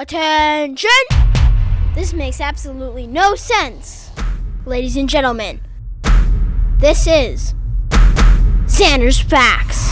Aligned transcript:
Attention! 0.00 0.88
This 1.94 2.14
makes 2.14 2.40
absolutely 2.40 3.06
no 3.06 3.34
sense. 3.34 4.10
Ladies 4.64 4.96
and 4.96 5.06
gentlemen, 5.06 5.60
this 6.78 7.06
is 7.06 7.52
Zander's 8.64 9.20
Facts. 9.20 9.90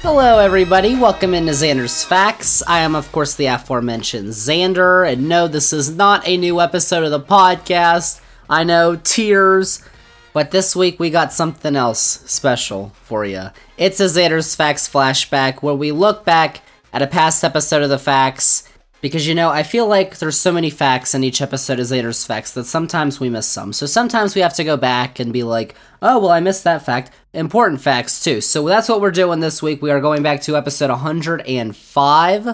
Hello, 0.00 0.38
everybody. 0.38 0.94
Welcome 0.94 1.34
into 1.34 1.52
Zander's 1.52 2.02
Facts. 2.02 2.62
I 2.66 2.78
am, 2.78 2.94
of 2.94 3.12
course, 3.12 3.34
the 3.34 3.48
aforementioned 3.48 4.30
Zander, 4.30 5.06
and 5.06 5.28
no, 5.28 5.46
this 5.46 5.74
is 5.74 5.94
not 5.94 6.26
a 6.26 6.38
new 6.38 6.58
episode 6.58 7.04
of 7.04 7.10
the 7.10 7.20
podcast. 7.20 8.22
I 8.48 8.64
know, 8.64 8.96
tears, 8.96 9.84
but 10.32 10.52
this 10.52 10.74
week 10.74 10.98
we 10.98 11.10
got 11.10 11.34
something 11.34 11.76
else 11.76 12.00
special 12.00 12.92
for 13.02 13.26
you. 13.26 13.48
It's 13.76 14.00
a 14.00 14.04
Zander's 14.04 14.54
Facts 14.54 14.88
flashback 14.88 15.62
where 15.62 15.74
we 15.74 15.92
look 15.92 16.24
back 16.24 16.62
at 16.92 17.02
a 17.02 17.06
past 17.06 17.44
episode 17.44 17.82
of 17.82 17.90
the 17.90 17.98
facts 17.98 18.68
because 19.02 19.26
you 19.26 19.34
know 19.34 19.50
I 19.50 19.64
feel 19.64 19.86
like 19.86 20.18
there's 20.18 20.38
so 20.38 20.52
many 20.52 20.70
facts 20.70 21.14
in 21.14 21.24
each 21.24 21.42
episode 21.42 21.80
of 21.80 21.86
Zander's 21.86 22.24
Facts 22.24 22.52
that 22.52 22.64
sometimes 22.64 23.20
we 23.20 23.28
miss 23.28 23.46
some. 23.46 23.72
So 23.72 23.84
sometimes 23.84 24.34
we 24.34 24.40
have 24.40 24.54
to 24.54 24.64
go 24.64 24.76
back 24.78 25.18
and 25.18 25.32
be 25.32 25.42
like, 25.42 25.74
oh 26.00 26.18
well, 26.20 26.30
I 26.30 26.40
missed 26.40 26.64
that 26.64 26.86
fact. 26.86 27.10
Important 27.34 27.82
facts 27.82 28.22
too. 28.22 28.40
So 28.40 28.66
that's 28.66 28.88
what 28.88 29.00
we're 29.00 29.10
doing 29.10 29.40
this 29.40 29.60
week. 29.60 29.82
We 29.82 29.90
are 29.90 30.00
going 30.00 30.22
back 30.22 30.40
to 30.42 30.56
episode 30.56 30.90
105, 30.90 32.44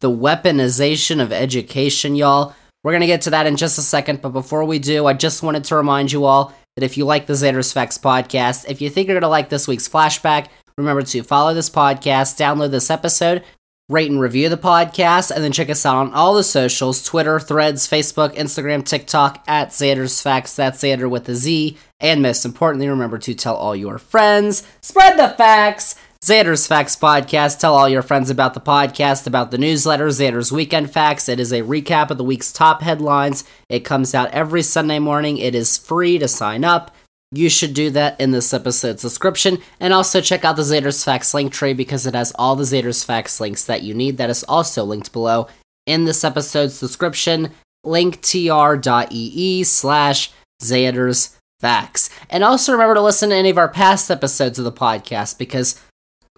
the 0.00 0.10
weaponization 0.10 1.20
of 1.20 1.32
education, 1.32 2.14
y'all. 2.14 2.54
We're 2.84 2.92
gonna 2.92 3.06
get 3.06 3.22
to 3.22 3.30
that 3.30 3.46
in 3.46 3.56
just 3.56 3.76
a 3.78 3.82
second, 3.82 4.22
but 4.22 4.30
before 4.30 4.64
we 4.64 4.78
do, 4.78 5.06
I 5.06 5.12
just 5.12 5.42
wanted 5.42 5.64
to 5.64 5.76
remind 5.76 6.12
you 6.12 6.24
all 6.24 6.54
that 6.76 6.84
if 6.84 6.96
you 6.96 7.04
like 7.04 7.26
the 7.26 7.32
Zander's 7.32 7.72
Facts 7.72 7.98
podcast, 7.98 8.70
if 8.70 8.80
you 8.80 8.88
think 8.88 9.08
you're 9.08 9.18
gonna 9.18 9.28
like 9.28 9.48
this 9.48 9.66
week's 9.66 9.88
flashback, 9.88 10.46
remember 10.76 11.02
to 11.02 11.22
follow 11.24 11.52
this 11.52 11.68
podcast, 11.68 12.38
download 12.38 12.70
this 12.70 12.88
episode, 12.88 13.42
rate 13.88 14.10
and 14.10 14.20
review 14.20 14.48
the 14.50 14.56
podcast, 14.58 15.30
and 15.30 15.42
then 15.42 15.52
check 15.52 15.70
us 15.70 15.86
out 15.86 15.96
on 15.96 16.12
all 16.12 16.34
the 16.34 16.44
socials 16.44 17.02
Twitter, 17.02 17.40
Threads, 17.40 17.88
Facebook, 17.88 18.34
Instagram, 18.34 18.84
TikTok 18.84 19.42
at 19.48 19.70
Zander's 19.70 20.20
Facts. 20.20 20.54
That's 20.54 20.82
Zander 20.82 21.08
with 21.08 21.28
a 21.28 21.34
Z. 21.34 21.78
And 21.98 22.20
most 22.20 22.44
importantly, 22.44 22.88
remember 22.88 23.18
to 23.18 23.34
tell 23.34 23.56
all 23.56 23.74
your 23.74 23.98
friends. 23.98 24.62
Spread 24.80 25.18
the 25.18 25.34
facts! 25.36 25.96
Zander's 26.20 26.66
Facts 26.66 26.96
Podcast. 26.96 27.60
Tell 27.60 27.74
all 27.74 27.88
your 27.88 28.02
friends 28.02 28.28
about 28.28 28.52
the 28.52 28.60
podcast, 28.60 29.26
about 29.26 29.52
the 29.52 29.58
newsletter, 29.58 30.08
Zander's 30.08 30.50
Weekend 30.50 30.90
Facts. 30.90 31.28
It 31.28 31.38
is 31.38 31.52
a 31.52 31.62
recap 31.62 32.10
of 32.10 32.18
the 32.18 32.24
week's 32.24 32.52
top 32.52 32.82
headlines. 32.82 33.44
It 33.68 33.84
comes 33.84 34.14
out 34.14 34.30
every 34.32 34.62
Sunday 34.62 34.98
morning. 34.98 35.38
It 35.38 35.54
is 35.54 35.78
free 35.78 36.18
to 36.18 36.26
sign 36.26 36.64
up. 36.64 36.90
You 37.30 37.50
should 37.50 37.74
do 37.74 37.90
that 37.90 38.18
in 38.20 38.30
this 38.30 38.54
episode's 38.54 39.02
description. 39.02 39.58
And 39.80 39.92
also 39.92 40.20
check 40.20 40.44
out 40.44 40.56
the 40.56 40.62
Zander's 40.62 41.04
Facts 41.04 41.34
link 41.34 41.52
tree 41.52 41.74
because 41.74 42.06
it 42.06 42.14
has 42.14 42.32
all 42.38 42.56
the 42.56 42.64
Zander's 42.64 43.04
Facts 43.04 43.40
links 43.40 43.64
that 43.64 43.82
you 43.82 43.94
need. 43.94 44.16
That 44.16 44.30
is 44.30 44.44
also 44.44 44.84
linked 44.84 45.12
below 45.12 45.48
in 45.86 46.04
this 46.04 46.24
episode's 46.24 46.80
description. 46.80 47.50
linktr.ee 47.84 49.64
slash 49.64 50.30
Zander's 50.62 51.36
Facts. 51.60 52.08
And 52.30 52.44
also 52.44 52.72
remember 52.72 52.94
to 52.94 53.02
listen 53.02 53.30
to 53.30 53.36
any 53.36 53.50
of 53.50 53.58
our 53.58 53.68
past 53.68 54.10
episodes 54.10 54.58
of 54.58 54.64
the 54.64 54.72
podcast 54.72 55.38
because 55.38 55.80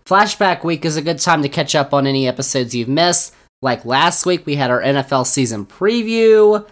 Flashback 0.04 0.64
week 0.64 0.84
is 0.84 0.96
a 0.96 1.02
good 1.02 1.20
time 1.20 1.42
to 1.42 1.48
catch 1.48 1.74
up 1.74 1.94
on 1.94 2.06
any 2.06 2.26
episodes 2.26 2.74
you've 2.74 2.88
missed. 2.88 3.34
Like 3.62 3.84
last 3.84 4.24
week, 4.24 4.46
we 4.46 4.56
had 4.56 4.70
our 4.70 4.80
NFL 4.80 5.26
season 5.26 5.66
preview. 5.66 6.66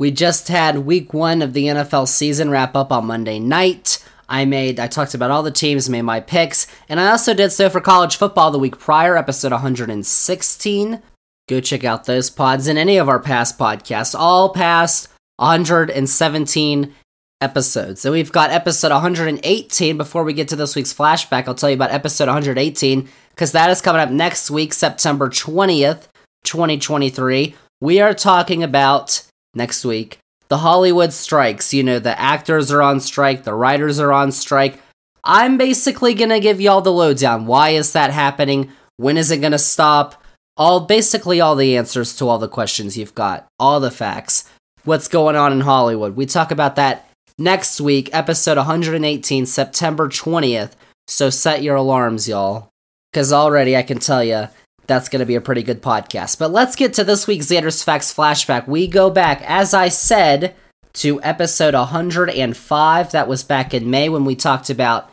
We 0.00 0.10
just 0.10 0.48
had 0.48 0.78
week 0.78 1.12
one 1.12 1.42
of 1.42 1.52
the 1.52 1.66
NFL 1.66 2.08
season 2.08 2.48
wrap 2.48 2.74
up 2.74 2.90
on 2.90 3.04
Monday 3.04 3.38
night. 3.38 4.02
I 4.30 4.46
made, 4.46 4.80
I 4.80 4.86
talked 4.86 5.12
about 5.12 5.30
all 5.30 5.42
the 5.42 5.50
teams, 5.50 5.90
made 5.90 6.00
my 6.02 6.20
picks, 6.20 6.66
and 6.88 6.98
I 6.98 7.10
also 7.10 7.34
did 7.34 7.52
so 7.52 7.68
for 7.68 7.82
college 7.82 8.16
football 8.16 8.50
the 8.50 8.58
week 8.58 8.78
prior, 8.78 9.14
episode 9.14 9.52
116. 9.52 11.02
Go 11.50 11.60
check 11.60 11.84
out 11.84 12.06
those 12.06 12.30
pods 12.30 12.66
and 12.66 12.78
any 12.78 12.96
of 12.96 13.10
our 13.10 13.18
past 13.18 13.58
podcasts, 13.58 14.18
all 14.18 14.54
past 14.54 15.08
117 15.36 16.94
episodes. 17.42 18.00
So 18.00 18.12
we've 18.12 18.32
got 18.32 18.48
episode 18.48 18.92
118 18.92 19.98
before 19.98 20.24
we 20.24 20.32
get 20.32 20.48
to 20.48 20.56
this 20.56 20.74
week's 20.74 20.94
flashback. 20.94 21.46
I'll 21.46 21.54
tell 21.54 21.68
you 21.68 21.76
about 21.76 21.92
episode 21.92 22.28
118 22.28 23.06
because 23.32 23.52
that 23.52 23.68
is 23.68 23.82
coming 23.82 24.00
up 24.00 24.08
next 24.08 24.50
week, 24.50 24.72
September 24.72 25.28
20th, 25.28 26.08
2023. 26.44 27.54
We 27.82 28.00
are 28.00 28.14
talking 28.14 28.62
about 28.62 29.26
next 29.54 29.84
week 29.84 30.20
the 30.50 30.58
Hollywood 30.58 31.12
strikes. 31.14 31.72
You 31.72 31.82
know, 31.82 31.98
the 31.98 32.20
actors 32.20 32.70
are 32.70 32.82
on 32.82 33.00
strike, 33.00 33.44
the 33.44 33.54
writers 33.54 33.98
are 33.98 34.12
on 34.12 34.32
strike. 34.32 34.78
I'm 35.24 35.56
basically 35.56 36.14
to 36.30 36.40
give 36.40 36.60
y'all 36.60 36.82
the 36.82 36.92
lowdown. 36.92 37.46
Why 37.46 37.70
is 37.70 37.92
that 37.92 38.10
happening? 38.10 38.70
When 38.96 39.16
is 39.16 39.30
it 39.30 39.38
to 39.52 39.58
stop? 39.58 40.22
All 40.56 40.80
basically 40.80 41.40
all 41.40 41.56
the 41.56 41.76
answers 41.76 42.16
to 42.16 42.28
all 42.28 42.38
the 42.38 42.48
questions 42.48 42.98
you've 42.98 43.14
got, 43.14 43.46
all 43.58 43.80
the 43.80 43.90
facts. 43.90 44.44
What's 44.84 45.08
going 45.08 45.36
on 45.36 45.52
in 45.52 45.60
Hollywood? 45.60 46.16
We 46.16 46.26
talk 46.26 46.50
about 46.50 46.76
that 46.76 47.08
next 47.38 47.80
week, 47.80 48.10
episode 48.12 48.56
118, 48.56 49.46
September 49.46 50.08
20th. 50.08 50.72
So 51.06 51.30
set 51.30 51.62
your 51.62 51.76
alarms, 51.76 52.28
y'all. 52.28 52.70
Because 53.12 53.32
already 53.32 53.76
I 53.76 53.82
can 53.82 53.98
tell 53.98 54.24
you 54.24 54.48
that's 54.90 55.08
going 55.08 55.20
to 55.20 55.26
be 55.26 55.36
a 55.36 55.40
pretty 55.40 55.62
good 55.62 55.80
podcast. 55.80 56.36
But 56.36 56.50
let's 56.50 56.74
get 56.74 56.94
to 56.94 57.04
this 57.04 57.28
week's 57.28 57.46
Zander's 57.46 57.80
Facts 57.80 58.12
flashback. 58.12 58.66
We 58.66 58.88
go 58.88 59.08
back, 59.08 59.40
as 59.46 59.72
I 59.72 59.88
said, 59.88 60.56
to 60.94 61.22
episode 61.22 61.74
105. 61.74 63.12
That 63.12 63.28
was 63.28 63.44
back 63.44 63.72
in 63.72 63.88
May 63.88 64.08
when 64.08 64.24
we 64.24 64.34
talked 64.34 64.68
about 64.68 65.08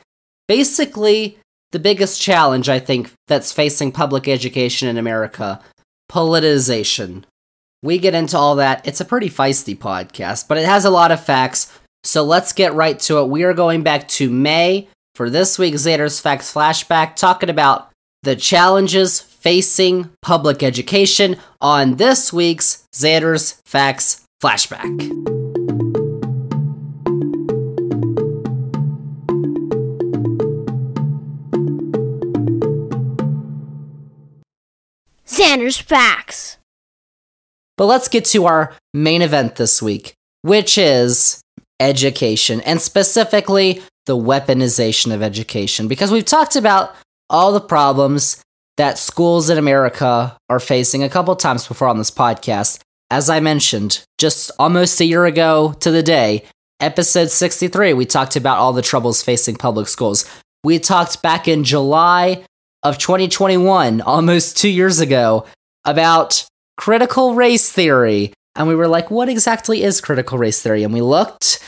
basically 0.47 1.37
the 1.71 1.79
biggest 1.79 2.19
challenge, 2.19 2.69
I 2.69 2.79
think, 2.79 3.11
that's 3.27 3.51
facing 3.51 3.91
public 3.91 4.27
education 4.27 4.87
in 4.87 4.97
America 4.97 5.61
politicization. 6.11 7.25
We 7.83 7.99
get 7.99 8.16
into 8.16 8.35
all 8.35 8.55
that. 8.55 8.87
It's 8.87 9.01
a 9.01 9.05
pretty 9.05 9.29
feisty 9.29 9.77
podcast, 9.77 10.47
but 10.47 10.57
it 10.57 10.66
has 10.66 10.85
a 10.85 10.89
lot 10.89 11.11
of 11.11 11.23
facts. 11.23 11.71
So 12.03 12.23
let's 12.23 12.51
get 12.51 12.73
right 12.73 12.99
to 13.01 13.19
it. 13.19 13.27
We 13.27 13.43
are 13.43 13.53
going 13.53 13.83
back 13.83 14.07
to 14.07 14.31
May 14.31 14.87
for 15.13 15.29
this 15.29 15.59
week's 15.59 15.81
Zander's 15.81 16.19
Facts 16.19 16.51
Flashback, 16.51 17.16
talking 17.16 17.51
about 17.51 17.91
the 18.23 18.35
challenges 18.35 19.19
facing 19.47 20.09
public 20.22 20.62
education 20.62 21.38
on 21.62 21.96
this 21.96 22.34
week's 22.34 22.85
Zander's 22.94 23.53
Facts 23.66 24.25
Flashback. 24.44 24.84
Zander's 35.25 35.78
Facts. 35.78 36.58
But 37.78 37.85
let's 37.85 38.09
get 38.09 38.25
to 38.25 38.47
our 38.47 38.75
main 38.94 39.22
event 39.22 39.56
this 39.56 39.81
week, 39.81 40.14
which 40.41 40.78
is 40.78 41.40
education, 41.79 42.59
and 42.66 42.81
specifically 42.81 43.81
the 44.08 44.18
weaponization 44.18 45.14
of 45.14 45.24
education. 45.24 45.88
Because 45.88 46.12
we've 46.12 46.25
talked 46.25 46.58
about 46.58 46.94
all 47.29 47.53
the 47.53 47.62
problems 47.62 48.44
that 48.77 48.97
schools 48.97 49.49
in 49.49 49.57
America 49.57 50.38
are 50.49 50.59
facing 50.59 51.03
a 51.03 51.09
couple 51.09 51.35
times 51.35 51.67
before 51.67 51.88
on 51.88 51.97
this 51.97 52.11
podcast. 52.11 52.79
As 53.09 53.29
I 53.29 53.39
mentioned, 53.39 54.03
just 54.17 54.51
almost 54.59 54.99
a 55.01 55.05
year 55.05 55.25
ago 55.25 55.73
to 55.79 55.91
the 55.91 56.03
day, 56.03 56.43
episode 56.79 57.29
63, 57.29 57.93
we 57.93 58.05
talked 58.05 58.35
about 58.35 58.57
all 58.57 58.73
the 58.73 58.81
troubles 58.81 59.23
facing 59.23 59.55
public 59.55 59.87
schools. 59.87 60.29
We 60.63 60.79
talked 60.79 61.21
back 61.21 61.47
in 61.47 61.63
July 61.63 62.43
of 62.83 62.97
2021, 62.97 64.01
almost 64.01 64.57
two 64.57 64.69
years 64.69 64.99
ago, 64.99 65.45
about 65.85 66.45
critical 66.77 67.35
race 67.35 67.71
theory 67.71 68.33
and 68.57 68.67
we 68.67 68.75
were 68.75 68.87
like, 68.87 69.11
what 69.11 69.29
exactly 69.29 69.83
is 69.83 70.01
critical 70.01 70.37
race 70.37 70.61
theory? 70.61 70.83
And 70.83 70.93
we 70.93 71.01
looked, 71.01 71.59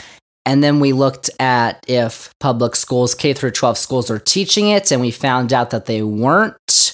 and 0.45 0.63
then 0.63 0.79
we 0.79 0.91
looked 0.91 1.29
at 1.39 1.85
if 1.87 2.31
public 2.39 2.75
schools, 2.75 3.13
K 3.13 3.33
through 3.33 3.51
12 3.51 3.77
schools, 3.77 4.09
are 4.09 4.19
teaching 4.19 4.69
it, 4.69 4.91
and 4.91 4.99
we 4.99 5.11
found 5.11 5.53
out 5.53 5.69
that 5.69 5.85
they 5.85 6.01
weren't. 6.01 6.88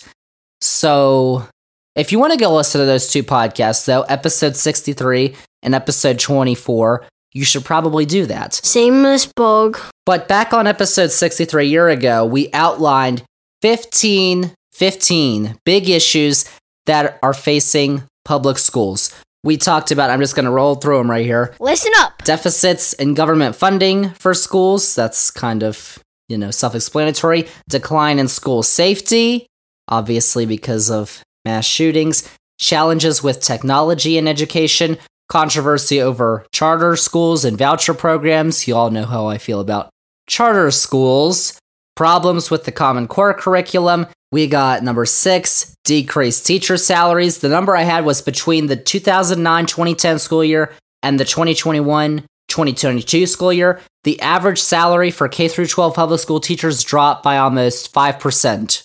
So 0.65 1.47
if 1.95 2.11
you 2.11 2.19
want 2.19 2.33
to 2.33 2.39
go 2.39 2.53
listen 2.53 2.79
to 2.79 2.85
those 2.85 3.09
two 3.09 3.23
podcasts, 3.23 3.85
though, 3.85 4.01
episode 4.03 4.55
63 4.55 5.35
and 5.63 5.75
episode 5.75 6.19
24, 6.19 7.05
you 7.33 7.45
should 7.45 7.65
probably 7.65 8.05
do 8.05 8.25
that. 8.25 8.53
Same 8.53 9.05
as 9.05 9.25
Bug. 9.25 9.79
But 10.05 10.27
back 10.27 10.53
on 10.53 10.67
episode 10.67 11.11
63 11.11 11.63
a 11.63 11.67
year 11.67 11.89
ago, 11.89 12.25
we 12.25 12.49
outlined 12.53 13.23
15, 13.61 14.51
15 14.73 15.59
big 15.65 15.89
issues 15.89 16.45
that 16.85 17.19
are 17.21 17.33
facing 17.33 18.03
public 18.23 18.57
schools 18.57 19.13
we 19.45 19.57
talked 19.57 19.91
about. 19.91 20.09
I'm 20.09 20.19
just 20.19 20.35
going 20.35 20.45
to 20.45 20.51
roll 20.51 20.75
through 20.75 20.97
them 20.97 21.09
right 21.09 21.23
here. 21.23 21.53
Listen 21.59 21.91
up. 21.97 22.23
Deficits 22.23 22.93
in 22.93 23.13
government 23.13 23.55
funding 23.55 24.09
for 24.09 24.33
schools. 24.33 24.95
That's 24.95 25.29
kind 25.29 25.63
of, 25.63 25.99
you 26.27 26.37
know, 26.37 26.51
self 26.51 26.75
explanatory. 26.75 27.47
Decline 27.69 28.17
in 28.17 28.27
school 28.27 28.63
safety, 28.63 29.45
obviously 29.87 30.45
because 30.45 30.89
of 30.89 31.23
mass 31.43 31.65
shootings. 31.65 32.29
Challenges 32.59 33.21
with 33.21 33.41
technology 33.41 34.17
in 34.17 34.27
education. 34.27 34.97
Controversy 35.27 36.01
over 36.01 36.45
charter 36.51 36.95
schools 36.95 37.45
and 37.45 37.57
voucher 37.57 37.93
programs. 37.93 38.67
You 38.67 38.75
all 38.75 38.91
know 38.91 39.05
how 39.05 39.27
I 39.27 39.37
feel 39.37 39.59
about 39.59 39.89
charter 40.27 40.71
schools. 40.71 41.59
Problems 41.95 42.51
with 42.51 42.65
the 42.65 42.71
Common 42.71 43.07
Core 43.07 43.33
curriculum. 43.33 44.07
We 44.31 44.47
got 44.47 44.83
number 44.83 45.05
six, 45.05 45.75
decreased 45.85 46.45
teacher 46.45 46.77
salaries. 46.77 47.39
The 47.39 47.49
number 47.49 47.75
I 47.75 47.83
had 47.83 48.05
was 48.05 48.21
between 48.21 48.67
the 48.67 48.75
2009 48.75 49.65
2010 49.65 50.19
school 50.19 50.43
year 50.43 50.73
and 51.01 51.19
the 51.19 51.25
2021 51.25 52.25
2022 52.47 53.25
school 53.25 53.53
year. 53.53 53.81
The 54.03 54.19
average 54.21 54.61
salary 54.61 55.09
for 55.09 55.27
K 55.27 55.47
12 55.47 55.93
public 55.95 56.19
school 56.19 56.39
teachers 56.39 56.83
dropped 56.83 57.23
by 57.23 57.37
almost 57.37 57.93
5%. 57.93 58.83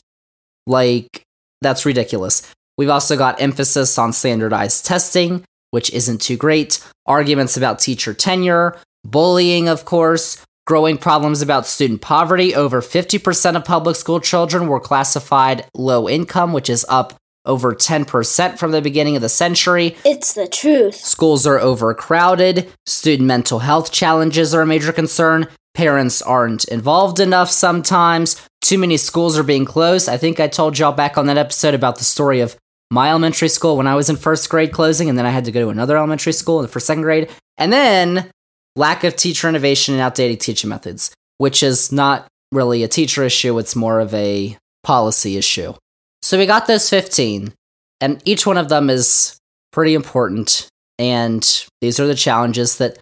Like, 0.67 1.23
that's 1.61 1.87
ridiculous. 1.87 2.53
We've 2.79 2.89
also 2.89 3.17
got 3.17 3.41
emphasis 3.41 3.99
on 3.99 4.13
standardized 4.13 4.87
testing, 4.87 5.45
which 5.71 5.93
isn't 5.93 6.21
too 6.21 6.37
great, 6.37 6.83
arguments 7.07 7.57
about 7.57 7.79
teacher 7.79 8.15
tenure, 8.15 8.79
bullying, 9.05 9.69
of 9.69 9.85
course, 9.85 10.45
growing 10.67 10.97
problems 10.97 11.43
about 11.43 11.67
student 11.67 12.01
poverty. 12.01 12.55
Over 12.55 12.81
50% 12.81 13.57
of 13.57 13.65
public 13.65 13.97
school 13.97 14.21
children 14.21 14.69
were 14.69 14.81
classified 14.81 15.67
low 15.75 16.09
income, 16.09 16.53
which 16.53 16.71
is 16.71 16.87
up 16.89 17.15
over 17.47 17.75
10% 17.75 18.59
from 18.59 18.71
the 18.71 18.83
beginning 18.83 19.17
of 19.17 19.23
the 19.23 19.29
century. 19.29 19.97
It's 20.05 20.35
the 20.35 20.47
truth. 20.47 20.95
Schools 20.95 21.47
are 21.47 21.59
overcrowded. 21.59 22.71
Student 22.87 23.27
mental 23.27 23.61
health 23.61 23.93
challenges 23.93 24.55
are 24.55 24.63
a 24.63 24.67
major 24.67 24.93
concern. 24.93 25.49
Parents 25.75 26.21
aren't 26.23 26.65
involved 26.65 27.21
enough 27.21 27.51
sometimes. 27.51 28.41
Too 28.61 28.79
many 28.79 28.97
schools 28.97 29.39
are 29.39 29.43
being 29.43 29.65
closed. 29.65 30.09
I 30.09 30.17
think 30.17 30.41
I 30.41 30.49
told 30.49 30.79
y'all 30.79 30.93
back 30.93 31.17
on 31.17 31.27
that 31.27 31.39
episode 31.39 31.75
about 31.75 31.99
the 31.99 32.05
story 32.05 32.41
of 32.41 32.57
my 32.91 33.11
elementary 33.11 33.49
school 33.49 33.77
when 33.77 33.87
I 33.87 33.95
was 33.95 34.11
in 34.11 34.17
first 34.17 34.49
grade 34.51 34.73
closing, 34.73 35.09
and 35.09 35.17
then 35.17 35.27
I 35.27 35.31
had 35.31 35.45
to 35.45 35.53
go 35.53 35.61
to 35.61 35.69
another 35.69 35.97
elementary 35.97 36.33
school 36.33 36.67
for 36.67 36.81
second 36.81 37.03
grade. 37.03 37.31
And 37.57 37.73
then 37.73 38.31
lack 38.75 39.05
of 39.05 39.17
teacher 39.17 39.49
innovation 39.49 39.95
and 39.95 40.01
outdated 40.01 40.41
teaching 40.41 40.71
methods, 40.71 41.13
which 41.39 41.63
is 41.63 41.93
not 41.93 42.27
really 42.53 42.83
a 42.83 42.89
teacher 42.89 43.23
issue, 43.23 43.59
it's 43.59 43.77
more 43.77 44.01
of 44.01 44.13
a 44.13 44.57
policy 44.83 45.37
issue. 45.37 45.75
So 46.23 46.37
we 46.37 46.47
got 46.47 46.67
those 46.67 46.91
15, 46.91 47.53
and 48.01 48.21
each 48.25 48.47
one 48.47 48.59
of 48.59 48.69
them 48.69 48.91
is 48.91 49.39
pretty 49.73 49.95
important. 49.95 50.69
And 50.99 51.43
these 51.81 52.01
are 52.01 52.07
the 52.07 52.15
challenges 52.15 52.79
that 52.79 52.99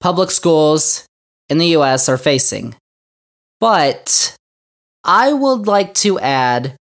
public 0.00 0.30
schools 0.30 1.04
in 1.48 1.58
the 1.58 1.76
US 1.76 2.08
are 2.08 2.18
facing. 2.18 2.74
But 3.60 4.36
I 5.04 5.32
would 5.32 5.66
like 5.66 5.94
to 5.94 6.18
add 6.18 6.76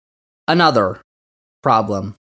another 0.48 1.01
problem 1.63 2.15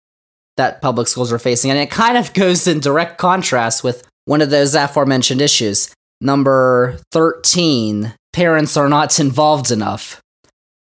that 0.57 0.81
public 0.81 1.07
schools 1.07 1.31
are 1.31 1.39
facing, 1.39 1.71
and 1.71 1.79
it 1.79 1.91
kind 1.91 2.17
of 2.17 2.33
goes 2.33 2.67
in 2.67 2.79
direct 2.79 3.17
contrast 3.17 3.83
with 3.83 4.07
one 4.25 4.41
of 4.41 4.49
those 4.49 4.75
aforementioned 4.75 5.41
issues. 5.41 5.93
Number 6.21 6.97
13 7.11 8.13
parents 8.33 8.77
are 8.77 8.89
not 8.89 9.19
involved 9.19 9.71
enough. 9.71 10.21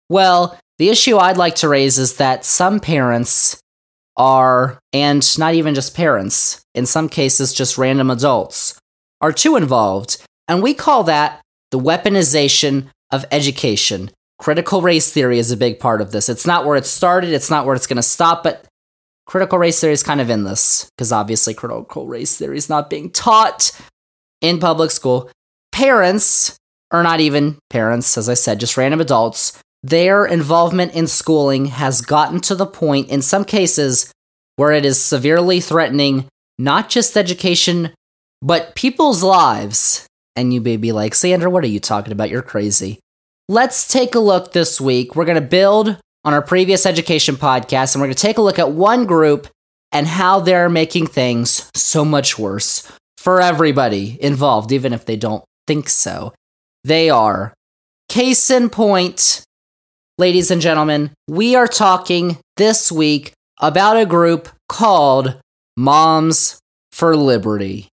Well, 0.10 0.58
the 0.78 0.90
issue 0.90 1.18
I'd 1.18 1.38
like 1.38 1.56
to 1.56 1.70
raise 1.70 1.98
is 1.98 2.18
that 2.18 2.46
some 2.46 2.80
parents 2.80 3.60
are, 4.18 4.80
and 4.92 5.38
not 5.40 5.54
even 5.54 5.74
just 5.74 5.96
parents, 5.96 6.62
in 6.76 6.86
some 6.86 7.10
cases, 7.10 7.54
just 7.54 7.78
random 7.78 8.10
adults, 8.10 8.80
are 9.22 9.32
too 9.32 9.56
involved. 9.56 10.18
And 10.48 10.62
we 10.62 10.74
call 10.74 11.04
that 11.06 11.42
the 11.74 11.80
weaponization 11.80 12.88
of 13.12 13.26
education. 13.32 14.12
Critical 14.38 14.84
race 14.84 15.12
theory 15.12 15.40
is 15.40 15.50
a 15.50 15.58
big 15.58 15.80
part 15.80 16.02
of 16.02 16.12
this. 16.12 16.30
It's 16.30 16.46
not 16.46 16.68
where 16.68 16.78
it 16.78 16.86
started, 16.86 17.32
it's 17.32 17.50
not 17.50 17.66
where 17.66 17.76
it's 17.76 17.88
going 17.88 17.98
to 17.98 18.04
stop, 18.04 18.44
but 18.44 18.68
critical 19.26 19.58
race 19.58 19.82
theory 19.82 19.94
is 19.94 20.04
kind 20.04 20.22
of 20.22 20.30
in 20.30 20.44
this, 20.44 20.88
because 20.92 21.12
obviously 21.12 21.56
critical 21.56 22.06
race 22.06 22.38
theory 22.38 22.58
is 22.58 22.70
not 22.70 22.92
being 22.92 23.10
taught 23.10 23.72
in 24.40 24.60
public 24.60 24.92
school. 24.92 25.32
Parents, 25.72 26.56
or 26.92 27.02
not 27.02 27.20
even 27.20 27.58
parents, 27.72 28.20
as 28.20 28.30
I 28.30 28.36
said, 28.36 28.60
just 28.60 28.78
random 28.78 29.02
adults, 29.02 29.60
their 29.82 30.28
involvement 30.28 30.94
in 30.94 31.08
schooling 31.08 31.66
has 31.66 32.02
gotten 32.02 32.40
to 32.42 32.54
the 32.54 32.68
point, 32.68 33.10
in 33.10 33.24
some 33.24 33.46
cases, 33.46 34.12
where 34.58 34.74
it 34.74 34.86
is 34.86 35.02
severely 35.02 35.60
threatening 35.60 36.28
not 36.60 36.90
just 36.90 37.18
education, 37.18 37.90
but 38.44 38.76
people's 38.76 39.24
lives. 39.24 40.06
And 40.36 40.54
you 40.54 40.62
may 40.62 40.78
be 40.78 40.92
like, 40.92 41.14
Zander, 41.14 41.52
what 41.52 41.64
are 41.64 41.68
you 41.68 41.80
talking 41.80 42.12
about? 42.12 42.30
You're 42.30 42.42
crazy. 42.42 43.00
Let's 43.50 43.88
take 43.88 44.16
a 44.16 44.20
look 44.20 44.54
this 44.54 44.80
week. 44.82 45.16
We're 45.16 45.26
going 45.26 45.36
to 45.36 45.42
build 45.42 45.98
on 46.26 46.34
our 46.34 46.42
previous 46.42 46.86
education 46.86 47.36
podcast, 47.36 47.94
and 47.94 48.02
we're 48.02 48.08
going 48.08 48.16
to 48.16 48.22
take 48.22 48.38
a 48.38 48.42
look 48.42 48.60
at 48.60 48.72
one 48.72 49.06
group 49.06 49.48
and 49.92 50.08
how 50.08 50.40
they're 50.40 50.70
making 50.70 51.08
things 51.08 51.70
so 51.76 52.04
much 52.04 52.40
worse 52.40 52.90
for 53.18 53.42
everybody 53.42 54.18
involved, 54.22 54.72
even 54.72 54.94
if 54.94 55.06
they 55.06 55.16
don't 55.16 55.44
think 55.68 55.88
so. 55.90 56.34
They 56.84 57.10
are. 57.10 57.54
Case 58.10 58.50
in 58.50 58.70
point, 58.70 59.44
ladies 60.18 60.52
and 60.52 60.62
gentlemen, 60.62 61.12
we 61.28 61.56
are 61.56 61.68
talking 61.68 62.38
this 62.58 62.92
week 62.92 63.34
about 63.62 63.98
a 63.98 64.06
group 64.06 64.50
called 64.68 65.40
Moms 65.78 66.60
for 66.92 67.16
Liberty. 67.16 67.88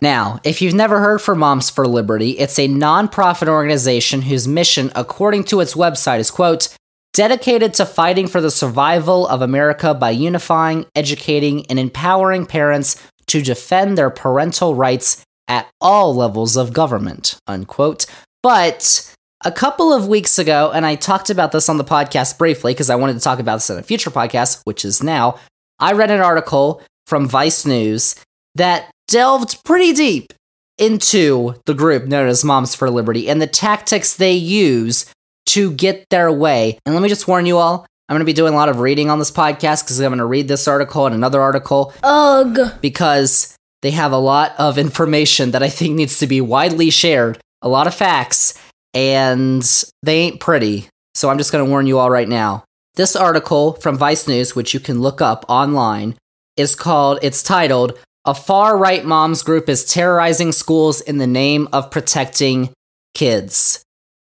Now, 0.00 0.38
if 0.44 0.62
you've 0.62 0.74
never 0.74 1.00
heard 1.00 1.20
for 1.20 1.34
Moms 1.34 1.70
for 1.70 1.86
Liberty, 1.86 2.30
it's 2.32 2.58
a 2.58 2.68
nonprofit 2.68 3.48
organization 3.48 4.22
whose 4.22 4.46
mission, 4.46 4.92
according 4.94 5.44
to 5.44 5.60
its 5.60 5.74
website, 5.74 6.20
is 6.20 6.30
quote, 6.30 6.68
dedicated 7.14 7.74
to 7.74 7.86
fighting 7.86 8.28
for 8.28 8.40
the 8.40 8.50
survival 8.50 9.26
of 9.26 9.42
America 9.42 9.94
by 9.94 10.10
unifying, 10.10 10.86
educating, 10.94 11.66
and 11.66 11.78
empowering 11.78 12.46
parents 12.46 13.02
to 13.26 13.42
defend 13.42 13.98
their 13.98 14.10
parental 14.10 14.74
rights 14.74 15.24
at 15.48 15.68
all 15.80 16.14
levels 16.14 16.56
of 16.56 16.72
government, 16.72 17.36
unquote. 17.46 18.06
But 18.42 19.14
a 19.44 19.50
couple 19.50 19.92
of 19.92 20.06
weeks 20.06 20.38
ago, 20.38 20.70
and 20.72 20.86
I 20.86 20.94
talked 20.94 21.30
about 21.30 21.52
this 21.52 21.68
on 21.68 21.78
the 21.78 21.84
podcast 21.84 22.38
briefly 22.38 22.72
because 22.72 22.90
I 22.90 22.96
wanted 22.96 23.14
to 23.14 23.20
talk 23.20 23.38
about 23.40 23.56
this 23.56 23.70
in 23.70 23.78
a 23.78 23.82
future 23.82 24.10
podcast, 24.10 24.60
which 24.64 24.84
is 24.84 25.02
now, 25.02 25.38
I 25.78 25.92
read 25.92 26.10
an 26.10 26.20
article 26.20 26.82
from 27.06 27.26
Vice 27.26 27.64
News 27.64 28.14
that 28.54 28.90
delved 29.08 29.64
pretty 29.64 29.92
deep 29.92 30.32
into 30.78 31.54
the 31.66 31.74
group 31.74 32.04
known 32.04 32.28
as 32.28 32.44
Moms 32.44 32.74
for 32.74 32.88
Liberty 32.88 33.28
and 33.28 33.42
the 33.42 33.46
tactics 33.46 34.14
they 34.14 34.32
use 34.32 35.06
to 35.46 35.72
get 35.72 36.06
their 36.10 36.30
way. 36.30 36.78
And 36.86 36.94
let 36.94 37.02
me 37.02 37.08
just 37.08 37.26
warn 37.26 37.46
you 37.46 37.58
all, 37.58 37.86
I'm 38.08 38.14
going 38.14 38.20
to 38.20 38.26
be 38.26 38.32
doing 38.32 38.54
a 38.54 38.56
lot 38.56 38.68
of 38.68 38.80
reading 38.80 39.10
on 39.10 39.18
this 39.18 39.30
podcast 39.30 39.84
because 39.84 39.98
I'm 39.98 40.10
going 40.10 40.18
to 40.18 40.24
read 40.24 40.48
this 40.48 40.68
article 40.68 41.06
and 41.06 41.14
another 41.14 41.40
article 41.40 41.92
Ugh. 42.02 42.72
because 42.80 43.56
they 43.82 43.90
have 43.90 44.12
a 44.12 44.18
lot 44.18 44.54
of 44.58 44.78
information 44.78 45.50
that 45.50 45.62
I 45.62 45.68
think 45.68 45.94
needs 45.94 46.18
to 46.20 46.26
be 46.26 46.40
widely 46.40 46.90
shared, 46.90 47.38
a 47.60 47.68
lot 47.68 47.86
of 47.86 47.94
facts, 47.94 48.58
and 48.94 49.62
they 50.02 50.18
ain't 50.20 50.40
pretty. 50.40 50.88
So 51.14 51.28
I'm 51.28 51.38
just 51.38 51.52
going 51.52 51.64
to 51.64 51.70
warn 51.70 51.86
you 51.86 51.98
all 51.98 52.10
right 52.10 52.28
now. 52.28 52.64
This 52.94 53.14
article 53.14 53.74
from 53.74 53.96
Vice 53.96 54.26
News, 54.26 54.56
which 54.56 54.74
you 54.74 54.80
can 54.80 55.00
look 55.00 55.20
up 55.20 55.44
online, 55.48 56.16
is 56.56 56.74
called, 56.74 57.18
it's 57.22 57.42
titled, 57.42 57.98
A 58.24 58.34
Far 58.34 58.76
Right 58.76 59.04
Moms 59.04 59.42
Group 59.42 59.68
is 59.68 59.84
Terrorizing 59.84 60.52
Schools 60.52 61.00
in 61.00 61.18
the 61.18 61.26
Name 61.26 61.68
of 61.72 61.90
Protecting 61.90 62.70
Kids. 63.14 63.82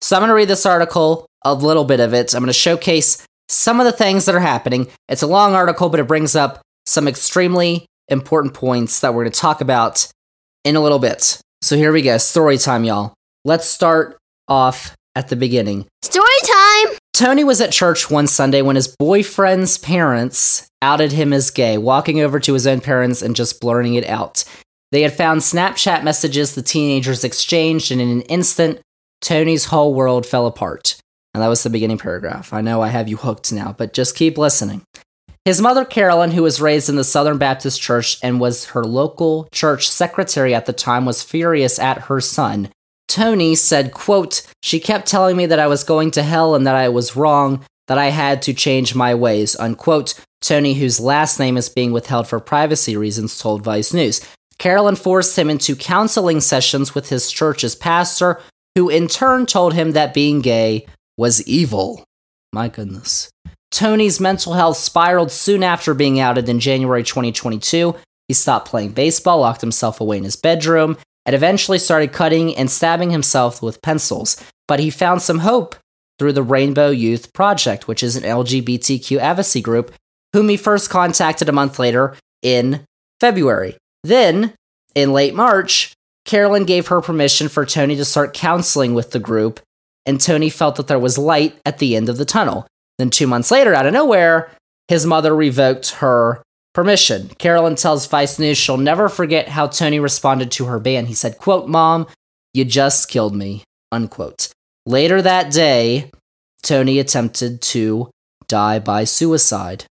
So 0.01 0.17
I'm 0.17 0.21
going 0.21 0.29
to 0.29 0.35
read 0.35 0.49
this 0.49 0.67
article, 0.67 1.27
a 1.45 1.55
little 1.55 1.85
bit 1.85 2.01
of 2.01 2.15
it. 2.15 2.35
I'm 2.35 2.41
going 2.41 2.49
to 2.49 2.53
showcase 2.53 3.27
some 3.49 3.81
of 3.81 3.87
the 3.87 3.93
things 3.93 4.27
that 4.27 4.35
are 4.35 4.41
happening. 4.41 4.89
It's 5.09 5.23
a 5.23 5.27
long 5.27 5.55
article, 5.55 5.89
but 5.89 5.99
it 5.99 6.07
brings 6.07 6.37
up 6.37 6.61
some 6.87 7.09
extremely 7.09 7.87
important 8.09 8.55
points 8.55 9.01
that 9.01 9.13
we're 9.13 9.25
going 9.25 9.33
to 9.33 9.41
talk 9.41 9.61
about 9.61 10.07
in 10.65 10.77
a 10.77 10.81
little 10.81 10.99
bit. 10.99 11.41
So 11.63 11.77
here 11.77 11.93
we 11.93 12.03
go. 12.03 12.19
Story 12.19 12.59
time, 12.59 12.85
y'all. 12.85 13.15
Let's 13.45 13.67
start 13.67 14.19
off 14.47 14.95
at 15.17 15.29
the 15.29 15.37
beginning. 15.37 15.87
Story 16.03 16.27
time. 16.45 16.60
Tony 17.13 17.45
was 17.45 17.61
at 17.61 17.73
church 17.73 18.11
one 18.11 18.27
Sunday 18.27 18.63
when 18.63 18.77
his 18.77 18.89
boyfriend's 18.89 19.79
parents 19.79 20.69
outed 20.81 21.13
him 21.13 21.33
as 21.33 21.51
gay, 21.51 21.77
walking 21.77 22.21
over 22.21 22.41
to 22.41 22.55
his 22.55 22.67
own 22.67 22.81
parents 22.81 23.21
and 23.21 23.37
just 23.37 23.61
blurting 23.61 23.95
it 23.95 24.07
out. 24.07 24.45
They 24.93 25.03
had 25.03 25.13
found 25.13 25.41
Snapchat 25.41 26.03
messages 26.03 26.55
the 26.55 26.63
teenagers 26.63 27.23
exchanged, 27.23 27.93
and 27.93 28.01
in 28.01 28.09
an 28.09 28.23
instant, 28.23 28.81
Tony's 29.21 29.67
whole 29.67 29.95
world 29.95 30.27
fell 30.27 30.47
apart. 30.47 30.97
And 31.35 31.43
that 31.43 31.49
was 31.49 31.63
the 31.63 31.71
beginning 31.71 31.99
paragraph. 31.99 32.53
I 32.53 32.61
know 32.61 32.81
I 32.81 32.89
have 32.89 33.09
you 33.09 33.17
hooked 33.17 33.53
now, 33.53 33.75
but 33.77 33.93
just 33.93 34.17
keep 34.17 34.37
listening. 34.37 34.83
His 35.45 35.61
mother, 35.61 35.85
Carolyn, 35.85 36.33
who 36.33 36.43
was 36.43 36.61
raised 36.61 36.89
in 36.89 36.97
the 36.97 37.05
Southern 37.05 37.39
Baptist 37.39 37.81
Church 37.81 38.19
and 38.23 38.41
was 38.41 38.67
her 38.67 38.85
local 38.85 39.49
church 39.53 39.89
secretary 39.89 40.55
at 40.55 40.67
the 40.67 40.73
time, 40.73 41.05
was 41.05 41.23
furious 41.23 41.79
at 41.79 42.03
her 42.03 42.21
son. 42.21 42.71
Tony 43.11 43.57
said, 43.57 43.93
quote, 43.93 44.47
She 44.63 44.79
kept 44.79 45.09
telling 45.09 45.37
me 45.37 45.47
that 45.47 45.59
I 45.59 45.67
was 45.67 45.83
going 45.83 46.13
to 46.13 46.23
hell 46.23 46.55
and 46.55 46.65
that 46.65 46.77
I 46.77 46.89
was 46.89 47.17
wrong, 47.17 47.65
that 47.89 47.99
I 47.99 48.07
had 48.07 48.41
to 48.43 48.55
change 48.55 48.95
my 48.95 49.17
ways, 49.17 49.57
unquote. 49.57 50.15
Tony, 50.41 50.75
whose 50.75 51.01
last 51.01 51.41
name 51.41 51.57
is 51.57 51.69
being 51.69 51.91
withheld 51.91 52.29
for 52.29 52.39
privacy 52.39 52.97
reasons, 52.97 53.37
told 53.37 53.65
Vice 53.65 53.93
News. 53.93 54.21
Carolyn 54.59 54.95
forced 54.95 55.37
him 55.37 55.51
into 55.51 55.75
counseling 55.75 56.41
sessions 56.41 56.95
with 56.95 57.09
his 57.09 57.33
church's 57.33 57.75
pastor, 57.75 58.41
who 58.77 58.89
in 58.89 59.09
turn 59.09 59.45
told 59.45 59.75
him 59.75 59.91
that 59.93 60.15
being 60.15 60.41
gay 60.41 60.87
was 61.19 61.43
evil. 61.49 62.05
My 62.53 62.69
goodness. 62.69 63.29
Tony's 63.73 64.21
mental 64.21 64.55
health 64.55 64.77
spiraled 64.77 65.33
soon 65.33 65.65
after 65.65 65.95
being 65.95 66.21
outed 66.21 66.49
in 66.49 66.61
January 66.61 67.03
2022. 67.03 67.97
He 68.29 68.35
stopped 68.35 68.69
playing 68.69 68.93
baseball, 68.93 69.41
locked 69.41 69.61
himself 69.61 70.01
away 70.01 70.19
in 70.19 70.25
his 70.25 70.37
bedroom, 70.37 70.97
and 71.31 71.37
eventually 71.37 71.79
started 71.79 72.13
cutting 72.13 72.57
and 72.57 72.69
stabbing 72.69 73.11
himself 73.11 73.63
with 73.63 73.81
pencils. 73.83 74.37
But 74.67 74.81
he 74.81 74.91
found 74.91 75.23
some 75.23 75.39
hope 75.39 75.77
through 76.19 76.33
the 76.33 76.43
Rainbow 76.43 76.91
Youth 76.91 77.33
Project, 77.33 77.87
which 77.87 78.03
is 78.03 78.17
an 78.17 78.25
LGBTQ 78.25 79.17
advocacy 79.19 79.61
group, 79.61 79.95
whom 80.33 80.49
he 80.49 80.57
first 80.57 80.91
contacted 80.91 81.49
a 81.49 81.53
month 81.53 81.79
later 81.79 82.17
in 82.43 82.85
February. 83.21 83.77
Then, 84.03 84.55
in 84.97 85.13
late 85.13 85.37
March, 85.37 85.93
Carolyn 86.25 86.65
gave 86.65 86.89
her 86.89 87.01
permission 87.01 87.49
for 87.49 87.65
Tony 87.65 87.95
to 87.95 88.05
start 88.05 88.35
counseling 88.35 88.95
with 88.95 89.13
the 89.13 89.21
group, 89.21 89.61
and 90.07 90.21
Tony 90.21 90.51
felt 90.51 90.75
that 90.75 90.89
there 90.89 90.99
was 90.99 91.17
light 91.17 91.57
at 91.65 91.79
the 91.79 91.95
end 91.95 92.09
of 92.09 92.17
the 92.17 92.25
tunnel. 92.25 92.67
Then, 92.99 93.11
two 93.11 93.29
months 93.29 93.53
later, 93.53 93.73
out 93.73 93.87
of 93.87 93.93
nowhere, 93.93 94.51
his 94.89 95.07
mother 95.07 95.33
revoked 95.33 95.91
her 95.91 96.43
permission. 96.73 97.29
Carolyn 97.39 97.75
tells 97.75 98.07
Vice 98.07 98.39
News 98.39 98.59
she'll 98.59 98.77
never 98.77 99.09
forget 99.09 99.49
how 99.49 99.67
Tony 99.67 99.99
responded 99.99 100.51
to 100.53 100.67
her 100.67 100.79
ban. 100.79 101.07
He 101.07 101.15
said, 101.15 101.39
quote, 101.39 101.69
Mom, 101.69 102.07
you 102.53 102.65
just 102.65 103.09
killed 103.09 103.35
me, 103.35 103.65
unquote. 103.93 104.49
Later 104.87 105.23
that 105.23 105.53
day, 105.53 106.11
Tony 106.63 106.99
attempted 106.99 107.63
to 107.63 108.11
die 108.49 108.79
by 108.79 109.05
suicide. 109.05 109.85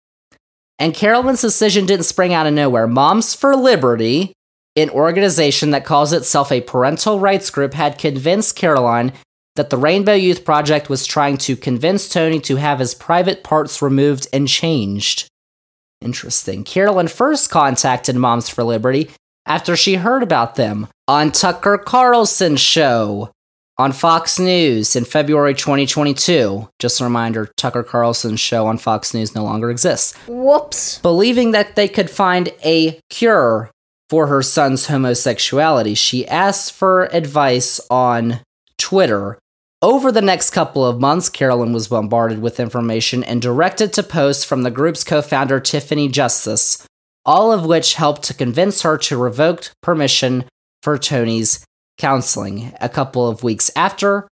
And 0.78 0.94
Carolyn's 0.94 1.40
decision 1.40 1.86
didn't 1.86 2.04
spring 2.04 2.32
out 2.32 2.46
of 2.46 2.54
nowhere. 2.54 2.86
Moms 2.86 3.34
for 3.34 3.56
Liberty, 3.56 4.32
an 4.76 4.90
organization 4.90 5.70
that 5.70 5.84
calls 5.84 6.12
itself 6.12 6.52
a 6.52 6.60
parental 6.60 7.18
rights 7.18 7.50
group, 7.50 7.74
had 7.74 7.98
convinced 7.98 8.56
Caroline 8.56 9.12
that 9.56 9.70
the 9.70 9.76
Rainbow 9.76 10.14
Youth 10.14 10.44
Project 10.44 10.88
was 10.88 11.04
trying 11.04 11.36
to 11.38 11.56
convince 11.56 12.08
Tony 12.08 12.38
to 12.40 12.56
have 12.56 12.78
his 12.78 12.94
private 12.94 13.42
parts 13.42 13.82
removed 13.82 14.28
and 14.32 14.46
changed. 14.46 15.26
Interesting. 16.00 16.64
Carolyn 16.64 17.08
first 17.08 17.50
contacted 17.50 18.16
Moms 18.16 18.48
for 18.48 18.62
Liberty 18.62 19.10
after 19.46 19.76
she 19.76 19.94
heard 19.94 20.22
about 20.22 20.54
them 20.54 20.86
on 21.08 21.32
Tucker 21.32 21.78
Carlson's 21.78 22.60
show 22.60 23.32
on 23.78 23.92
Fox 23.92 24.38
News 24.38 24.96
in 24.96 25.04
February 25.04 25.54
2022. 25.54 26.68
Just 26.78 27.00
a 27.00 27.04
reminder 27.04 27.50
Tucker 27.56 27.82
Carlson's 27.82 28.40
show 28.40 28.66
on 28.66 28.78
Fox 28.78 29.14
News 29.14 29.34
no 29.34 29.44
longer 29.44 29.70
exists. 29.70 30.16
Whoops. 30.26 30.98
Believing 30.98 31.52
that 31.52 31.76
they 31.76 31.88
could 31.88 32.10
find 32.10 32.52
a 32.64 33.00
cure 33.08 33.70
for 34.10 34.26
her 34.26 34.42
son's 34.42 34.86
homosexuality, 34.86 35.94
she 35.94 36.26
asked 36.26 36.72
for 36.72 37.04
advice 37.06 37.80
on 37.90 38.40
Twitter. 38.78 39.38
Over 39.80 40.10
the 40.10 40.22
next 40.22 40.50
couple 40.50 40.84
of 40.84 41.00
months, 41.00 41.28
Carolyn 41.28 41.72
was 41.72 41.86
bombarded 41.86 42.40
with 42.40 42.58
information 42.58 43.22
and 43.22 43.40
directed 43.40 43.92
to 43.92 44.02
posts 44.02 44.42
from 44.42 44.64
the 44.64 44.72
group's 44.72 45.04
co 45.04 45.22
founder, 45.22 45.60
Tiffany 45.60 46.08
Justice, 46.08 46.84
all 47.24 47.52
of 47.52 47.64
which 47.64 47.94
helped 47.94 48.24
to 48.24 48.34
convince 48.34 48.82
her 48.82 48.98
to 48.98 49.16
revoke 49.16 49.70
permission 49.80 50.44
for 50.82 50.98
Tony's 50.98 51.64
counseling. 51.96 52.72
A 52.80 52.88
couple 52.88 53.28
of 53.28 53.44
weeks 53.44 53.70
after, 53.76 54.26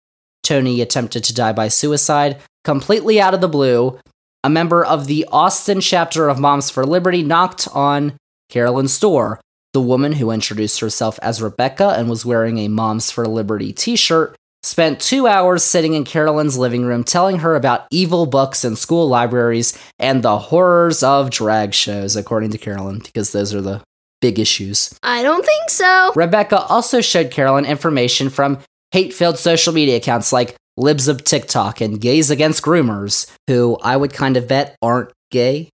Tony 0.42 0.80
attempted 0.80 1.24
to 1.24 1.34
die 1.34 1.52
by 1.52 1.68
suicide, 1.68 2.38
completely 2.64 3.20
out 3.20 3.34
of 3.34 3.42
the 3.42 3.48
blue. 3.48 3.98
A 4.44 4.50
member 4.50 4.82
of 4.82 5.06
the 5.06 5.26
Austin 5.30 5.82
chapter 5.82 6.30
of 6.30 6.38
Moms 6.38 6.70
for 6.70 6.86
Liberty 6.86 7.22
knocked 7.22 7.68
on 7.74 8.16
Carolyn's 8.48 8.98
door. 8.98 9.40
The 9.74 9.82
woman 9.82 10.12
who 10.12 10.30
introduced 10.30 10.80
herself 10.80 11.18
as 11.20 11.42
Rebecca 11.42 11.94
and 11.98 12.08
was 12.08 12.24
wearing 12.24 12.58
a 12.58 12.68
Moms 12.68 13.10
for 13.10 13.26
Liberty 13.26 13.74
t 13.74 13.94
shirt 13.96 14.36
spent 14.64 14.98
two 14.98 15.26
hours 15.26 15.62
sitting 15.62 15.94
in 15.94 16.04
Carolyn's 16.04 16.56
living 16.56 16.84
room 16.84 17.04
telling 17.04 17.38
her 17.40 17.54
about 17.54 17.86
evil 17.90 18.26
books 18.26 18.64
in 18.64 18.76
school 18.76 19.06
libraries 19.08 19.78
and 19.98 20.22
the 20.22 20.38
horrors 20.38 21.02
of 21.02 21.30
drag 21.30 21.74
shows, 21.74 22.16
according 22.16 22.50
to 22.50 22.58
Carolyn, 22.58 23.00
because 23.00 23.32
those 23.32 23.54
are 23.54 23.60
the 23.60 23.82
big 24.20 24.38
issues. 24.38 24.98
I 25.02 25.22
don't 25.22 25.44
think 25.44 25.68
so. 25.68 26.12
Rebecca 26.16 26.62
also 26.62 27.00
showed 27.00 27.30
Carolyn 27.30 27.66
information 27.66 28.30
from 28.30 28.58
hate 28.90 29.12
filled 29.12 29.38
social 29.38 29.74
media 29.74 29.96
accounts 29.96 30.32
like 30.32 30.56
Libs 30.76 31.08
of 31.08 31.22
TikTok 31.24 31.80
and 31.80 32.00
Gays 32.00 32.30
Against 32.30 32.62
Groomers, 32.62 33.30
who 33.46 33.76
I 33.82 33.96
would 33.96 34.12
kind 34.12 34.36
of 34.36 34.48
bet 34.48 34.76
aren't 34.80 35.12
gay. 35.30 35.68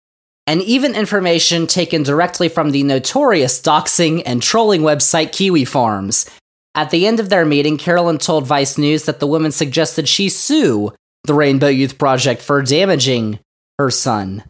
And 0.48 0.62
even 0.64 0.96
information 0.96 1.68
taken 1.68 2.02
directly 2.02 2.50
from 2.50 2.72
the 2.72 2.82
notorious 2.82 3.62
doxing 3.62 4.24
and 4.26 4.42
trolling 4.42 4.82
website 4.82 5.32
Kiwi 5.32 5.64
Farms. 5.64 6.28
At 6.76 6.92
the 6.92 7.08
end 7.08 7.20
of 7.20 7.30
their 7.30 7.46
meeting, 7.46 7.78
Carolyn 7.78 8.18
told 8.20 8.46
Vice 8.46 8.78
News 8.78 9.04
that 9.06 9.20
the 9.20 9.28
woman 9.28 9.52
suggested 9.52 10.08
she 10.08 10.30
sue 10.30 10.94
the 11.24 11.34
Rainbow 11.34 11.68
Youth 11.68 11.98
Project 11.98 12.42
for 12.42 12.62
damaging 12.62 13.40
her 13.78 13.90
son. 13.90 14.44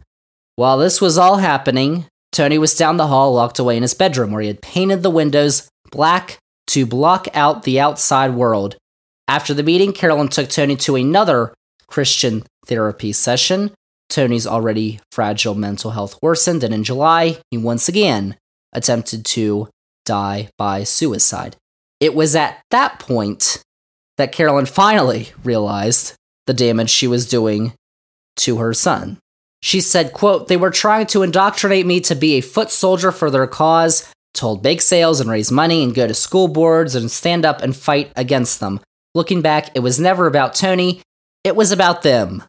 While 0.56 0.78
this 0.78 1.00
was 1.00 1.18
all 1.18 1.38
happening, 1.38 2.06
Tony 2.32 2.58
was 2.58 2.76
down 2.76 2.96
the 2.96 3.06
hall, 3.06 3.32
locked 3.32 3.58
away 3.58 3.76
in 3.76 3.82
his 3.82 3.94
bedroom, 3.94 4.30
where 4.30 4.42
he 4.42 4.48
had 4.48 4.62
painted 4.62 5.02
the 5.02 5.10
windows 5.10 5.68
black 5.90 6.38
to 6.68 6.86
block 6.86 7.26
out 7.34 7.64
the 7.64 7.80
outside 7.80 8.34
world. 8.34 8.76
After 9.26 9.54
the 9.54 9.62
meeting, 9.62 9.92
Carolyn 9.92 10.28
took 10.28 10.48
Tony 10.48 10.76
to 10.76 10.96
another 10.96 11.54
Christian 11.86 12.44
therapy 12.66 13.12
session. 13.12 13.72
Tony's 14.08 14.46
already 14.46 15.00
fragile 15.12 15.54
mental 15.54 15.92
health 15.92 16.18
worsened, 16.22 16.62
and 16.62 16.74
in 16.74 16.84
July, 16.84 17.38
he 17.50 17.58
once 17.58 17.88
again 17.88 18.36
attempted 18.72 19.24
to 19.24 19.68
die 20.04 20.48
by 20.58 20.84
suicide. 20.84 21.56
It 22.00 22.14
was 22.14 22.34
at 22.34 22.60
that 22.70 22.98
point 22.98 23.62
that 24.16 24.32
Carolyn 24.32 24.66
finally 24.66 25.28
realized 25.44 26.14
the 26.46 26.54
damage 26.54 26.90
she 26.90 27.06
was 27.06 27.28
doing 27.28 27.74
to 28.36 28.56
her 28.56 28.74
son. 28.74 29.18
She 29.62 29.80
said, 29.80 30.12
quote, 30.12 30.48
They 30.48 30.56
were 30.56 30.70
trying 30.70 31.06
to 31.08 31.22
indoctrinate 31.22 31.86
me 31.86 32.00
to 32.00 32.14
be 32.14 32.34
a 32.34 32.40
foot 32.40 32.70
soldier 32.70 33.12
for 33.12 33.30
their 33.30 33.46
cause, 33.46 34.10
to 34.34 34.40
hold 34.40 34.62
bake 34.62 34.80
sales 34.80 35.20
and 35.20 35.30
raise 35.30 35.50
money 35.50 35.82
and 35.82 35.94
go 35.94 36.06
to 36.06 36.14
school 36.14 36.48
boards 36.48 36.94
and 36.94 37.10
stand 37.10 37.44
up 37.44 37.62
and 37.62 37.76
fight 37.76 38.10
against 38.16 38.60
them. 38.60 38.80
Looking 39.14 39.42
back, 39.42 39.70
it 39.74 39.80
was 39.80 40.00
never 40.00 40.26
about 40.26 40.54
Tony, 40.54 41.02
it 41.44 41.56
was 41.56 41.72
about 41.72 42.02
them. 42.02 42.42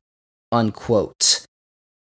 Unquote. 0.51 1.45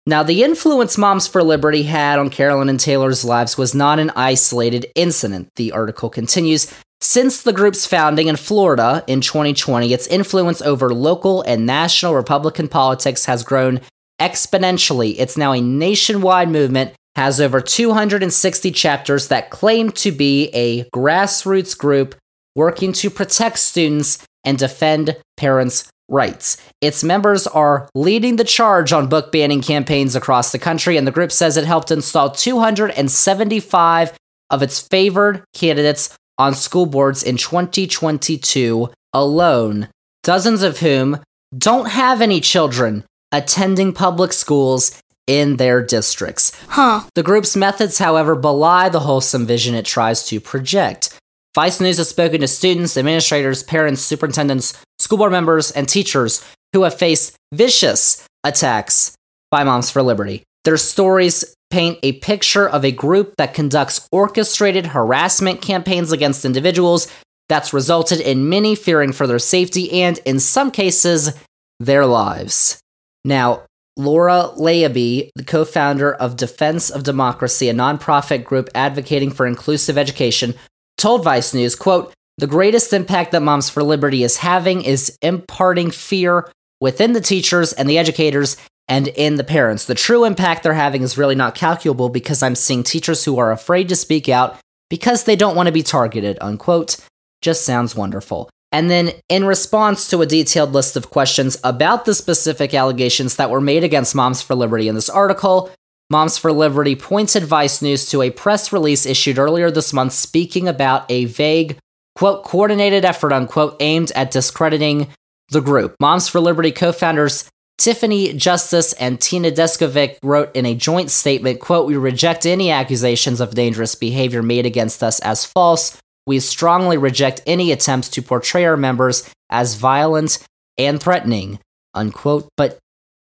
Now, 0.06 0.22
the 0.22 0.42
influence 0.42 0.98
Moms 0.98 1.26
for 1.26 1.42
Liberty 1.42 1.84
had 1.84 2.18
on 2.18 2.30
Carolyn 2.30 2.68
and 2.68 2.80
Taylor's 2.80 3.24
lives 3.24 3.56
was 3.56 3.74
not 3.74 3.98
an 3.98 4.10
isolated 4.16 4.86
incident. 4.94 5.48
The 5.56 5.72
article 5.72 6.10
continues 6.10 6.72
since 7.02 7.42
the 7.42 7.52
group's 7.52 7.86
founding 7.86 8.28
in 8.28 8.36
Florida 8.36 9.02
in 9.06 9.20
2020, 9.20 9.92
its 9.92 10.06
influence 10.06 10.60
over 10.62 10.92
local 10.92 11.42
and 11.42 11.64
national 11.64 12.14
Republican 12.14 12.68
politics 12.68 13.24
has 13.24 13.42
grown 13.42 13.80
exponentially. 14.20 15.14
It's 15.18 15.36
now 15.36 15.52
a 15.52 15.60
nationwide 15.60 16.50
movement, 16.50 16.92
has 17.16 17.40
over 17.40 17.60
260 17.60 18.70
chapters 18.70 19.28
that 19.28 19.50
claim 19.50 19.90
to 19.92 20.12
be 20.12 20.48
a 20.52 20.84
grassroots 20.90 21.76
group 21.76 22.14
working 22.54 22.92
to 22.92 23.10
protect 23.10 23.58
students 23.58 24.26
and 24.44 24.58
defend 24.58 25.16
parents' 25.36 25.90
rights. 26.08 26.56
Its 26.80 27.02
members 27.02 27.46
are 27.46 27.88
leading 27.94 28.36
the 28.36 28.44
charge 28.44 28.92
on 28.92 29.08
book 29.08 29.32
banning 29.32 29.62
campaigns 29.62 30.14
across 30.14 30.52
the 30.52 30.58
country, 30.58 30.96
and 30.96 31.06
the 31.06 31.12
group 31.12 31.32
says 31.32 31.56
it 31.56 31.64
helped 31.64 31.90
install 31.90 32.30
275 32.30 34.12
of 34.50 34.62
its 34.62 34.80
favored 34.80 35.44
candidates 35.54 36.16
on 36.40 36.54
school 36.54 36.86
boards 36.86 37.22
in 37.22 37.36
2022 37.36 38.90
alone, 39.12 39.88
dozens 40.22 40.62
of 40.62 40.78
whom 40.78 41.20
don't 41.56 41.90
have 41.90 42.22
any 42.22 42.40
children 42.40 43.04
attending 43.30 43.92
public 43.92 44.32
schools 44.32 44.98
in 45.26 45.58
their 45.58 45.84
districts. 45.84 46.58
Huh. 46.68 47.02
The 47.14 47.22
group's 47.22 47.56
methods, 47.56 47.98
however, 47.98 48.34
belie 48.34 48.88
the 48.88 49.00
wholesome 49.00 49.44
vision 49.44 49.74
it 49.74 49.84
tries 49.84 50.26
to 50.28 50.40
project. 50.40 51.14
Vice 51.54 51.78
News 51.78 51.98
has 51.98 52.08
spoken 52.08 52.40
to 52.40 52.48
students, 52.48 52.96
administrators, 52.96 53.62
parents, 53.62 54.00
superintendents, 54.00 54.82
school 54.98 55.18
board 55.18 55.32
members, 55.32 55.70
and 55.70 55.86
teachers 55.86 56.42
who 56.72 56.84
have 56.84 56.98
faced 56.98 57.36
vicious 57.52 58.26
attacks 58.44 59.14
by 59.50 59.62
Moms 59.62 59.90
for 59.90 60.02
Liberty. 60.02 60.42
Their 60.64 60.78
stories 60.78 61.54
paint 61.70 61.98
a 62.02 62.12
picture 62.14 62.68
of 62.68 62.84
a 62.84 62.92
group 62.92 63.34
that 63.38 63.54
conducts 63.54 64.08
orchestrated 64.12 64.86
harassment 64.86 65.62
campaigns 65.62 66.12
against 66.12 66.44
individuals 66.44 67.06
that's 67.48 67.72
resulted 67.72 68.20
in 68.20 68.48
many 68.48 68.74
fearing 68.74 69.12
for 69.12 69.26
their 69.26 69.38
safety 69.38 70.02
and, 70.02 70.18
in 70.24 70.38
some 70.38 70.70
cases, 70.70 71.32
their 71.78 72.06
lives. 72.06 72.80
Now, 73.24 73.64
Laura 73.96 74.50
Leigh 74.56 74.84
Abby, 74.84 75.30
the 75.34 75.44
co 75.44 75.64
founder 75.64 76.14
of 76.14 76.36
Defense 76.36 76.90
of 76.90 77.02
Democracy, 77.02 77.68
a 77.68 77.74
nonprofit 77.74 78.44
group 78.44 78.68
advocating 78.74 79.30
for 79.30 79.46
inclusive 79.46 79.98
education, 79.98 80.54
told 80.96 81.24
Vice 81.24 81.52
News, 81.52 81.74
quote, 81.74 82.12
the 82.38 82.46
greatest 82.46 82.92
impact 82.92 83.32
that 83.32 83.42
Moms 83.42 83.68
for 83.68 83.82
Liberty 83.82 84.22
is 84.22 84.38
having 84.38 84.82
is 84.82 85.16
imparting 85.20 85.90
fear 85.90 86.50
within 86.80 87.12
the 87.12 87.20
teachers 87.20 87.72
and 87.74 87.88
the 87.88 87.98
educators 87.98 88.56
and 88.90 89.08
in 89.08 89.36
the 89.36 89.44
parents. 89.44 89.86
The 89.86 89.94
true 89.94 90.24
impact 90.24 90.64
they're 90.64 90.74
having 90.74 91.02
is 91.02 91.16
really 91.16 91.36
not 91.36 91.54
calculable 91.54 92.08
because 92.10 92.42
I'm 92.42 92.56
seeing 92.56 92.82
teachers 92.82 93.24
who 93.24 93.38
are 93.38 93.52
afraid 93.52 93.88
to 93.88 93.96
speak 93.96 94.28
out 94.28 94.58
because 94.90 95.24
they 95.24 95.36
don't 95.36 95.56
want 95.56 95.68
to 95.68 95.72
be 95.72 95.84
targeted, 95.84 96.36
unquote. 96.40 96.96
Just 97.40 97.64
sounds 97.64 97.94
wonderful. 97.94 98.50
And 98.72 98.90
then, 98.90 99.12
in 99.28 99.44
response 99.44 100.08
to 100.08 100.20
a 100.20 100.26
detailed 100.26 100.72
list 100.72 100.96
of 100.96 101.10
questions 101.10 101.58
about 101.64 102.04
the 102.04 102.14
specific 102.14 102.74
allegations 102.74 103.36
that 103.36 103.50
were 103.50 103.60
made 103.60 103.84
against 103.84 104.14
Moms 104.14 104.42
for 104.42 104.54
Liberty 104.54 104.88
in 104.88 104.94
this 104.94 105.08
article, 105.08 105.70
Moms 106.10 106.36
for 106.36 106.52
Liberty 106.52 106.96
pointed 106.96 107.44
Vice 107.44 107.80
News 107.80 108.10
to 108.10 108.22
a 108.22 108.30
press 108.30 108.72
release 108.72 109.06
issued 109.06 109.38
earlier 109.38 109.70
this 109.70 109.92
month 109.92 110.12
speaking 110.12 110.66
about 110.66 111.04
a 111.08 111.26
vague, 111.26 111.78
quote, 112.16 112.44
coordinated 112.44 113.04
effort, 113.04 113.32
unquote, 113.32 113.76
aimed 113.80 114.10
at 114.16 114.32
discrediting 114.32 115.08
the 115.50 115.60
group. 115.60 115.94
Moms 116.00 116.28
for 116.28 116.40
Liberty 116.40 116.72
co 116.72 116.92
founders 116.92 117.48
Tiffany 117.80 118.34
Justice 118.34 118.92
and 118.92 119.18
Tina 119.18 119.50
Descovich 119.50 120.18
wrote 120.22 120.54
in 120.54 120.66
a 120.66 120.74
joint 120.74 121.10
statement, 121.10 121.60
quote, 121.60 121.86
We 121.86 121.96
reject 121.96 122.44
any 122.44 122.70
accusations 122.70 123.40
of 123.40 123.54
dangerous 123.54 123.94
behavior 123.94 124.42
made 124.42 124.66
against 124.66 125.02
us 125.02 125.18
as 125.20 125.46
false. 125.46 125.98
We 126.26 126.40
strongly 126.40 126.98
reject 126.98 127.40
any 127.46 127.72
attempts 127.72 128.10
to 128.10 128.22
portray 128.22 128.66
our 128.66 128.76
members 128.76 129.28
as 129.48 129.76
violent 129.76 130.38
and 130.76 131.02
threatening, 131.02 131.58
unquote. 131.94 132.50
But, 132.54 132.78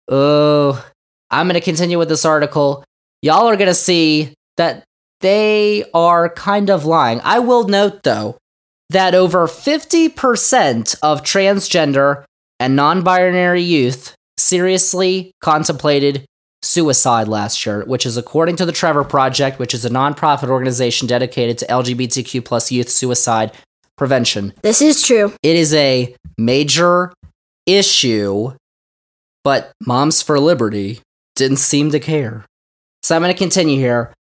oh, 0.07 0.83
I'm 1.29 1.45
going 1.45 1.53
to 1.53 1.61
continue 1.61 1.99
with 1.99 2.09
this 2.09 2.25
article. 2.25 2.83
Y'all 3.21 3.47
are 3.47 3.57
going 3.57 3.67
to 3.67 3.75
see 3.75 4.33
that 4.57 4.83
they 5.19 5.83
are 5.93 6.29
kind 6.29 6.71
of 6.71 6.83
lying. 6.85 7.21
I 7.23 7.37
will 7.37 7.67
note, 7.67 8.01
though, 8.01 8.39
that 8.89 9.13
over 9.13 9.45
50% 9.45 10.95
of 11.03 11.21
transgender 11.21 12.23
and 12.59 12.75
non 12.75 13.03
binary 13.03 13.61
youth 13.61 14.15
seriously 14.41 15.31
contemplated 15.41 16.25
suicide 16.63 17.27
last 17.27 17.65
year, 17.65 17.83
which 17.85 18.05
is 18.05 18.17
according 18.17 18.55
to 18.57 18.65
the 18.65 18.71
Trevor 18.71 19.03
Project, 19.03 19.59
which 19.59 19.73
is 19.73 19.85
a 19.85 19.89
nonprofit 19.89 20.49
organization 20.49 21.07
dedicated 21.07 21.57
to 21.57 21.65
LGBTQ 21.65 22.43
plus 22.45 22.71
youth 22.71 22.89
suicide 22.89 23.51
prevention. 23.97 24.53
This 24.61 24.81
is 24.81 25.01
true. 25.01 25.33
It 25.43 25.55
is 25.55 25.73
a 25.73 26.15
major 26.37 27.13
issue, 27.65 28.53
but 29.43 29.71
Moms 29.85 30.21
for 30.21 30.39
Liberty 30.39 30.99
didn't 31.35 31.57
seem 31.57 31.91
to 31.91 31.99
care. 31.99 32.45
So 33.03 33.15
I'm 33.15 33.21
going 33.21 33.33
to 33.33 33.37
continue 33.37 33.77
here. 33.77 34.13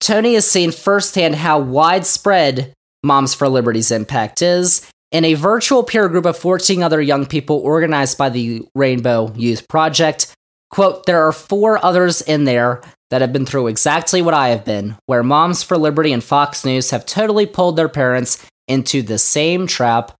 Tony 0.00 0.34
has 0.34 0.48
seen 0.50 0.72
firsthand 0.72 1.36
how 1.36 1.58
widespread 1.58 2.72
Moms 3.02 3.34
for 3.34 3.48
Liberty's 3.48 3.90
impact 3.90 4.42
is, 4.42 4.88
in 5.12 5.24
a 5.24 5.34
virtual 5.34 5.82
peer 5.82 6.08
group 6.08 6.26
of 6.26 6.36
14 6.36 6.82
other 6.82 7.00
young 7.00 7.26
people 7.26 7.56
organized 7.58 8.18
by 8.18 8.28
the 8.28 8.62
Rainbow 8.74 9.32
Youth 9.36 9.68
Project. 9.68 10.34
Quote, 10.70 11.06
there 11.06 11.26
are 11.26 11.32
four 11.32 11.84
others 11.84 12.20
in 12.22 12.44
there 12.44 12.82
that 13.10 13.20
have 13.20 13.32
been 13.32 13.46
through 13.46 13.68
exactly 13.68 14.20
what 14.20 14.34
I 14.34 14.48
have 14.48 14.64
been, 14.64 14.96
where 15.06 15.22
Moms 15.22 15.62
for 15.62 15.78
Liberty 15.78 16.12
and 16.12 16.24
Fox 16.24 16.64
News 16.64 16.90
have 16.90 17.06
totally 17.06 17.46
pulled 17.46 17.76
their 17.76 17.88
parents 17.88 18.44
into 18.66 19.00
the 19.00 19.18
same 19.18 19.66
trap 19.66 20.12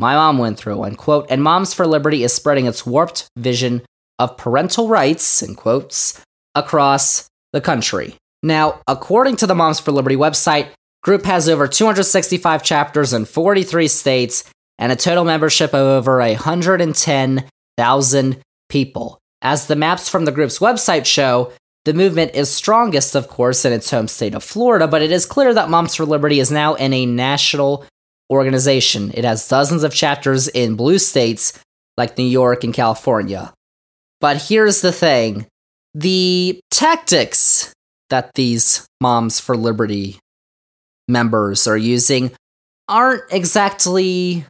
my 0.00 0.14
mom 0.14 0.38
went 0.38 0.58
through, 0.58 0.82
unquote. 0.82 1.26
And 1.28 1.42
Moms 1.42 1.74
for 1.74 1.86
Liberty 1.86 2.24
is 2.24 2.32
spreading 2.32 2.64
its 2.64 2.86
warped 2.86 3.28
vision 3.36 3.82
of 4.18 4.38
parental 4.38 4.88
rights, 4.88 5.42
in 5.42 5.54
quotes, 5.54 6.24
across 6.54 7.28
the 7.52 7.60
country. 7.60 8.16
Now, 8.42 8.80
according 8.88 9.36
to 9.36 9.46
the 9.46 9.54
Moms 9.54 9.78
for 9.78 9.92
Liberty 9.92 10.16
website, 10.16 10.68
Group 11.02 11.24
has 11.24 11.48
over 11.48 11.66
265 11.66 12.62
chapters 12.62 13.12
in 13.12 13.24
43 13.24 13.88
states 13.88 14.44
and 14.78 14.92
a 14.92 14.96
total 14.96 15.24
membership 15.24 15.74
of 15.74 15.80
over 15.80 16.18
110,000 16.18 18.36
people. 18.68 19.18
As 19.42 19.66
the 19.66 19.76
maps 19.76 20.08
from 20.08 20.26
the 20.26 20.32
group's 20.32 20.58
website 20.58 21.06
show, 21.06 21.52
the 21.86 21.94
movement 21.94 22.34
is 22.34 22.50
strongest, 22.50 23.14
of 23.14 23.28
course, 23.28 23.64
in 23.64 23.72
its 23.72 23.90
home 23.90 24.08
state 24.08 24.34
of 24.34 24.44
Florida, 24.44 24.86
but 24.86 25.00
it 25.00 25.10
is 25.10 25.24
clear 25.24 25.54
that 25.54 25.70
Moms 25.70 25.94
for 25.94 26.04
Liberty 26.04 26.38
is 26.38 26.50
now 26.50 26.74
in 26.74 26.92
a 26.92 27.06
national 27.06 27.86
organization. 28.30 29.10
It 29.14 29.24
has 29.24 29.48
dozens 29.48 29.82
of 29.82 29.94
chapters 29.94 30.48
in 30.48 30.76
blue 30.76 30.98
states 30.98 31.58
like 31.96 32.18
New 32.18 32.24
York 32.24 32.64
and 32.64 32.74
California. 32.74 33.54
But 34.20 34.42
here's 34.42 34.82
the 34.82 34.92
thing 34.92 35.46
the 35.94 36.60
tactics 36.70 37.72
that 38.10 38.34
these 38.34 38.86
Moms 39.00 39.40
for 39.40 39.56
Liberty 39.56 40.19
members 41.10 41.66
are 41.66 41.76
using 41.76 42.32
aren't 42.88 43.22
exactly 43.30 44.44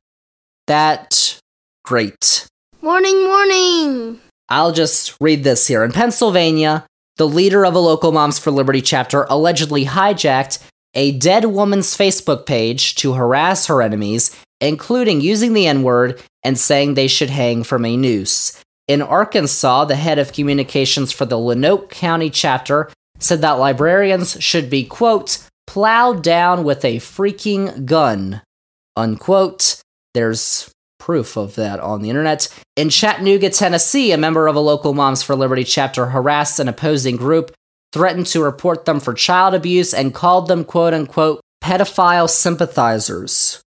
that 0.66 1.38
great. 1.84 2.46
Morning, 2.82 3.24
morning. 3.24 4.20
I'll 4.48 4.72
just 4.72 5.16
read 5.20 5.44
this 5.44 5.66
here. 5.66 5.84
In 5.84 5.92
Pennsylvania, 5.92 6.86
the 7.16 7.28
leader 7.28 7.64
of 7.64 7.74
a 7.74 7.78
local 7.78 8.12
Moms 8.12 8.38
for 8.38 8.50
Liberty 8.50 8.80
chapter 8.80 9.26
allegedly 9.28 9.84
hijacked 9.84 10.58
a 10.94 11.12
dead 11.12 11.44
woman's 11.44 11.96
Facebook 11.96 12.46
page 12.46 12.94
to 12.96 13.12
harass 13.12 13.66
her 13.66 13.82
enemies, 13.82 14.34
including 14.60 15.20
using 15.20 15.52
the 15.52 15.66
N 15.66 15.82
word 15.82 16.20
and 16.42 16.58
saying 16.58 16.94
they 16.94 17.06
should 17.06 17.30
hang 17.30 17.62
from 17.62 17.84
a 17.84 17.96
noose. 17.96 18.60
In 18.88 19.02
Arkansas, 19.02 19.84
the 19.84 19.94
head 19.94 20.18
of 20.18 20.32
communications 20.32 21.12
for 21.12 21.26
the 21.26 21.36
Lonoke 21.36 21.90
County 21.90 22.30
chapter 22.30 22.90
said 23.18 23.42
that 23.42 23.52
librarians 23.52 24.42
should 24.42 24.68
be, 24.68 24.84
quote, 24.84 25.46
plowed 25.70 26.20
down 26.20 26.64
with 26.64 26.84
a 26.84 26.96
freaking 26.96 27.86
gun. 27.86 28.42
Unquote. 28.96 29.80
There's 30.14 30.68
proof 30.98 31.36
of 31.36 31.54
that 31.54 31.78
on 31.78 32.02
the 32.02 32.10
internet. 32.10 32.48
In 32.74 32.88
Chattanooga, 32.90 33.50
Tennessee, 33.50 34.10
a 34.10 34.18
member 34.18 34.48
of 34.48 34.56
a 34.56 34.60
local 34.60 34.94
Moms 34.94 35.22
for 35.22 35.36
Liberty 35.36 35.62
chapter 35.62 36.06
harassed 36.06 36.58
an 36.58 36.66
opposing 36.66 37.14
group, 37.14 37.52
threatened 37.92 38.26
to 38.26 38.42
report 38.42 38.84
them 38.84 38.98
for 38.98 39.14
child 39.14 39.54
abuse, 39.54 39.94
and 39.94 40.12
called 40.12 40.48
them 40.48 40.64
quote 40.64 40.92
unquote 40.92 41.40
pedophile 41.62 42.28
sympathizers. 42.28 43.62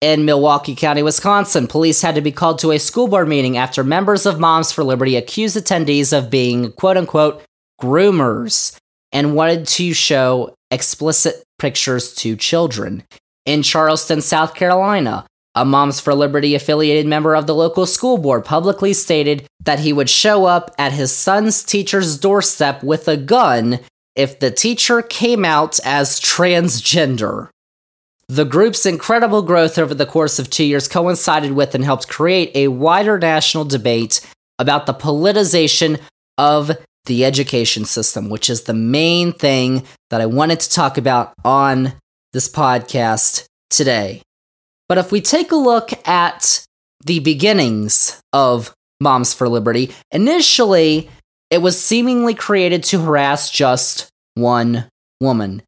In 0.00 0.24
Milwaukee 0.24 0.76
County, 0.76 1.02
Wisconsin, 1.02 1.66
police 1.66 2.00
had 2.00 2.14
to 2.14 2.20
be 2.20 2.30
called 2.30 2.60
to 2.60 2.70
a 2.70 2.78
school 2.78 3.08
board 3.08 3.26
meeting 3.26 3.56
after 3.56 3.82
members 3.82 4.24
of 4.24 4.38
Moms 4.38 4.70
for 4.70 4.84
Liberty 4.84 5.16
accused 5.16 5.56
attendees 5.56 6.16
of 6.16 6.30
being 6.30 6.70
quote 6.70 6.96
unquote 6.96 7.42
groomers 7.82 8.76
and 9.10 9.34
wanted 9.34 9.66
to 9.66 9.92
show 9.92 10.54
explicit 10.70 11.42
pictures 11.58 12.14
to 12.16 12.36
children. 12.36 13.04
In 13.46 13.62
Charleston, 13.62 14.20
South 14.20 14.54
Carolina, 14.54 15.26
a 15.54 15.64
Moms 15.64 15.98
for 15.98 16.14
Liberty 16.14 16.54
affiliated 16.54 17.06
member 17.06 17.34
of 17.34 17.46
the 17.46 17.54
local 17.54 17.86
school 17.86 18.18
board 18.18 18.44
publicly 18.44 18.92
stated 18.92 19.46
that 19.64 19.80
he 19.80 19.92
would 19.92 20.08
show 20.08 20.44
up 20.44 20.70
at 20.78 20.92
his 20.92 21.12
son's 21.12 21.62
teacher's 21.62 22.18
doorstep 22.18 22.82
with 22.82 23.08
a 23.08 23.16
gun 23.16 23.80
if 24.14 24.38
the 24.38 24.50
teacher 24.50 25.02
came 25.02 25.44
out 25.44 25.80
as 25.84 26.20
transgender. 26.20 27.48
The 28.28 28.44
group's 28.44 28.86
incredible 28.86 29.42
growth 29.42 29.76
over 29.76 29.92
the 29.92 30.06
course 30.06 30.38
of 30.38 30.50
two 30.50 30.64
years 30.64 30.86
coincided 30.86 31.52
with 31.52 31.74
and 31.74 31.84
helped 31.84 32.06
create 32.06 32.52
a 32.54 32.68
wider 32.68 33.18
national 33.18 33.64
debate 33.64 34.20
about 34.60 34.86
the 34.86 34.94
politicization 34.94 36.00
of 36.38 36.70
the 37.06 37.24
education 37.24 37.84
system, 37.84 38.28
which 38.28 38.50
is 38.50 38.62
the 38.62 38.74
main 38.74 39.32
thing 39.32 39.84
that 40.10 40.20
I 40.20 40.26
wanted 40.26 40.60
to 40.60 40.70
talk 40.70 40.98
about 40.98 41.32
on 41.44 41.94
this 42.32 42.48
podcast 42.48 43.46
today. 43.70 44.22
But 44.88 44.98
if 44.98 45.12
we 45.12 45.20
take 45.20 45.52
a 45.52 45.56
look 45.56 45.90
at 46.06 46.64
the 47.04 47.20
beginnings 47.20 48.20
of 48.32 48.74
Moms 49.00 49.32
for 49.32 49.48
Liberty, 49.48 49.92
initially 50.10 51.08
it 51.50 51.62
was 51.62 51.82
seemingly 51.82 52.34
created 52.34 52.84
to 52.84 53.00
harass 53.00 53.50
just 53.50 54.08
one 54.34 54.86
woman. 55.20 55.62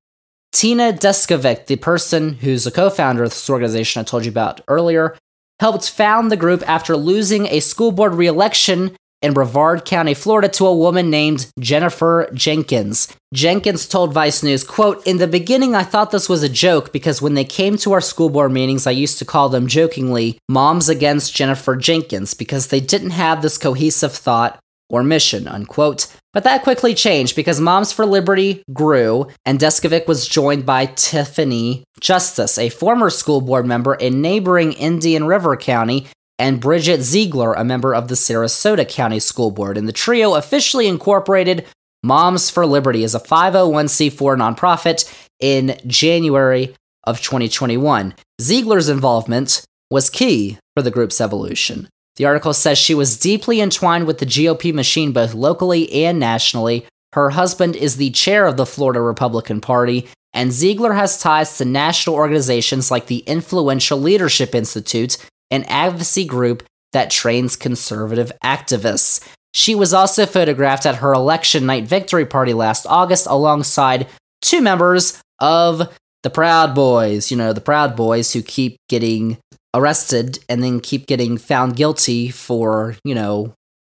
Tina 0.53 0.92
Descovich, 0.92 1.66
the 1.66 1.77
person 1.77 2.35
who's 2.35 2.66
a 2.66 2.71
co 2.71 2.90
founder 2.90 3.25
of 3.25 3.31
this 3.31 3.49
organization 3.49 4.01
I 4.01 4.05
told 4.05 4.25
you 4.25 4.31
about 4.31 4.61
earlier, 4.68 5.16
helped 5.61 5.90
found 5.90 6.31
the 6.31 6.37
group 6.37 6.62
after 6.68 6.97
losing 6.97 7.47
a 7.47 7.61
school 7.61 7.90
board 7.90 8.14
re 8.14 8.27
election 8.27 8.97
in 9.23 9.33
Brevard 9.33 9.85
County, 9.85 10.15
Florida, 10.15 10.49
to 10.49 10.67
a 10.67 10.77
woman 10.77 11.09
named 11.09 11.51
Jennifer 11.59 12.29
Jenkins. 12.35 13.09
Jenkins 13.33 13.87
told 13.87 14.13
Vice 14.13 14.43
News, 14.43 14.65
quote, 14.65 15.07
In 15.07 15.19
the 15.19 15.27
beginning, 15.27 15.75
I 15.75 15.85
thought 15.85 16.11
this 16.11 16.29
was 16.29 16.43
a 16.43 16.49
joke 16.49 16.93
because 16.93 17.23
when 17.23 17.35
they 17.35 17.45
came 17.45 17.77
to 17.79 17.93
our 17.93 18.01
school 18.01 18.29
board 18.29 18.53
meetings, 18.53 18.87
I 18.87 18.91
used 18.91 19.19
to 19.21 19.25
call 19.25 19.49
them 19.49 19.69
jokingly 19.69 20.39
Moms 20.49 20.89
Against 20.89 21.35
Jennifer 21.35 21.77
Jenkins 21.77 22.35
because 22.35 22.67
they 22.67 22.81
didn't 22.81 23.11
have 23.11 23.41
this 23.41 23.57
cohesive 23.59 24.13
thought 24.13 24.59
or 24.91 25.03
mission, 25.03 25.49
unquote. 25.49 26.07
But 26.33 26.45
that 26.45 26.63
quickly 26.63 26.95
changed 26.95 27.35
because 27.35 27.61
Moms 27.61 27.93
for 27.93 28.07
Liberty 28.07 28.63
grew, 28.73 29.29
and 29.45 29.59
Descovich 29.59 30.07
was 30.07 30.29
joined 30.29 30.65
by 30.65 30.87
Tiffany 30.87 31.85
Justice, 32.01 32.59
a 32.59 32.69
former 32.69 33.11
school 33.11 33.41
board 33.41 33.67
member 33.67 33.95
in 33.95 34.21
neighboring 34.21 34.73
Indian 34.73 35.25
River 35.25 35.57
County 35.57 36.07
and 36.42 36.61
Bridget 36.61 37.02
Ziegler, 37.02 37.55
a 37.55 37.62
member 37.62 37.94
of 37.94 38.09
the 38.09 38.16
Sarasota 38.16 38.87
County 38.87 39.20
School 39.20 39.52
Board. 39.52 39.78
And 39.78 39.87
the 39.87 39.92
trio 39.92 40.35
officially 40.35 40.88
incorporated 40.88 41.64
Moms 42.02 42.50
for 42.50 42.66
Liberty 42.66 43.05
as 43.05 43.14
a 43.14 43.20
501c4 43.20 44.37
nonprofit 44.37 45.28
in 45.38 45.78
January 45.87 46.74
of 47.05 47.20
2021. 47.20 48.12
Ziegler's 48.40 48.88
involvement 48.88 49.64
was 49.88 50.11
key 50.11 50.59
for 50.74 50.83
the 50.83 50.90
group's 50.90 51.20
evolution. 51.20 51.88
The 52.16 52.24
article 52.24 52.55
says 52.55 52.76
she 52.76 52.92
was 52.92 53.20
deeply 53.20 53.61
entwined 53.61 54.09
with 54.09 54.18
the 54.18 54.26
GOP 54.26 54.74
machine 54.74 55.12
both 55.12 55.35
locally 55.35 55.92
and 56.05 56.18
nationally. 56.18 56.85
Her 57.12 57.31
husband 57.31 57.76
is 57.76 57.98
the 57.98 58.11
chair 58.11 58.46
of 58.46 58.57
the 58.57 58.66
Florida 58.66 59.00
Republican 59.00 59.61
Party, 59.61 60.09
and 60.33 60.50
Ziegler 60.50 60.94
has 60.94 61.20
ties 61.20 61.57
to 61.59 61.64
national 61.64 62.16
organizations 62.16 62.90
like 62.90 63.07
the 63.07 63.18
Influential 63.18 64.00
Leadership 64.00 64.57
Institute 64.57 65.18
an 65.53 65.62
advocacy 65.65 66.25
group 66.25 66.65
that 66.93 67.11
trains 67.11 67.55
conservative 67.55 68.33
activists. 68.43 69.25
She 69.55 69.75
was 69.75 69.93
also 69.93 70.27
photographed 70.27 70.87
at 70.87 70.97
her 70.97 71.12
election 71.12 71.67
night 71.67 71.85
victory 71.85 72.27
party 72.27 72.55
last 72.55 72.87
August 72.87 73.27
alongside 73.27 74.09
two 74.41 74.62
members 74.62 75.21
of 75.38 75.93
the 76.23 76.31
Proud 76.31 76.75
Boys. 76.75 77.31
You 77.31 77.37
know, 77.37 77.53
the 77.53 77.61
Proud 77.61 77.95
Boys 77.95 78.33
who 78.33 78.43
keep 78.43 78.79
getting 78.88 79.38
arrested 79.75 80.38
and 80.49 80.62
then 80.62 80.81
keep 80.81 81.07
getting 81.07 81.37
found 81.37 81.77
guilty 81.77 82.31
for, 82.31 82.97
you 83.05 83.15
know, 83.15 83.55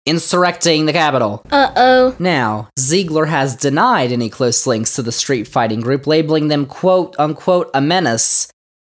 insurrecting 0.07 0.87
the 0.87 0.93
Capitol. 0.93 1.45
Uh 1.51 1.73
oh. 1.77 2.17
Now, 2.19 2.69
Ziegler 2.79 3.27
has 3.27 3.57
denied 3.57 4.11
any 4.11 4.29
close 4.31 4.67
links 4.67 4.95
to 4.97 5.03
the 5.03 5.12
street 5.12 5.47
fighting 5.47 5.81
group, 5.81 6.07
labeling 6.07 6.49
them 6.49 6.67
quote 6.67 7.15
unquote 7.19 7.71
a 7.75 7.81
menace 7.81 8.49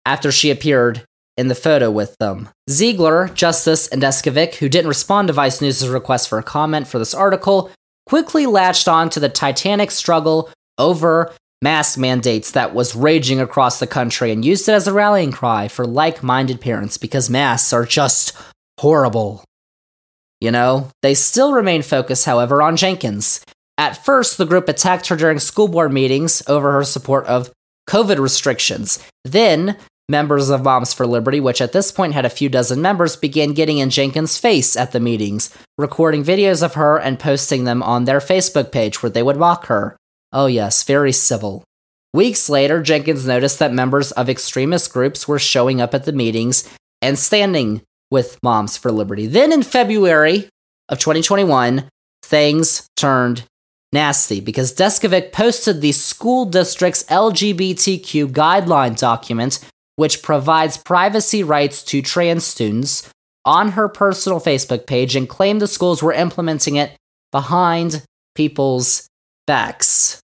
after 0.06 0.32
she 0.32 0.52
appeared 0.52 1.04
in 1.39 1.47
the 1.47 1.56
photo 1.56 1.89
with 1.89 2.15
them. 2.17 2.49
Ziegler, 2.69 3.30
Justice, 3.30 3.88
and 3.88 4.02
Descovich, 4.02 4.56
who 4.56 4.67
didn't 4.67 4.89
respond 4.89 5.30
to 5.30 5.34
Vice 5.34 5.62
News' 5.62 5.88
request 5.88 6.28
for 6.28 6.38
a 6.38 6.43
comment 6.43 6.88
for 6.88 6.99
this 6.99 7.13
article, 7.13 7.71
quickly 8.06 8.45
latched 8.45 8.88
on 8.88 9.10
to 9.12 9.19
the 9.19 9.30
titanic 9.30 9.89
struggle 9.89 10.49
over 10.78 11.34
mask 11.62 11.97
mandates 11.97 12.52
that 12.52 12.73
was 12.73 12.95
raging 12.95 13.39
across 13.39 13.80
the 13.80 13.88
country 13.88 14.32
and 14.32 14.43
used 14.43 14.67
it 14.67 14.73
as 14.73 14.88
a 14.88 14.93
rallying 14.93 15.32
cry 15.32 15.67
for 15.67 15.86
like 15.86 16.21
minded 16.21 16.60
parents 16.60 16.97
because 16.97 17.30
masks 17.30 17.71
are 17.73 17.86
just 17.86 18.36
horrible. 18.80 19.43
You 20.41 20.52
know, 20.52 20.89
they 21.02 21.13
still 21.13 21.54
remain 21.54 21.82
focused, 21.82 22.25
however, 22.25 22.62
on 22.62 22.78
Jenkins. 22.78 23.45
At 23.78 24.04
first, 24.04 24.38
the 24.38 24.45
group 24.45 24.67
attacked 24.67 25.08
her 25.08 25.15
during 25.15 25.39
school 25.39 25.69
board 25.69 25.93
meetings 25.93 26.43
over 26.47 26.73
her 26.73 26.84
support 26.84 27.25
of 27.28 27.49
COVID 27.89 28.19
restrictions. 28.19 28.99
Then, 29.23 29.78
members 30.10 30.50
of 30.50 30.63
Moms 30.63 30.93
for 30.93 31.06
Liberty, 31.06 31.39
which 31.39 31.62
at 31.62 31.72
this 31.72 31.91
point 31.91 32.13
had 32.13 32.26
a 32.26 32.30
few 32.30 32.50
dozen 32.50 32.82
members, 32.82 33.15
began 33.15 33.54
getting 33.54 33.78
in 33.78 33.89
Jenkins' 33.89 34.38
face 34.38 34.76
at 34.76 34.91
the 34.91 35.00
meetings, 35.00 35.56
recording 35.78 36.24
videos 36.24 36.63
of 36.63 36.74
her 36.74 36.98
and 36.98 37.19
posting 37.19 37.63
them 37.63 37.84
on 37.84 38.06
their 38.06 38.19
Facebook 38.19 38.72
page 38.72 39.02
where 39.02 39.10
they 39.10 39.24
would 39.24 39.38
mock 39.38 39.67
her. 39.67 39.95
Oh, 40.34 40.48
yes, 40.48 40.84
very 40.84 41.12
civil. 41.12 41.63
Weeks 42.13 42.50
later, 42.50 42.82
Jenkins 42.82 43.28
noticed 43.28 43.60
that 43.60 43.72
members 43.72 44.12
of 44.13 44.30
extremist 44.30 44.91
groups 44.91 45.28
were 45.28 45.39
showing 45.39 45.80
up 45.80 45.93
at 45.93 46.06
the 46.06 46.12
meetings 46.12 46.67
and 47.02 47.17
standing 47.17 47.84
with 48.10 48.39
Moms 48.41 48.78
for 48.78 48.91
Liberty. 48.91 49.28
Then 49.28 49.52
in 49.52 49.62
February 49.62 50.50
of 50.89 50.98
2021, 50.98 51.88
things 52.24 52.88
turned 52.95 53.43
nasty 53.93 54.39
because 54.39 54.74
Descovich 54.74 55.32
posted 55.32 55.82
the 55.82 55.91
school 55.91 56.45
district's 56.45 57.04
LGBTQ 57.04 58.28
guideline 58.28 58.98
document, 58.98 59.60
which 59.99 60.23
provides 60.23 60.77
privacy 60.77 61.43
rights 61.43 61.83
to 61.83 62.01
trans 62.01 62.45
students, 62.45 63.12
on 63.43 63.71
her 63.71 63.89
personal 63.89 64.39
Facebook 64.39 64.88
page 64.88 65.13
and 65.13 65.27
claimed 65.27 65.62
the 65.62 65.67
schools 65.67 66.01
were 66.01 66.13
implementing 66.13 66.77
it 66.77 66.95
behind 67.33 68.01
people's 68.33 69.09
backs. 69.45 70.21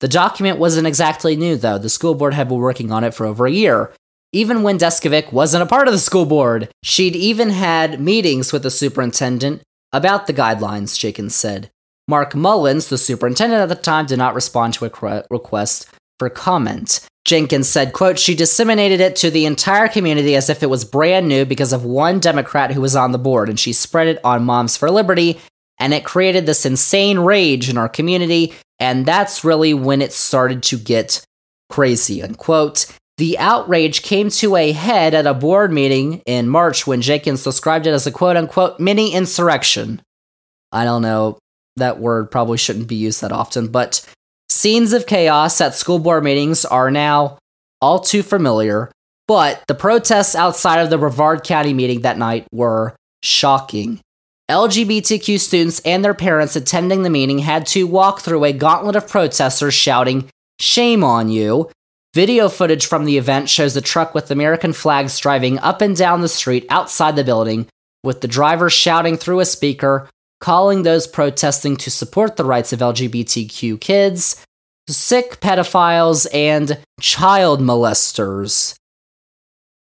The 0.00 0.08
document 0.08 0.58
wasn't 0.58 0.88
exactly 0.88 1.36
new, 1.36 1.54
though. 1.54 1.78
The 1.78 1.88
school 1.88 2.16
board 2.16 2.34
had 2.34 2.48
been 2.48 2.58
working 2.58 2.90
on 2.90 3.04
it 3.04 3.14
for 3.14 3.24
over 3.24 3.46
a 3.46 3.52
year. 3.52 3.92
Even 4.32 4.64
when 4.64 4.76
Descovich 4.76 5.30
wasn't 5.30 5.62
a 5.62 5.66
part 5.66 5.86
of 5.86 5.94
the 5.94 6.00
school 6.00 6.26
board, 6.26 6.68
she'd 6.82 7.14
even 7.14 7.50
had 7.50 8.00
meetings 8.00 8.52
with 8.52 8.64
the 8.64 8.72
superintendent 8.72 9.62
about 9.92 10.26
the 10.26 10.34
guidelines, 10.34 10.98
Jenkins 10.98 11.36
said. 11.36 11.70
Mark 12.08 12.34
Mullins, 12.34 12.88
the 12.88 12.98
superintendent 12.98 13.62
at 13.62 13.68
the 13.68 13.80
time, 13.80 14.06
did 14.06 14.18
not 14.18 14.34
respond 14.34 14.74
to 14.74 14.86
a 14.86 15.24
request 15.30 15.88
for 16.22 16.30
comment. 16.30 17.00
Jenkins 17.24 17.68
said, 17.68 17.92
quote, 17.92 18.16
she 18.16 18.36
disseminated 18.36 19.00
it 19.00 19.16
to 19.16 19.28
the 19.28 19.44
entire 19.44 19.88
community 19.88 20.36
as 20.36 20.48
if 20.48 20.62
it 20.62 20.70
was 20.70 20.84
brand 20.84 21.26
new 21.26 21.44
because 21.44 21.72
of 21.72 21.84
one 21.84 22.20
Democrat 22.20 22.70
who 22.70 22.80
was 22.80 22.94
on 22.94 23.10
the 23.10 23.18
board, 23.18 23.48
and 23.48 23.58
she 23.58 23.72
spread 23.72 24.06
it 24.06 24.20
on 24.22 24.44
Moms 24.44 24.76
for 24.76 24.88
Liberty, 24.88 25.40
and 25.80 25.92
it 25.92 26.04
created 26.04 26.46
this 26.46 26.64
insane 26.64 27.18
rage 27.18 27.68
in 27.68 27.76
our 27.76 27.88
community, 27.88 28.54
and 28.78 29.04
that's 29.04 29.42
really 29.42 29.74
when 29.74 30.00
it 30.00 30.12
started 30.12 30.62
to 30.62 30.78
get 30.78 31.24
crazy, 31.68 32.22
unquote. 32.22 32.86
The 33.18 33.36
outrage 33.36 34.02
came 34.02 34.30
to 34.30 34.54
a 34.54 34.70
head 34.70 35.12
at 35.12 35.26
a 35.26 35.34
board 35.34 35.72
meeting 35.72 36.22
in 36.24 36.48
March 36.48 36.86
when 36.86 37.02
Jenkins 37.02 37.42
described 37.42 37.88
it 37.88 37.94
as 37.94 38.06
a 38.06 38.12
quote 38.12 38.36
unquote 38.36 38.78
mini 38.78 39.12
insurrection. 39.12 40.00
I 40.70 40.84
don't 40.84 41.02
know, 41.02 41.38
that 41.78 41.98
word 41.98 42.30
probably 42.30 42.58
shouldn't 42.58 42.86
be 42.86 42.94
used 42.94 43.22
that 43.22 43.32
often, 43.32 43.66
but 43.66 44.06
scenes 44.62 44.92
of 44.92 45.06
chaos 45.06 45.60
at 45.60 45.74
school 45.74 45.98
board 45.98 46.22
meetings 46.22 46.64
are 46.64 46.90
now 46.90 47.36
all 47.80 47.98
too 47.98 48.22
familiar. 48.22 48.92
But 49.26 49.62
the 49.66 49.74
protests 49.74 50.36
outside 50.36 50.78
of 50.78 50.88
the 50.88 50.98
Brevard 50.98 51.42
County 51.42 51.74
meeting 51.74 52.02
that 52.02 52.16
night 52.16 52.46
were 52.52 52.94
shocking. 53.22 54.00
LGBTQ 54.48 55.40
students 55.40 55.80
and 55.80 56.04
their 56.04 56.14
parents 56.14 56.54
attending 56.54 57.02
the 57.02 57.10
meeting 57.10 57.40
had 57.40 57.66
to 57.68 57.86
walk 57.86 58.20
through 58.20 58.44
a 58.44 58.52
gauntlet 58.52 58.94
of 58.94 59.08
protesters 59.08 59.74
shouting, 59.74 60.28
Shame 60.60 61.02
on 61.02 61.28
you, 61.28 61.70
Video 62.14 62.50
footage 62.50 62.84
from 62.84 63.06
the 63.06 63.16
event 63.16 63.48
shows 63.48 63.74
a 63.74 63.80
truck 63.80 64.14
with 64.14 64.30
American 64.30 64.74
flags 64.74 65.18
driving 65.18 65.58
up 65.60 65.80
and 65.80 65.96
down 65.96 66.20
the 66.20 66.28
street 66.28 66.66
outside 66.68 67.16
the 67.16 67.24
building, 67.24 67.66
with 68.04 68.20
the 68.20 68.28
driver 68.28 68.68
shouting 68.68 69.16
through 69.16 69.40
a 69.40 69.46
speaker, 69.46 70.10
calling 70.38 70.82
those 70.82 71.06
protesting 71.06 71.74
to 71.74 71.90
support 71.90 72.36
the 72.36 72.44
rights 72.44 72.70
of 72.70 72.80
LGBTQ 72.80 73.80
kids, 73.80 74.44
sick 74.88 75.40
pedophiles, 75.40 76.26
and 76.32 76.78
child 77.00 77.60
molesters. 77.60 78.74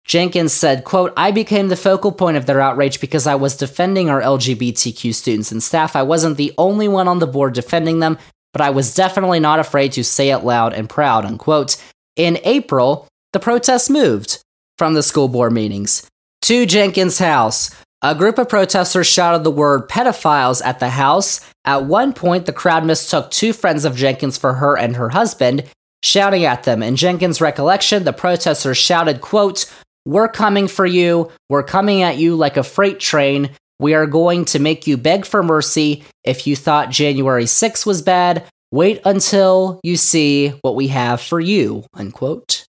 Jenkins 0.04 0.52
said, 0.52 0.84
quote, 0.84 1.12
I 1.16 1.30
became 1.30 1.68
the 1.68 1.76
focal 1.76 2.10
point 2.10 2.36
of 2.36 2.46
their 2.46 2.60
outrage 2.60 3.00
because 3.00 3.26
I 3.26 3.36
was 3.36 3.56
defending 3.56 4.10
our 4.10 4.20
LGBTQ 4.20 5.14
students 5.14 5.52
and 5.52 5.62
staff. 5.62 5.94
I 5.94 6.02
wasn't 6.02 6.36
the 6.36 6.52
only 6.58 6.88
one 6.88 7.06
on 7.06 7.20
the 7.20 7.28
board 7.28 7.54
defending 7.54 8.00
them, 8.00 8.18
but 8.52 8.60
I 8.60 8.70
was 8.70 8.94
definitely 8.94 9.38
not 9.38 9.60
afraid 9.60 9.92
to 9.92 10.02
say 10.02 10.30
it 10.30 10.38
loud 10.38 10.72
and 10.72 10.88
proud, 10.88 11.24
unquote. 11.24 11.76
In 12.16 12.40
April, 12.42 13.06
the 13.32 13.38
protests 13.38 13.88
moved 13.88 14.42
from 14.78 14.94
the 14.94 15.02
school 15.02 15.28
board 15.28 15.52
meetings 15.52 16.08
to 16.42 16.66
Jenkins' 16.66 17.18
house. 17.18 17.70
A 18.02 18.14
group 18.14 18.38
of 18.38 18.48
protesters 18.48 19.06
shouted 19.06 19.44
the 19.44 19.50
word 19.50 19.88
pedophiles 19.88 20.62
at 20.64 20.78
the 20.78 20.88
house. 20.88 21.40
At 21.64 21.84
one 21.84 22.12
point, 22.14 22.46
the 22.46 22.52
crowd 22.52 22.84
mistook 22.84 23.30
two 23.30 23.52
friends 23.52 23.84
of 23.84 23.94
Jenkins 23.94 24.38
for 24.38 24.54
her 24.54 24.76
and 24.76 24.96
her 24.96 25.10
husband, 25.10 25.64
shouting 26.02 26.44
at 26.44 26.62
them. 26.62 26.82
In 26.82 26.96
Jenkins' 26.96 27.42
recollection, 27.42 28.04
the 28.04 28.12
protesters 28.12 28.78
shouted, 28.78 29.20
quote, 29.20 29.70
We're 30.06 30.28
coming 30.28 30.66
for 30.66 30.86
you. 30.86 31.30
We're 31.50 31.62
coming 31.62 32.02
at 32.02 32.16
you 32.16 32.36
like 32.36 32.56
a 32.56 32.62
freight 32.62 33.00
train. 33.00 33.50
We 33.78 33.92
are 33.94 34.06
going 34.06 34.46
to 34.46 34.58
make 34.58 34.86
you 34.86 34.96
beg 34.96 35.26
for 35.26 35.42
mercy. 35.42 36.04
If 36.24 36.46
you 36.46 36.56
thought 36.56 36.90
January 36.90 37.46
6 37.46 37.84
was 37.84 38.00
bad, 38.00 38.46
Wait 38.72 39.00
until 39.04 39.80
you 39.82 39.96
see 39.96 40.50
what 40.62 40.76
we 40.76 40.86
have 40.88 41.20
for 41.20 41.40
you, 41.40 41.84
unquote. 41.92 42.64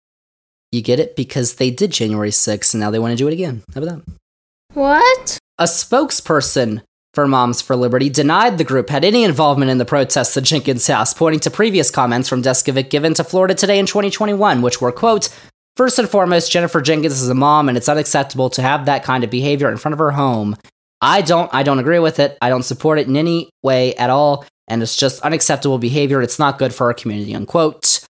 You 0.71 0.81
get 0.81 1.01
it? 1.01 1.17
Because 1.17 1.57
they 1.57 1.73
did 1.73 1.91
January 1.91 2.31
6th 2.31 2.73
and 2.73 2.81
now 2.81 2.93
they 2.93 3.01
want 3.01 3.11
to 3.11 3.17
do 3.17 3.27
it 3.27 3.33
again. 3.33 3.65
How 3.75 3.83
about 3.83 4.07
that? 4.07 4.13
What? 4.79 5.39
A 5.59 5.65
spokesperson 5.65 6.83
for 7.13 7.27
Moms 7.27 7.61
for 7.61 7.75
Liberty 7.75 8.09
denied 8.09 8.59
the 8.59 8.65
group 8.65 8.91
had 8.91 9.05
any 9.05 9.25
involvement 9.25 9.71
in 9.73 9.79
the 9.79 9.85
protests 9.85 10.37
at 10.37 10.45
Jenkins 10.45 10.87
House, 10.87 11.13
pointing 11.13 11.41
to 11.41 11.51
previous 11.51 11.91
comments 11.91 12.29
from 12.29 12.43
Descovich 12.43 12.89
given 12.89 13.13
to 13.15 13.25
Florida 13.25 13.55
Today 13.55 13.79
in 13.81 13.87
2021, 13.87 14.63
which 14.63 14.81
were, 14.81 14.93
quote, 14.93 15.29
First 15.77 15.99
and 15.99 16.09
foremost, 16.09 16.53
Jennifer 16.53 16.81
Jenkins 16.81 17.21
is 17.21 17.29
a 17.29 17.35
mom, 17.35 17.69
and 17.69 17.77
it's 17.77 17.89
unacceptable 17.89 18.51
to 18.51 18.63
have 18.63 18.87
that 18.87 19.03
kind 19.03 19.25
of 19.25 19.31
behavior 19.31 19.69
in 19.69 19.79
front 19.79 19.95
of 19.95 19.99
her 19.99 20.13
home. 20.13 20.57
I 21.01 21.23
don't 21.23 21.53
I 21.53 21.65
don't 21.65 21.79
agree 21.81 21.99
with 21.99 22.21
it. 22.21 22.39
I 22.41 22.49
don't 22.49 22.63
support 22.63 22.99
it 22.99 23.09
in 23.09 23.17
any 23.17 23.51
way 23.63 23.95
at 23.97 24.11
all 24.11 24.45
and 24.69 24.83
it's 24.83 24.97
just 24.97 25.23
unacceptable 25.23 25.79
behavior. 25.79 26.23
It's 26.23 26.39
not 26.39 26.59
good 26.59 26.75
for 26.75 26.87
our 26.87 26.95
community, 26.95 27.35
unquote. 27.35 28.05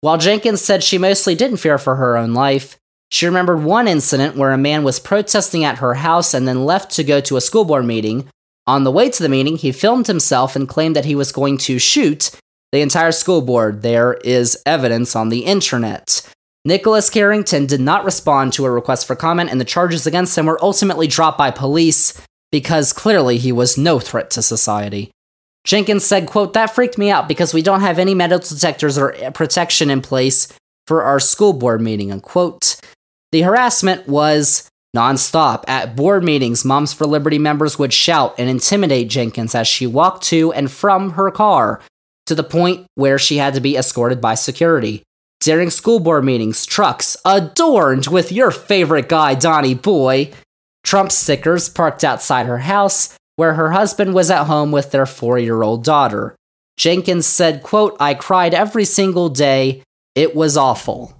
While 0.00 0.18
Jenkins 0.18 0.62
said 0.62 0.82
she 0.82 0.98
mostly 0.98 1.34
didn't 1.34 1.58
fear 1.58 1.78
for 1.78 1.96
her 1.96 2.16
own 2.16 2.32
life, 2.32 2.79
she 3.10 3.26
remembered 3.26 3.64
one 3.64 3.88
incident 3.88 4.36
where 4.36 4.52
a 4.52 4.58
man 4.58 4.84
was 4.84 5.00
protesting 5.00 5.64
at 5.64 5.78
her 5.78 5.94
house 5.94 6.32
and 6.32 6.46
then 6.46 6.64
left 6.64 6.92
to 6.92 7.04
go 7.04 7.20
to 7.20 7.36
a 7.36 7.40
school 7.40 7.64
board 7.64 7.84
meeting. 7.84 8.28
On 8.66 8.84
the 8.84 8.92
way 8.92 9.10
to 9.10 9.22
the 9.22 9.28
meeting, 9.28 9.56
he 9.56 9.72
filmed 9.72 10.06
himself 10.06 10.54
and 10.54 10.68
claimed 10.68 10.94
that 10.94 11.04
he 11.04 11.16
was 11.16 11.32
going 11.32 11.58
to 11.58 11.78
shoot 11.78 12.30
the 12.70 12.80
entire 12.80 13.10
school 13.10 13.42
board. 13.42 13.82
There 13.82 14.14
is 14.24 14.62
evidence 14.64 15.16
on 15.16 15.28
the 15.28 15.40
internet. 15.40 16.22
Nicholas 16.64 17.10
Carrington 17.10 17.66
did 17.66 17.80
not 17.80 18.04
respond 18.04 18.52
to 18.52 18.64
a 18.64 18.70
request 18.70 19.06
for 19.06 19.16
comment, 19.16 19.50
and 19.50 19.60
the 19.60 19.64
charges 19.64 20.06
against 20.06 20.38
him 20.38 20.46
were 20.46 20.62
ultimately 20.62 21.06
dropped 21.06 21.38
by 21.38 21.50
police 21.50 22.20
because 22.52 22.92
clearly 22.92 23.38
he 23.38 23.50
was 23.50 23.78
no 23.78 23.98
threat 23.98 24.30
to 24.30 24.42
society. 24.42 25.10
Jenkins 25.64 26.04
said, 26.04 26.26
quote, 26.26 26.52
that 26.52 26.74
freaked 26.74 26.98
me 26.98 27.10
out 27.10 27.28
because 27.28 27.52
we 27.52 27.62
don't 27.62 27.80
have 27.80 27.98
any 27.98 28.14
metal 28.14 28.38
detectors 28.38 28.96
or 28.96 29.12
protection 29.32 29.90
in 29.90 30.00
place 30.00 30.48
for 30.86 31.02
our 31.02 31.20
school 31.20 31.52
board 31.52 31.80
meeting, 31.80 32.12
unquote. 32.12 32.80
The 33.32 33.42
harassment 33.42 34.08
was 34.08 34.68
nonstop. 34.96 35.64
At 35.68 35.96
board 35.96 36.24
meetings, 36.24 36.64
Moms 36.64 36.92
for 36.92 37.06
Liberty 37.06 37.38
members 37.38 37.78
would 37.78 37.92
shout 37.92 38.34
and 38.38 38.48
intimidate 38.48 39.08
Jenkins 39.08 39.54
as 39.54 39.68
she 39.68 39.86
walked 39.86 40.24
to 40.24 40.52
and 40.52 40.70
from 40.70 41.10
her 41.10 41.30
car, 41.30 41.80
to 42.26 42.34
the 42.34 42.42
point 42.42 42.86
where 42.94 43.18
she 43.18 43.36
had 43.36 43.54
to 43.54 43.60
be 43.60 43.76
escorted 43.76 44.20
by 44.20 44.34
security. 44.34 45.02
During 45.40 45.70
school 45.70 46.00
board 46.00 46.24
meetings, 46.24 46.66
trucks 46.66 47.16
adorned 47.24 48.08
with 48.08 48.30
your 48.30 48.50
favorite 48.50 49.08
guy, 49.08 49.34
Donnie 49.34 49.74
Boy, 49.74 50.32
Trump 50.84 51.12
stickers 51.12 51.68
parked 51.68 52.04
outside 52.04 52.46
her 52.46 52.58
house, 52.58 53.16
where 53.36 53.54
her 53.54 53.72
husband 53.72 54.14
was 54.14 54.30
at 54.30 54.44
home 54.44 54.70
with 54.70 54.90
their 54.90 55.06
four 55.06 55.38
year 55.38 55.62
old 55.62 55.84
daughter. 55.84 56.34
Jenkins 56.76 57.26
said, 57.26 57.62
quote, 57.62 57.96
I 58.00 58.14
cried 58.14 58.54
every 58.54 58.84
single 58.84 59.28
day. 59.28 59.82
It 60.14 60.34
was 60.34 60.56
awful. 60.56 61.19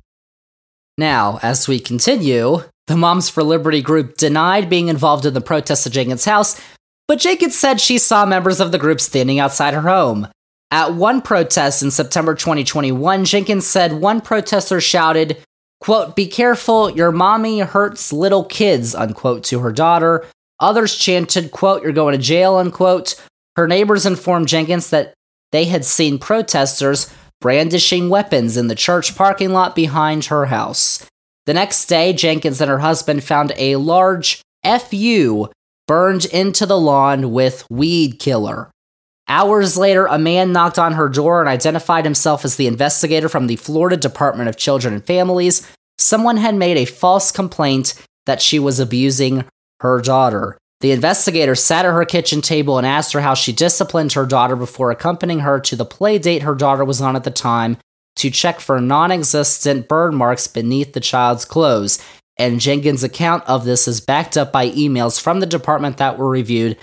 Now, 1.00 1.38
as 1.42 1.66
we 1.66 1.80
continue, 1.80 2.62
the 2.86 2.94
Moms 2.94 3.30
for 3.30 3.42
Liberty 3.42 3.80
group 3.80 4.18
denied 4.18 4.68
being 4.68 4.88
involved 4.88 5.24
in 5.24 5.32
the 5.32 5.40
protests 5.40 5.86
at 5.86 5.94
Jenkins' 5.94 6.26
house, 6.26 6.60
but 7.08 7.18
Jenkins 7.18 7.58
said 7.58 7.80
she 7.80 7.96
saw 7.96 8.26
members 8.26 8.60
of 8.60 8.70
the 8.70 8.78
group 8.78 9.00
standing 9.00 9.38
outside 9.38 9.72
her 9.72 9.80
home. 9.80 10.28
At 10.70 10.92
one 10.92 11.22
protest 11.22 11.82
in 11.82 11.90
September 11.90 12.34
2021, 12.34 13.24
Jenkins 13.24 13.66
said 13.66 13.94
one 13.94 14.20
protester 14.20 14.78
shouted, 14.78 15.38
quote, 15.80 16.14
be 16.14 16.26
careful, 16.26 16.90
your 16.90 17.12
mommy 17.12 17.60
hurts 17.60 18.12
little 18.12 18.44
kids, 18.44 18.94
unquote, 18.94 19.42
to 19.44 19.60
her 19.60 19.72
daughter. 19.72 20.26
Others 20.58 20.96
chanted, 20.96 21.50
quote, 21.50 21.82
you're 21.82 21.92
going 21.92 22.14
to 22.14 22.22
jail, 22.22 22.56
unquote. 22.56 23.14
Her 23.56 23.66
neighbors 23.66 24.04
informed 24.04 24.48
Jenkins 24.48 24.90
that 24.90 25.14
they 25.50 25.64
had 25.64 25.86
seen 25.86 26.18
protesters 26.18 27.10
brandishing 27.40 28.08
weapons 28.08 28.56
in 28.56 28.68
the 28.68 28.74
church 28.74 29.16
parking 29.16 29.50
lot 29.50 29.74
behind 29.74 30.26
her 30.26 30.46
house. 30.46 31.06
The 31.46 31.54
next 31.54 31.86
day, 31.86 32.12
Jenkins 32.12 32.60
and 32.60 32.70
her 32.70 32.78
husband 32.78 33.24
found 33.24 33.52
a 33.56 33.76
large 33.76 34.42
FU 34.64 35.48
burned 35.88 36.26
into 36.26 36.66
the 36.66 36.78
lawn 36.78 37.32
with 37.32 37.64
weed 37.70 38.18
killer. 38.18 38.70
Hours 39.26 39.76
later, 39.76 40.06
a 40.06 40.18
man 40.18 40.52
knocked 40.52 40.78
on 40.78 40.92
her 40.92 41.08
door 41.08 41.40
and 41.40 41.48
identified 41.48 42.04
himself 42.04 42.44
as 42.44 42.56
the 42.56 42.66
investigator 42.66 43.28
from 43.28 43.46
the 43.46 43.56
Florida 43.56 43.96
Department 43.96 44.48
of 44.48 44.56
Children 44.56 44.94
and 44.94 45.04
Families. 45.04 45.66
Someone 45.98 46.36
had 46.36 46.54
made 46.54 46.76
a 46.76 46.84
false 46.84 47.30
complaint 47.30 47.94
that 48.26 48.42
she 48.42 48.58
was 48.58 48.80
abusing 48.80 49.44
her 49.80 50.00
daughter. 50.00 50.58
The 50.80 50.92
investigator 50.92 51.54
sat 51.54 51.84
at 51.84 51.92
her 51.92 52.04
kitchen 52.04 52.40
table 52.40 52.78
and 52.78 52.86
asked 52.86 53.12
her 53.12 53.20
how 53.20 53.34
she 53.34 53.52
disciplined 53.52 54.14
her 54.14 54.24
daughter 54.24 54.56
before 54.56 54.90
accompanying 54.90 55.40
her 55.40 55.60
to 55.60 55.76
the 55.76 55.84
play 55.84 56.18
date 56.18 56.42
her 56.42 56.54
daughter 56.54 56.84
was 56.84 57.02
on 57.02 57.16
at 57.16 57.24
the 57.24 57.30
time 57.30 57.76
to 58.16 58.30
check 58.30 58.60
for 58.60 58.80
non 58.80 59.10
existent 59.10 59.88
burn 59.88 60.14
marks 60.14 60.46
beneath 60.46 60.92
the 60.92 61.00
child's 61.00 61.44
clothes. 61.44 62.02
And 62.38 62.60
Jenkins' 62.60 63.04
account 63.04 63.44
of 63.46 63.64
this 63.64 63.86
is 63.86 64.00
backed 64.00 64.38
up 64.38 64.50
by 64.50 64.70
emails 64.70 65.20
from 65.20 65.40
the 65.40 65.46
department 65.46 65.98
that 65.98 66.16
were 66.16 66.30
reviewed 66.30 66.78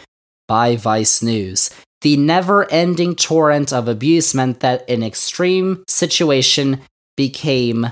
by 0.47 0.75
Vice 0.75 1.23
News. 1.23 1.71
The 2.01 2.15
never 2.15 2.71
ending 2.71 3.15
torrent 3.15 3.73
of 3.73 3.87
abuse 3.87 4.35
meant 4.35 4.59
that 4.59 4.87
an 4.87 5.01
extreme 5.01 5.83
situation 5.87 6.81
became 7.15 7.91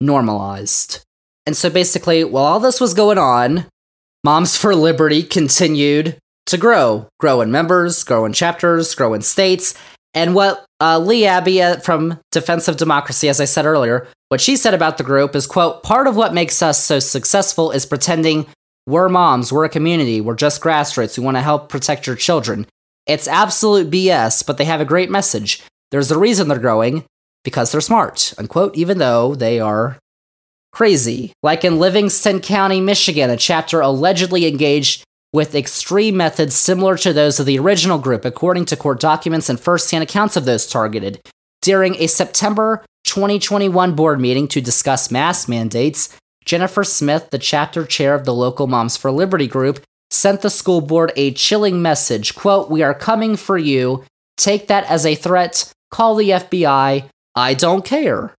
normalized. 0.00 1.04
And 1.44 1.56
so 1.56 1.68
basically, 1.68 2.22
while 2.22 2.44
all 2.44 2.60
this 2.60 2.80
was 2.80 2.94
going 2.94 3.18
on, 3.18 3.66
Moms 4.24 4.56
for 4.56 4.74
Liberty 4.74 5.22
continued 5.22 6.16
to 6.46 6.56
grow, 6.56 7.08
grow 7.18 7.40
in 7.40 7.50
members, 7.50 8.04
grow 8.04 8.24
in 8.24 8.32
chapters, 8.32 8.94
grow 8.94 9.14
in 9.14 9.22
states. 9.22 9.74
And 10.14 10.34
what 10.34 10.64
uh, 10.80 10.98
Leigh 10.98 11.26
Abby 11.26 11.60
from 11.82 12.20
Defense 12.30 12.68
of 12.68 12.76
Democracy, 12.76 13.28
as 13.28 13.40
I 13.40 13.46
said 13.46 13.66
earlier, 13.66 14.06
what 14.28 14.40
she 14.40 14.56
said 14.56 14.74
about 14.74 14.98
the 14.98 15.04
group 15.04 15.34
is, 15.34 15.46
quote, 15.46 15.82
part 15.82 16.06
of 16.06 16.16
what 16.16 16.34
makes 16.34 16.62
us 16.62 16.82
so 16.82 16.98
successful 17.00 17.70
is 17.70 17.84
pretending 17.84 18.46
we're 18.86 19.08
moms, 19.08 19.52
we're 19.52 19.64
a 19.64 19.68
community, 19.68 20.20
we're 20.20 20.34
just 20.34 20.62
grassroots, 20.62 21.18
we 21.18 21.24
want 21.24 21.36
to 21.36 21.42
help 21.42 21.68
protect 21.68 22.06
your 22.06 22.16
children. 22.16 22.66
It's 23.06 23.26
absolute 23.26 23.90
BS, 23.90 24.46
but 24.46 24.56
they 24.56 24.64
have 24.64 24.80
a 24.80 24.84
great 24.84 25.10
message. 25.10 25.62
There's 25.90 26.10
a 26.10 26.18
reason 26.18 26.48
they're 26.48 26.58
growing, 26.58 27.04
because 27.44 27.72
they're 27.72 27.80
smart, 27.80 28.34
unquote, 28.38 28.76
even 28.76 28.98
though 28.98 29.34
they 29.34 29.60
are 29.60 29.98
crazy. 30.72 31.32
Like 31.42 31.64
in 31.64 31.78
Livingston 31.78 32.40
County, 32.40 32.80
Michigan, 32.80 33.30
a 33.30 33.36
chapter 33.36 33.80
allegedly 33.80 34.46
engaged 34.46 35.04
with 35.32 35.54
extreme 35.54 36.16
methods 36.16 36.54
similar 36.54 36.96
to 36.98 37.12
those 37.12 37.40
of 37.40 37.46
the 37.46 37.58
original 37.58 37.98
group, 37.98 38.24
according 38.24 38.66
to 38.66 38.76
court 38.76 39.00
documents 39.00 39.48
and 39.48 39.58
first-hand 39.58 40.02
accounts 40.02 40.36
of 40.36 40.44
those 40.44 40.66
targeted. 40.66 41.20
During 41.62 41.94
a 41.96 42.06
September 42.06 42.84
2021 43.04 43.94
board 43.94 44.20
meeting 44.20 44.48
to 44.48 44.60
discuss 44.60 45.10
mask 45.10 45.48
mandates, 45.48 46.16
Jennifer 46.44 46.84
Smith, 46.84 47.30
the 47.30 47.38
chapter 47.38 47.86
chair 47.86 48.14
of 48.14 48.24
the 48.24 48.34
local 48.34 48.66
Moms 48.66 48.96
for 48.96 49.10
Liberty 49.10 49.46
group, 49.46 49.80
sent 50.10 50.42
the 50.42 50.50
school 50.50 50.80
board 50.80 51.12
a 51.16 51.32
chilling 51.32 51.80
message, 51.80 52.34
quote, 52.34 52.68
"We 52.68 52.82
are 52.82 52.92
coming 52.94 53.36
for 53.36 53.56
you. 53.56 54.04
Take 54.36 54.66
that 54.68 54.84
as 54.84 55.06
a 55.06 55.14
threat. 55.14 55.72
Call 55.90 56.16
the 56.16 56.32
FBI. 56.32 57.08
I 57.34 57.54
don't 57.54 57.84
care." 57.84 58.34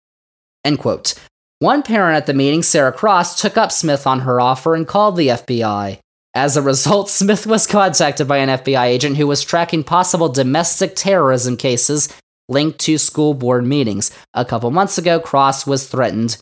End 0.63 0.79
quote. 0.79 1.15
One 1.63 1.81
parent 1.81 2.17
at 2.17 2.25
the 2.25 2.33
meeting, 2.33 2.61
Sarah 2.61 2.91
Cross, 2.91 3.39
took 3.39 3.55
up 3.55 3.71
Smith 3.71 4.05
on 4.05 4.19
her 4.19 4.41
offer 4.41 4.75
and 4.75 4.85
called 4.85 5.15
the 5.15 5.29
FBI. 5.29 5.97
As 6.35 6.57
a 6.57 6.61
result, 6.61 7.09
Smith 7.09 7.47
was 7.47 7.65
contacted 7.65 8.27
by 8.27 8.39
an 8.39 8.49
FBI 8.49 8.83
agent 8.83 9.15
who 9.15 9.27
was 9.27 9.41
tracking 9.41 9.81
possible 9.81 10.27
domestic 10.27 10.93
terrorism 10.93 11.55
cases 11.55 12.13
linked 12.49 12.79
to 12.79 12.97
school 12.97 13.33
board 13.33 13.65
meetings. 13.65 14.11
A 14.33 14.43
couple 14.43 14.71
months 14.71 14.97
ago, 14.97 15.21
Cross 15.21 15.65
was 15.65 15.87
threatened 15.87 16.35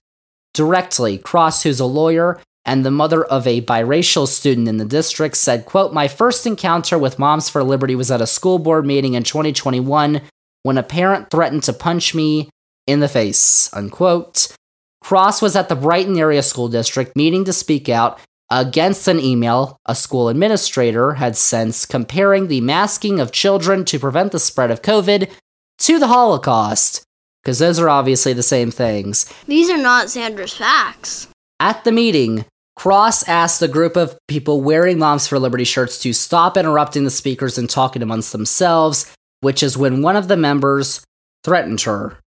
directly. 0.56 1.20
Cross, 1.20 1.62
who's 1.62 1.80
a 1.80 1.86
lawyer 1.86 2.42
and 2.66 2.84
the 2.84 2.90
mother 2.90 3.24
of 3.24 3.46
a 3.46 3.62
biracial 3.62 4.28
student 4.28 4.68
in 4.68 4.78
the 4.78 4.86
district, 4.86 5.38
said, 5.38 5.68
quote, 5.68 5.94
My 5.94 6.08
first 6.08 6.48
encounter 6.48 6.98
with 6.98 7.20
Moms 7.20 7.48
for 7.48 7.64
Liberty 7.64 7.94
was 7.94 8.10
at 8.10 8.22
a 8.22 8.26
school 8.26 8.58
board 8.58 8.88
meeting 8.88 9.14
in 9.14 9.22
2021 9.22 10.22
when 10.64 10.80
a 10.80 10.82
parent 10.82 11.30
threatened 11.30 11.62
to 11.66 11.74
punch 11.74 12.16
me 12.16 12.50
in 12.88 13.02
the 13.02 13.08
face, 13.08 13.72
unquote. 13.72 14.56
Cross 15.02 15.42
was 15.42 15.56
at 15.56 15.68
the 15.68 15.76
Brighton 15.76 16.18
Area 16.18 16.44
School 16.44 16.68
District 16.68 17.16
meeting 17.16 17.44
to 17.46 17.54
speak 17.54 17.90
out 17.90 18.20
against 18.50 19.08
an 19.08 19.20
email 19.20 19.78
a 19.86 19.96
school 19.96 20.30
administrator 20.30 21.14
had 21.14 21.36
sent 21.36 21.86
comparing 21.90 22.48
the 22.48 22.62
masking 22.62 23.20
of 23.20 23.32
children 23.32 23.86
to 23.86 24.00
prevent 24.00 24.32
the 24.32 24.40
spread 24.40 24.70
of 24.70 24.82
COVID 24.82 25.32
to 25.80 26.00
the 26.00 26.08
Holocaust, 26.08 27.04
because 27.42 27.60
those 27.60 27.80
are 27.80 27.90
obviously 27.90 28.34
the 28.34 28.44
same 28.44 28.70
things. 28.70 29.32
These 29.48 29.70
are 29.70 29.78
not 29.78 30.08
Zander's 30.08 30.54
facts. 30.54 31.28
At 31.60 31.84
the 31.84 31.92
meeting, 31.92 32.46
Cross 32.76 33.28
asked 33.28 33.62
a 33.62 33.68
group 33.68 33.96
of 33.96 34.18
people 34.28 34.62
wearing 34.62 35.00
Moms 35.00 35.28
for 35.28 35.40
Liberty 35.40 35.64
shirts 35.64 36.00
to 36.00 36.14
stop 36.14 36.58
interrupting 36.58 37.04
the 37.04 37.10
speakers 37.10 37.58
and 37.58 37.70
talking 37.70 38.02
amongst 38.02 38.32
themselves, 38.32 39.12
which 39.40 39.64
is 39.64 39.78
when 39.78 40.02
one 40.02 40.16
of 40.16 40.28
the 40.28 40.38
members 40.38 41.04
threatened 41.44 41.82
her. 41.82 42.18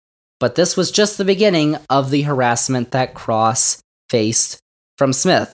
But 0.41 0.55
this 0.55 0.77
was 0.77 0.91
just 0.91 1.19
the 1.19 1.25
beginning 1.25 1.77
of 1.89 2.11
the 2.11 2.23
harassment 2.23 2.91
that 2.91 3.15
Cross 3.15 3.81
faced 4.09 4.59
from 4.99 5.13
Smith. 5.13 5.53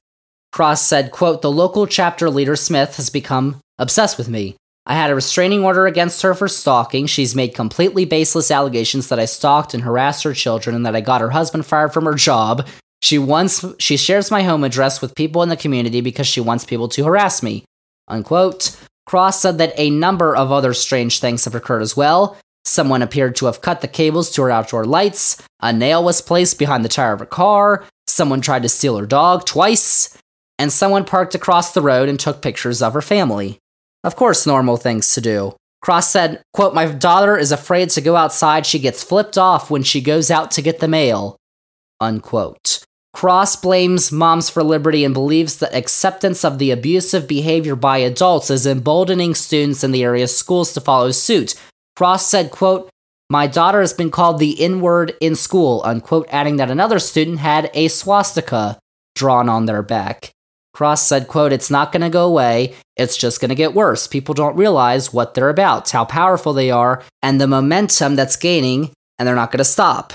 Cross 0.52 0.82
said, 0.82 1.12
quote, 1.12 1.42
The 1.42 1.50
local 1.50 1.86
chapter 1.86 2.28
leader 2.28 2.56
Smith 2.56 2.96
has 2.96 3.10
become 3.10 3.60
obsessed 3.78 4.18
with 4.18 4.28
me. 4.28 4.56
I 4.86 4.94
had 4.94 5.10
a 5.10 5.14
restraining 5.14 5.62
order 5.62 5.86
against 5.86 6.22
her 6.22 6.34
for 6.34 6.48
stalking. 6.48 7.06
She's 7.06 7.34
made 7.34 7.54
completely 7.54 8.04
baseless 8.04 8.50
allegations 8.50 9.08
that 9.08 9.20
I 9.20 9.26
stalked 9.26 9.74
and 9.74 9.82
harassed 9.82 10.24
her 10.24 10.34
children 10.34 10.74
and 10.74 10.84
that 10.86 10.96
I 10.96 11.00
got 11.00 11.20
her 11.20 11.30
husband 11.30 11.66
fired 11.66 11.92
from 11.92 12.06
her 12.06 12.14
job. 12.14 12.66
She 13.02 13.18
wants 13.18 13.64
she 13.78 13.96
shares 13.96 14.30
my 14.30 14.42
home 14.42 14.64
address 14.64 15.00
with 15.00 15.14
people 15.14 15.42
in 15.42 15.48
the 15.48 15.56
community 15.56 16.00
because 16.00 16.26
she 16.26 16.40
wants 16.40 16.64
people 16.64 16.88
to 16.88 17.04
harass 17.04 17.42
me. 17.42 17.64
Unquote. 18.08 18.76
Cross 19.06 19.40
said 19.40 19.58
that 19.58 19.74
a 19.76 19.90
number 19.90 20.36
of 20.36 20.52
other 20.52 20.74
strange 20.74 21.20
things 21.20 21.44
have 21.44 21.54
occurred 21.54 21.82
as 21.82 21.96
well. 21.96 22.36
Someone 22.64 23.02
appeared 23.02 23.36
to 23.36 23.46
have 23.46 23.62
cut 23.62 23.80
the 23.80 23.88
cables 23.88 24.30
to 24.30 24.42
her 24.42 24.50
outdoor 24.50 24.84
lights. 24.84 25.42
A 25.60 25.72
nail 25.72 26.04
was 26.04 26.20
placed 26.20 26.58
behind 26.58 26.84
the 26.84 26.88
tire 26.88 27.12
of 27.12 27.20
her 27.20 27.26
car. 27.26 27.84
Someone 28.06 28.40
tried 28.40 28.62
to 28.62 28.68
steal 28.68 28.96
her 28.96 29.06
dog 29.06 29.46
twice. 29.46 30.16
And 30.58 30.72
someone 30.72 31.04
parked 31.04 31.34
across 31.34 31.72
the 31.72 31.80
road 31.80 32.08
and 32.08 32.20
took 32.20 32.42
pictures 32.42 32.82
of 32.82 32.92
her 32.92 33.02
family. 33.02 33.58
Of 34.04 34.16
course, 34.16 34.46
normal 34.46 34.76
things 34.76 35.14
to 35.14 35.20
do. 35.20 35.54
Cross 35.82 36.10
said, 36.10 36.42
quote, 36.52 36.74
My 36.74 36.86
daughter 36.86 37.36
is 37.38 37.52
afraid 37.52 37.90
to 37.90 38.00
go 38.00 38.16
outside. 38.16 38.66
She 38.66 38.78
gets 38.78 39.02
flipped 39.02 39.38
off 39.38 39.70
when 39.70 39.82
she 39.82 40.00
goes 40.00 40.30
out 40.30 40.50
to 40.52 40.62
get 40.62 40.80
the 40.80 40.88
mail. 40.88 41.36
Unquote. 42.00 42.84
Cross 43.12 43.56
blames 43.56 44.12
Moms 44.12 44.48
for 44.48 44.62
Liberty 44.62 45.04
and 45.04 45.12
believes 45.12 45.56
that 45.56 45.74
acceptance 45.74 46.44
of 46.44 46.58
the 46.58 46.70
abusive 46.70 47.26
behavior 47.26 47.74
by 47.74 47.98
adults 47.98 48.50
is 48.50 48.66
emboldening 48.66 49.34
students 49.34 49.82
in 49.82 49.90
the 49.90 50.04
area's 50.04 50.36
schools 50.36 50.72
to 50.74 50.80
follow 50.80 51.10
suit, 51.10 51.54
Cross 52.00 52.28
said, 52.28 52.50
quote, 52.50 52.88
my 53.28 53.46
daughter 53.46 53.82
has 53.82 53.92
been 53.92 54.10
called 54.10 54.38
the 54.38 54.58
N-word 54.58 55.12
in 55.20 55.36
school, 55.36 55.82
unquote, 55.84 56.26
adding 56.30 56.56
that 56.56 56.70
another 56.70 56.98
student 56.98 57.40
had 57.40 57.70
a 57.74 57.88
swastika 57.88 58.78
drawn 59.14 59.50
on 59.50 59.66
their 59.66 59.82
back. 59.82 60.30
Cross 60.72 61.06
said, 61.06 61.28
quote, 61.28 61.52
it's 61.52 61.70
not 61.70 61.92
going 61.92 62.00
to 62.00 62.08
go 62.08 62.26
away. 62.26 62.74
It's 62.96 63.18
just 63.18 63.38
going 63.38 63.50
to 63.50 63.54
get 63.54 63.74
worse. 63.74 64.06
People 64.06 64.32
don't 64.32 64.56
realize 64.56 65.12
what 65.12 65.34
they're 65.34 65.50
about, 65.50 65.90
how 65.90 66.06
powerful 66.06 66.54
they 66.54 66.70
are, 66.70 67.02
and 67.22 67.38
the 67.38 67.46
momentum 67.46 68.16
that's 68.16 68.34
gaining, 68.34 68.94
and 69.18 69.28
they're 69.28 69.34
not 69.34 69.52
going 69.52 69.58
to 69.58 69.64
stop. 69.64 70.14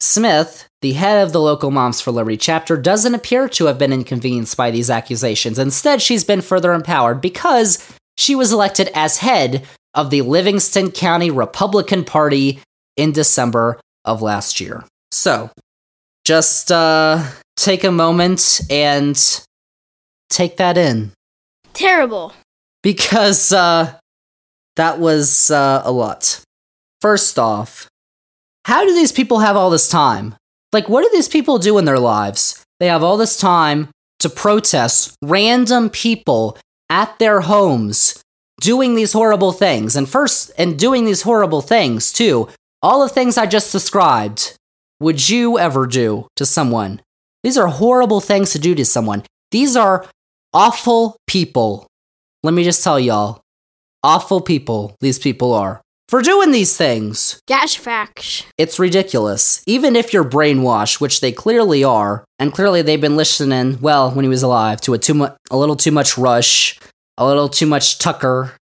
Smith, 0.00 0.66
the 0.80 0.94
head 0.94 1.22
of 1.22 1.34
the 1.34 1.42
local 1.42 1.70
Moms 1.70 2.00
for 2.00 2.10
Liberty 2.10 2.38
chapter, 2.38 2.78
doesn't 2.78 3.14
appear 3.14 3.50
to 3.50 3.66
have 3.66 3.76
been 3.76 3.92
inconvenienced 3.92 4.56
by 4.56 4.70
these 4.70 4.88
accusations. 4.88 5.58
Instead, 5.58 6.00
she's 6.00 6.24
been 6.24 6.40
further 6.40 6.72
empowered 6.72 7.20
because 7.20 7.86
she 8.16 8.34
was 8.34 8.50
elected 8.50 8.88
as 8.94 9.18
head 9.18 9.66
of 9.98 10.10
the 10.10 10.22
Livingston 10.22 10.92
County 10.92 11.28
Republican 11.28 12.04
Party 12.04 12.60
in 12.96 13.10
December 13.10 13.80
of 14.04 14.22
last 14.22 14.60
year. 14.60 14.84
So, 15.10 15.50
just 16.24 16.70
uh, 16.70 17.24
take 17.56 17.82
a 17.82 17.90
moment 17.90 18.60
and 18.70 19.18
take 20.30 20.56
that 20.58 20.78
in. 20.78 21.10
Terrible. 21.74 22.32
Because 22.80 23.52
uh, 23.52 23.98
that 24.76 25.00
was 25.00 25.50
uh, 25.50 25.82
a 25.84 25.90
lot. 25.90 26.42
First 27.00 27.36
off, 27.36 27.88
how 28.66 28.84
do 28.84 28.94
these 28.94 29.10
people 29.10 29.40
have 29.40 29.56
all 29.56 29.68
this 29.68 29.88
time? 29.88 30.36
Like, 30.72 30.88
what 30.88 31.02
do 31.02 31.10
these 31.12 31.28
people 31.28 31.58
do 31.58 31.76
in 31.76 31.86
their 31.86 31.98
lives? 31.98 32.64
They 32.78 32.86
have 32.86 33.02
all 33.02 33.16
this 33.16 33.36
time 33.36 33.88
to 34.20 34.28
protest 34.28 35.16
random 35.24 35.90
people 35.90 36.56
at 36.88 37.18
their 37.18 37.40
homes 37.40 38.22
doing 38.60 38.94
these 38.94 39.12
horrible 39.12 39.52
things. 39.52 39.96
And 39.96 40.08
first, 40.08 40.50
and 40.58 40.78
doing 40.78 41.04
these 41.04 41.22
horrible 41.22 41.60
things 41.60 42.12
too, 42.12 42.48
all 42.82 43.02
the 43.02 43.08
things 43.08 43.36
I 43.38 43.46
just 43.46 43.72
described, 43.72 44.56
would 45.00 45.28
you 45.28 45.58
ever 45.58 45.86
do 45.86 46.26
to 46.36 46.46
someone? 46.46 47.00
These 47.42 47.56
are 47.56 47.68
horrible 47.68 48.20
things 48.20 48.52
to 48.52 48.58
do 48.58 48.74
to 48.74 48.84
someone. 48.84 49.24
These 49.50 49.76
are 49.76 50.06
awful 50.52 51.16
people. 51.26 51.86
Let 52.42 52.54
me 52.54 52.64
just 52.64 52.82
tell 52.82 52.98
y'all 52.98 53.40
awful 54.02 54.40
people 54.40 54.94
these 55.00 55.18
people 55.18 55.52
are 55.52 55.80
for 56.08 56.22
doing 56.22 56.50
these 56.50 56.76
things. 56.76 57.40
Gash 57.46 57.76
facts. 57.78 58.44
It's 58.56 58.78
ridiculous. 58.78 59.62
Even 59.66 59.94
if 59.94 60.12
you're 60.12 60.24
brainwashed, 60.24 61.00
which 61.00 61.20
they 61.20 61.32
clearly 61.32 61.84
are, 61.84 62.24
and 62.38 62.52
clearly 62.52 62.82
they've 62.82 63.00
been 63.00 63.16
listening, 63.16 63.78
well, 63.80 64.10
when 64.10 64.24
he 64.24 64.28
was 64.28 64.42
alive, 64.42 64.80
to 64.82 64.94
a 64.94 64.98
too 64.98 65.14
mu- 65.14 65.28
a 65.50 65.56
little 65.56 65.76
too 65.76 65.90
much 65.92 66.16
Rush, 66.16 66.78
a 67.18 67.26
little 67.26 67.48
too 67.48 67.66
much 67.66 67.98
Tucker, 67.98 68.54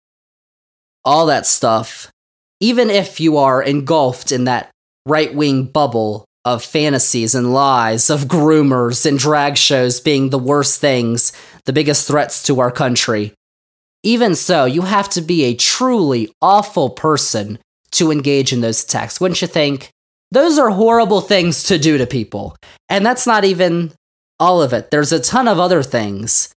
all 1.05 1.27
that 1.27 1.47
stuff. 1.47 2.11
Even 2.59 2.91
if 2.91 3.21
you 3.21 3.37
are 3.37 3.63
engulfed 3.63 4.33
in 4.33 4.45
that 4.45 4.71
right 5.05 5.33
wing 5.35 5.65
bubble 5.65 6.25
of 6.45 6.65
fantasies 6.65 7.35
and 7.35 7.53
lies 7.53 8.09
of 8.09 8.25
groomers 8.25 9.05
and 9.05 9.19
drag 9.19 9.57
shows 9.57 10.01
being 10.01 10.31
the 10.31 10.39
worst 10.39 10.81
things, 10.81 11.33
the 11.67 11.73
biggest 11.73 12.09
threats 12.09 12.43
to 12.45 12.61
our 12.61 12.71
country. 12.71 13.35
Even 14.03 14.35
so, 14.35 14.65
you 14.65 14.83
have 14.83 15.09
to 15.11 15.21
be 15.21 15.45
a 15.45 15.55
truly 15.55 16.33
awful 16.41 16.91
person 16.91 17.59
to 17.91 18.11
engage 18.11 18.53
in 18.53 18.61
those 18.63 18.85
attacks, 18.85 19.21
wouldn't 19.21 19.43
you 19.43 19.49
think? 19.49 19.91
Those 20.31 20.59
are 20.59 20.71
horrible 20.71 21.21
things 21.21 21.65
to 21.65 21.79
do 21.79 21.99
to 21.99 22.07
people. 22.07 22.57
And 22.89 23.05
that's 23.05 23.27
not 23.27 23.45
even 23.45 23.93
all 24.39 24.63
of 24.63 24.73
it. 24.73 24.91
There's 24.91 25.13
a 25.13 25.21
ton 25.21 25.49
of 25.49 25.59
other 25.59 25.83
things 25.83 26.55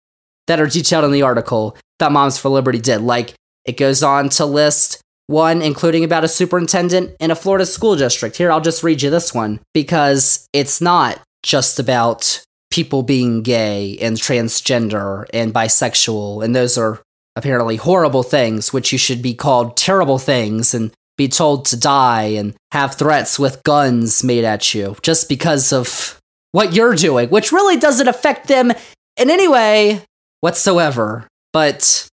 that 0.47 0.59
are 0.59 0.67
detailed 0.67 1.05
in 1.05 1.11
the 1.11 1.21
article 1.21 1.77
that 1.99 2.11
Moms 2.11 2.37
for 2.37 2.49
Liberty 2.49 2.79
did. 2.79 3.01
Like, 3.01 3.33
it 3.65 3.77
goes 3.77 4.03
on 4.03 4.29
to 4.29 4.45
list 4.45 5.01
one, 5.27 5.61
including 5.61 6.03
about 6.03 6.23
a 6.23 6.27
superintendent 6.27 7.15
in 7.19 7.29
a 7.29 7.35
Florida 7.35 7.65
school 7.65 7.95
district. 7.95 8.37
Here, 8.37 8.51
I'll 8.51 8.61
just 8.61 8.83
read 8.83 9.01
you 9.01 9.09
this 9.09 9.33
one 9.33 9.59
because 9.73 10.47
it's 10.53 10.81
not 10.81 11.21
just 11.43 11.79
about 11.79 12.43
people 12.71 13.03
being 13.03 13.43
gay 13.43 13.97
and 13.99 14.17
transgender 14.17 15.25
and 15.33 15.53
bisexual, 15.53 16.43
and 16.43 16.55
those 16.55 16.77
are 16.77 16.99
apparently 17.35 17.75
horrible 17.75 18.23
things, 18.23 18.73
which 18.73 18.91
you 18.91 18.97
should 18.97 19.21
be 19.21 19.33
called 19.33 19.77
terrible 19.77 20.17
things 20.17 20.73
and 20.73 20.91
be 21.17 21.27
told 21.27 21.65
to 21.65 21.77
die 21.77 22.23
and 22.23 22.55
have 22.71 22.95
threats 22.95 23.37
with 23.37 23.61
guns 23.63 24.23
made 24.23 24.45
at 24.45 24.73
you 24.73 24.95
just 25.01 25.29
because 25.29 25.73
of 25.73 26.19
what 26.53 26.73
you're 26.73 26.95
doing, 26.95 27.29
which 27.29 27.51
really 27.51 27.77
doesn't 27.77 28.07
affect 28.07 28.47
them 28.47 28.71
in 29.17 29.29
any 29.29 29.47
way 29.47 30.01
whatsoever. 30.41 31.27
But, 31.53 32.07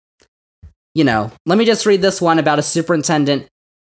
you 0.95 1.05
know, 1.05 1.33
let 1.47 1.59
me 1.59 1.65
just 1.65 1.87
read 1.87 2.03
this 2.03 2.21
one 2.21 2.39
about 2.39 2.59
a 2.59 2.63
superintendent 2.63 3.47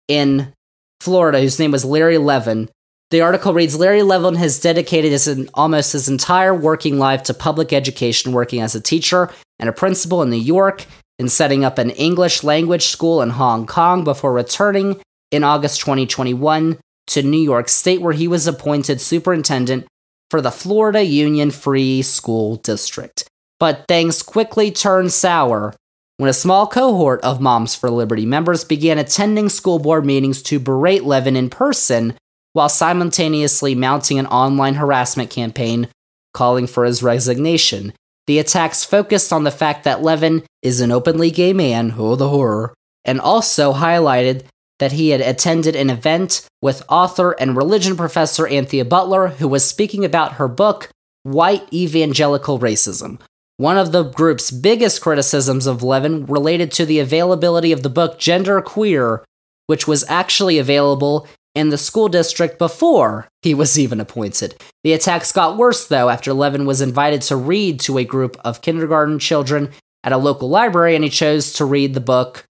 in 0.09 0.53
Florida 1.01 1.41
whose 1.41 1.59
name 1.59 1.73
was 1.73 1.85
Larry 1.85 2.19
Levin. 2.19 2.69
The 3.11 3.21
article 3.21 3.53
reads 3.53 3.77
Larry 3.77 4.03
Levin 4.03 4.37
has 4.37 4.61
dedicated 4.61 5.13
his 5.13 5.49
almost 5.55 5.93
his 5.93 6.09
entire 6.09 6.55
working 6.55 6.99
life 6.99 7.23
to 7.25 7.35
public 7.35 7.73
education, 7.73 8.33
working 8.33 8.61
as 8.61 8.75
a 8.75 8.81
teacher 8.81 9.31
and 9.59 9.69
a 9.69 9.73
principal 9.73 10.23
in 10.23 10.31
New 10.31 10.37
York 10.37 10.87
and 11.19 11.31
setting 11.31 11.65
up 11.65 11.79
an 11.79 11.91
English 11.91 12.43
language 12.43 12.85
school 12.85 13.21
in 13.21 13.31
Hong 13.31 13.67
Kong 13.67 14.03
before 14.03 14.33
returning 14.33 15.01
in 15.31 15.45
August 15.45 15.81
2021 15.81 16.79
to 17.09 17.23
New 17.23 17.41
York 17.41 17.69
State, 17.69 18.01
where 18.01 18.13
he 18.13 18.29
was 18.29 18.47
appointed 18.47 19.01
superintendent 19.01 19.87
for 20.31 20.41
the 20.41 20.51
Florida 20.51 21.03
Union 21.03 21.51
Free 21.51 22.01
School 22.01 22.57
District. 22.57 23.29
But 23.63 23.87
things 23.87 24.25
quickly 24.25 24.73
turned 24.73 25.13
sour 25.13 25.73
when 26.17 26.29
a 26.29 26.33
small 26.33 26.67
cohort 26.67 27.21
of 27.21 27.41
Moms 27.41 27.77
for 27.77 27.91
Liberty 27.91 28.27
members 28.27 28.65
began 28.65 28.99
attending 28.99 29.49
school 29.49 29.79
board 29.79 30.05
meetings 30.05 30.43
to 30.43 30.59
berate 30.59 31.05
Levin 31.05 31.37
in 31.37 31.49
person 31.49 32.15
while 32.55 32.69
simultaneously 32.69 33.77
mounting 33.77 34.19
an 34.19 34.27
online 34.27 34.75
harassment 34.75 35.31
campaign 35.31 35.87
calling 36.35 36.67
for 36.67 36.85
his 36.85 37.05
resignation. 37.05 37.93
The 38.27 38.41
attacks 38.41 38.83
focused 38.83 39.33
on 39.33 39.45
the 39.45 39.53
fact 39.53 39.85
that 39.85 40.03
Levin 40.03 40.43
is 40.63 40.81
an 40.81 40.91
openly 40.91 41.31
gay 41.31 41.53
man, 41.53 41.95
oh 41.97 42.17
the 42.17 42.31
horror, 42.31 42.75
and 43.05 43.21
also 43.21 43.75
highlighted 43.75 44.45
that 44.81 44.91
he 44.91 45.11
had 45.11 45.21
attended 45.21 45.77
an 45.77 45.89
event 45.89 46.49
with 46.61 46.83
author 46.89 47.37
and 47.39 47.57
religion 47.57 47.97
professor 47.97 48.49
Anthea 48.49 48.85
Butler, 48.85 49.29
who 49.29 49.47
was 49.47 49.65
speaking 49.65 50.05
about 50.05 50.33
her 50.33 50.49
book, 50.49 50.89
White 51.23 51.73
Evangelical 51.73 52.59
Racism. 52.59 53.21
One 53.57 53.77
of 53.77 53.93
the 53.93 54.05
group's 54.05 54.51
biggest 54.51 55.01
criticisms 55.01 55.67
of 55.67 55.83
Levin 55.83 56.27
related 56.27 56.73
to 56.73 56.87
the 56.87 56.99
availability 56.99 57.73
of 57.73 57.83
the 57.83 57.91
book 57.91 58.19
Gender 58.19 58.61
Queer, 58.61 59.25
which 59.67 59.87
was 59.87 60.05
actually 60.09 60.59
available 60.59 61.29
in 61.55 61.69
the 61.69 61.79
school 61.79 62.09
district 62.09 62.59
before 62.59 63.29
he 63.43 63.55
was 63.55 63.79
even 63.79 64.01
appointed. 64.01 64.57
The 64.85 64.95
attacks 64.95 65.33
got 65.33 65.59
worse, 65.59 65.87
though, 65.87 66.09
after 66.09 66.33
Levin 66.33 66.65
was 66.65 66.81
invited 66.81 67.23
to 67.23 67.37
read 67.37 67.79
to 67.81 67.99
a 67.99 68.05
group 68.05 68.37
of 68.45 68.63
kindergarten 68.63 69.19
children 69.19 69.71
at 70.03 70.13
a 70.13 70.19
local 70.19 70.49
library 70.49 70.95
and 70.95 71.05
he 71.05 71.11
chose 71.11 71.53
to 71.55 71.65
read 71.65 71.95
the 71.95 72.01
book 72.01 72.45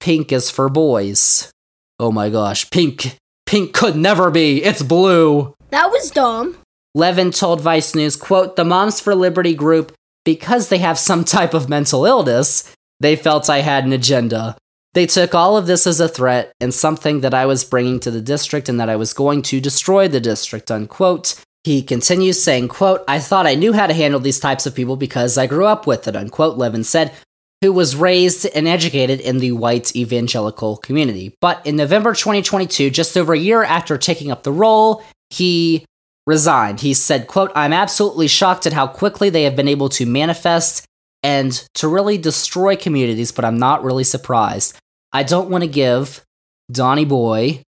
Pink 0.00 0.32
is 0.32 0.50
for 0.50 0.68
Boys. 0.68 1.50
Oh 1.98 2.12
my 2.12 2.30
gosh, 2.30 2.70
pink. 2.70 3.16
Pink 3.46 3.72
could 3.72 3.96
never 3.96 4.30
be. 4.30 4.62
It's 4.62 4.82
blue. 4.82 5.54
That 5.70 5.90
was 5.90 6.10
dumb. 6.10 6.56
Levin 6.94 7.30
told 7.30 7.60
Vice 7.60 7.94
News, 7.94 8.16
quote, 8.16 8.56
the 8.56 8.64
Moms 8.64 9.00
for 9.00 9.14
Liberty 9.14 9.54
group, 9.54 9.92
because 10.28 10.68
they 10.68 10.76
have 10.76 10.98
some 10.98 11.24
type 11.24 11.54
of 11.54 11.70
mental 11.70 12.04
illness, 12.04 12.70
they 13.00 13.16
felt 13.16 13.48
I 13.48 13.60
had 13.62 13.86
an 13.86 13.94
agenda. 13.94 14.58
They 14.92 15.06
took 15.06 15.34
all 15.34 15.56
of 15.56 15.66
this 15.66 15.86
as 15.86 16.00
a 16.00 16.08
threat 16.08 16.52
and 16.60 16.74
something 16.74 17.22
that 17.22 17.32
I 17.32 17.46
was 17.46 17.64
bringing 17.64 17.98
to 18.00 18.10
the 18.10 18.20
district 18.20 18.68
and 18.68 18.78
that 18.78 18.90
I 18.90 18.96
was 18.96 19.14
going 19.14 19.40
to 19.44 19.58
destroy 19.58 20.06
the 20.06 20.20
district, 20.20 20.70
unquote. 20.70 21.42
He 21.64 21.82
continues 21.82 22.42
saying, 22.42 22.68
quote, 22.68 23.04
I 23.08 23.20
thought 23.20 23.46
I 23.46 23.54
knew 23.54 23.72
how 23.72 23.86
to 23.86 23.94
handle 23.94 24.20
these 24.20 24.38
types 24.38 24.66
of 24.66 24.74
people 24.74 24.96
because 24.96 25.38
I 25.38 25.46
grew 25.46 25.64
up 25.64 25.86
with 25.86 26.06
it, 26.06 26.14
unquote, 26.14 26.58
Levin 26.58 26.84
said, 26.84 27.14
who 27.62 27.72
was 27.72 27.96
raised 27.96 28.44
and 28.54 28.68
educated 28.68 29.20
in 29.20 29.38
the 29.38 29.52
white 29.52 29.96
evangelical 29.96 30.76
community. 30.76 31.34
But 31.40 31.66
in 31.66 31.76
November 31.76 32.12
2022, 32.12 32.90
just 32.90 33.16
over 33.16 33.32
a 33.32 33.38
year 33.38 33.62
after 33.62 33.96
taking 33.96 34.30
up 34.30 34.42
the 34.42 34.52
role, 34.52 35.02
he 35.30 35.86
resigned. 36.28 36.80
He 36.80 36.92
said, 36.92 37.26
quote, 37.26 37.50
I'm 37.54 37.72
absolutely 37.72 38.28
shocked 38.28 38.66
at 38.66 38.74
how 38.74 38.86
quickly 38.86 39.30
they 39.30 39.44
have 39.44 39.56
been 39.56 39.66
able 39.66 39.88
to 39.88 40.04
manifest 40.04 40.84
and 41.22 41.52
to 41.74 41.88
really 41.88 42.18
destroy 42.18 42.76
communities, 42.76 43.32
but 43.32 43.46
I'm 43.46 43.58
not 43.58 43.82
really 43.82 44.04
surprised. 44.04 44.76
I 45.10 45.22
don't 45.22 45.48
want 45.48 45.64
to 45.64 45.68
give 45.68 46.22
Donnie 46.70 47.06
Boy, 47.06 47.62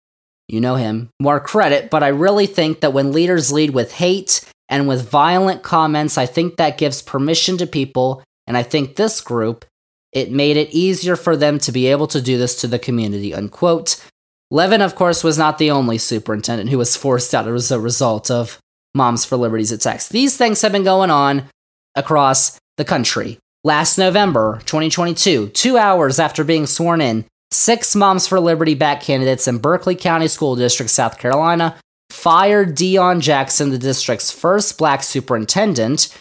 you 0.47 0.59
know 0.59 0.75
him, 0.75 1.11
more 1.19 1.39
credit, 1.39 1.91
but 1.91 2.01
I 2.01 2.07
really 2.07 2.47
think 2.47 2.79
that 2.79 2.93
when 2.93 3.11
leaders 3.11 3.53
lead 3.53 3.69
with 3.69 3.93
hate 3.93 4.43
and 4.67 4.87
with 4.87 5.07
violent 5.07 5.61
comments, 5.61 6.17
I 6.17 6.25
think 6.25 6.57
that 6.57 6.79
gives 6.79 7.03
permission 7.03 7.57
to 7.59 7.67
people, 7.67 8.23
and 8.47 8.57
I 8.57 8.63
think 8.63 8.95
this 8.95 9.21
group, 9.21 9.65
it 10.11 10.31
made 10.31 10.57
it 10.57 10.71
easier 10.71 11.15
for 11.15 11.37
them 11.37 11.59
to 11.59 11.71
be 11.71 11.85
able 11.87 12.07
to 12.07 12.21
do 12.21 12.39
this 12.39 12.59
to 12.61 12.67
the 12.67 12.79
community, 12.79 13.35
unquote. 13.35 14.03
Levin, 14.49 14.81
of 14.81 14.95
course, 14.95 15.23
was 15.23 15.37
not 15.37 15.57
the 15.57 15.71
only 15.71 15.97
superintendent 15.97 16.69
who 16.69 16.77
was 16.77 16.95
forced 16.95 17.35
out 17.35 17.47
as 17.47 17.71
a 17.71 17.79
result 17.79 18.31
of 18.31 18.59
Moms 18.95 19.25
for 19.25 19.35
Liberty's 19.35 19.71
attacks. 19.71 20.07
These 20.07 20.37
things 20.37 20.61
have 20.61 20.71
been 20.71 20.83
going 20.83 21.11
on 21.11 21.49
across 21.95 22.57
the 22.77 22.85
country. 22.85 23.39
Last 23.63 23.97
November 23.97 24.61
2022, 24.65 25.49
two 25.49 25.77
hours 25.77 26.19
after 26.19 26.43
being 26.45 26.65
sworn 26.65 27.01
in, 27.01 27.25
six 27.51 27.95
Moms 27.95 28.25
for 28.25 28.39
Liberty 28.39 28.73
back 28.73 29.01
candidates 29.01 29.47
in 29.47 29.57
Berkeley 29.57 29.95
County 29.95 30.29
School 30.29 30.55
District, 30.55 30.89
South 30.89 31.19
Carolina, 31.19 31.75
fired 32.09 32.75
Deon 32.75 33.19
Jackson, 33.19 33.69
the 33.69 33.77
district's 33.77 34.31
first 34.31 34.77
black 34.77 35.03
superintendent, 35.03 36.17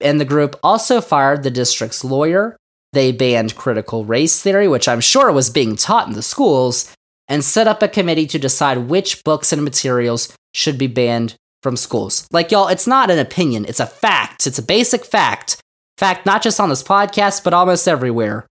and 0.00 0.20
the 0.20 0.26
group 0.26 0.58
also 0.62 1.00
fired 1.00 1.42
the 1.42 1.50
district's 1.50 2.04
lawyer. 2.04 2.56
They 2.92 3.10
banned 3.10 3.56
critical 3.56 4.04
race 4.04 4.42
theory, 4.42 4.68
which 4.68 4.86
I'm 4.86 5.00
sure 5.00 5.32
was 5.32 5.48
being 5.48 5.76
taught 5.76 6.06
in 6.06 6.12
the 6.12 6.22
schools, 6.22 6.94
and 7.28 7.44
set 7.44 7.66
up 7.66 7.82
a 7.82 7.88
committee 7.88 8.26
to 8.26 8.38
decide 8.38 8.88
which 8.88 9.22
books 9.24 9.52
and 9.52 9.64
materials 9.64 10.34
should 10.52 10.78
be 10.78 10.86
banned 10.86 11.34
from 11.62 11.76
schools. 11.76 12.28
Like, 12.30 12.50
y'all, 12.50 12.68
it's 12.68 12.86
not 12.86 13.10
an 13.10 13.18
opinion, 13.18 13.64
it's 13.66 13.80
a 13.80 13.86
fact. 13.86 14.46
It's 14.46 14.58
a 14.58 14.62
basic 14.62 15.04
fact. 15.04 15.60
Fact, 15.96 16.26
not 16.26 16.42
just 16.42 16.60
on 16.60 16.68
this 16.68 16.82
podcast, 16.82 17.44
but 17.44 17.54
almost 17.54 17.88
everywhere. 17.88 18.46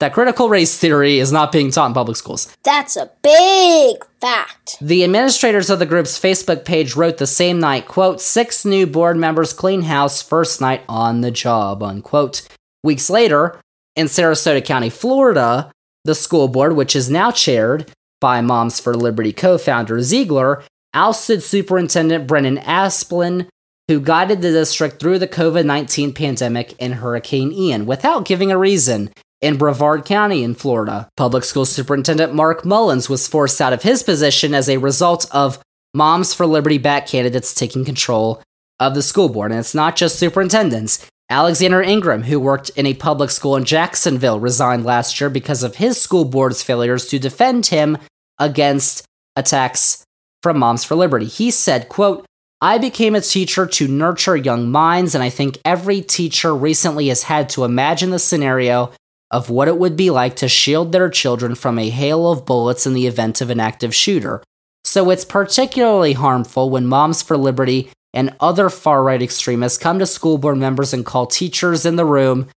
That 0.00 0.12
critical 0.12 0.48
race 0.48 0.76
theory 0.76 1.18
is 1.18 1.30
not 1.30 1.52
being 1.52 1.70
taught 1.70 1.86
in 1.86 1.94
public 1.94 2.16
schools. 2.16 2.54
That's 2.64 2.96
a 2.96 3.10
big 3.22 4.04
fact. 4.20 4.76
The 4.80 5.04
administrators 5.04 5.70
of 5.70 5.78
the 5.78 5.86
group's 5.86 6.18
Facebook 6.18 6.64
page 6.64 6.96
wrote 6.96 7.18
the 7.18 7.26
same 7.26 7.60
night, 7.60 7.86
quote, 7.86 8.20
six 8.20 8.64
new 8.64 8.86
board 8.86 9.16
members 9.16 9.52
clean 9.52 9.82
house 9.82 10.20
first 10.20 10.60
night 10.60 10.82
on 10.88 11.20
the 11.20 11.30
job, 11.30 11.82
unquote. 11.82 12.42
Weeks 12.82 13.08
later, 13.08 13.60
in 13.94 14.06
Sarasota 14.06 14.64
County, 14.64 14.90
Florida, 14.90 15.70
the 16.04 16.14
school 16.14 16.48
board, 16.48 16.74
which 16.74 16.96
is 16.96 17.08
now 17.08 17.30
chaired 17.30 17.90
by 18.24 18.40
Moms 18.40 18.80
for 18.80 18.94
Liberty 18.94 19.34
co 19.34 19.58
founder 19.58 20.00
Ziegler, 20.00 20.64
ousted 20.94 21.42
Superintendent 21.42 22.26
Brennan 22.26 22.56
Asplin 22.56 23.48
who 23.86 24.00
guided 24.00 24.40
the 24.40 24.50
district 24.50 24.98
through 24.98 25.18
the 25.18 25.28
COVID 25.28 25.66
19 25.66 26.14
pandemic 26.14 26.74
and 26.80 26.94
Hurricane 26.94 27.52
Ian 27.52 27.84
without 27.84 28.24
giving 28.24 28.50
a 28.50 28.56
reason. 28.56 29.10
In 29.42 29.58
Brevard 29.58 30.06
County 30.06 30.42
in 30.42 30.54
Florida, 30.54 31.06
Public 31.18 31.44
School 31.44 31.66
Superintendent 31.66 32.32
Mark 32.32 32.64
Mullins 32.64 33.10
was 33.10 33.28
forced 33.28 33.60
out 33.60 33.74
of 33.74 33.82
his 33.82 34.02
position 34.02 34.54
as 34.54 34.70
a 34.70 34.78
result 34.78 35.26
of 35.32 35.58
Moms 35.92 36.32
for 36.32 36.46
Liberty 36.46 36.78
back 36.78 37.06
candidates 37.06 37.52
taking 37.52 37.84
control 37.84 38.42
of 38.80 38.94
the 38.94 39.02
school 39.02 39.28
board. 39.28 39.50
And 39.50 39.60
it's 39.60 39.74
not 39.74 39.96
just 39.96 40.18
superintendents. 40.18 41.06
Alexander 41.28 41.82
Ingram, 41.82 42.22
who 42.22 42.40
worked 42.40 42.70
in 42.70 42.86
a 42.86 42.94
public 42.94 43.30
school 43.30 43.54
in 43.54 43.64
Jacksonville, 43.64 44.40
resigned 44.40 44.86
last 44.86 45.20
year 45.20 45.28
because 45.28 45.62
of 45.62 45.76
his 45.76 46.00
school 46.00 46.24
board's 46.24 46.62
failures 46.62 47.06
to 47.08 47.18
defend 47.18 47.66
him 47.66 47.98
against 48.38 49.04
attacks 49.36 50.04
from 50.42 50.58
Moms 50.58 50.84
for 50.84 50.94
Liberty. 50.94 51.26
He 51.26 51.50
said, 51.50 51.88
quote, 51.88 52.26
I 52.60 52.78
became 52.78 53.14
a 53.14 53.20
teacher 53.20 53.66
to 53.66 53.88
nurture 53.88 54.36
young 54.36 54.70
minds, 54.70 55.14
and 55.14 55.22
I 55.22 55.30
think 55.30 55.58
every 55.64 56.00
teacher 56.00 56.54
recently 56.54 57.08
has 57.08 57.24
had 57.24 57.48
to 57.50 57.64
imagine 57.64 58.10
the 58.10 58.18
scenario 58.18 58.92
of 59.30 59.50
what 59.50 59.68
it 59.68 59.78
would 59.78 59.96
be 59.96 60.10
like 60.10 60.36
to 60.36 60.48
shield 60.48 60.92
their 60.92 61.10
children 61.10 61.54
from 61.54 61.78
a 61.78 61.90
hail 61.90 62.30
of 62.30 62.46
bullets 62.46 62.86
in 62.86 62.94
the 62.94 63.06
event 63.06 63.40
of 63.40 63.50
an 63.50 63.60
active 63.60 63.94
shooter. 63.94 64.42
So 64.84 65.10
it's 65.10 65.24
particularly 65.24 66.12
harmful 66.12 66.70
when 66.70 66.86
Moms 66.86 67.20
for 67.20 67.36
Liberty 67.36 67.90
and 68.12 68.34
other 68.38 68.70
far 68.70 69.02
right 69.02 69.20
extremists 69.20 69.76
come 69.76 69.98
to 69.98 70.06
school 70.06 70.38
board 70.38 70.56
members 70.56 70.92
and 70.92 71.04
call 71.04 71.26
teachers 71.26 71.84
in 71.84 71.96
the 71.96 72.04
room 72.04 72.48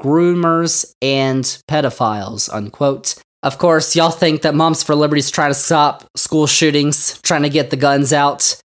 groomers 0.00 0.94
and 1.02 1.44
pedophiles, 1.68 2.52
unquote. 2.52 3.14
Of 3.42 3.58
course, 3.58 3.96
y'all 3.96 4.10
think 4.10 4.42
that 4.42 4.54
Moms 4.54 4.82
for 4.82 4.94
Liberty's 4.94 5.30
trying 5.30 5.50
to 5.50 5.54
stop 5.54 6.04
school 6.14 6.46
shootings, 6.46 7.18
trying 7.22 7.42
to 7.42 7.48
get 7.48 7.70
the 7.70 7.76
guns 7.76 8.12
out. 8.12 8.60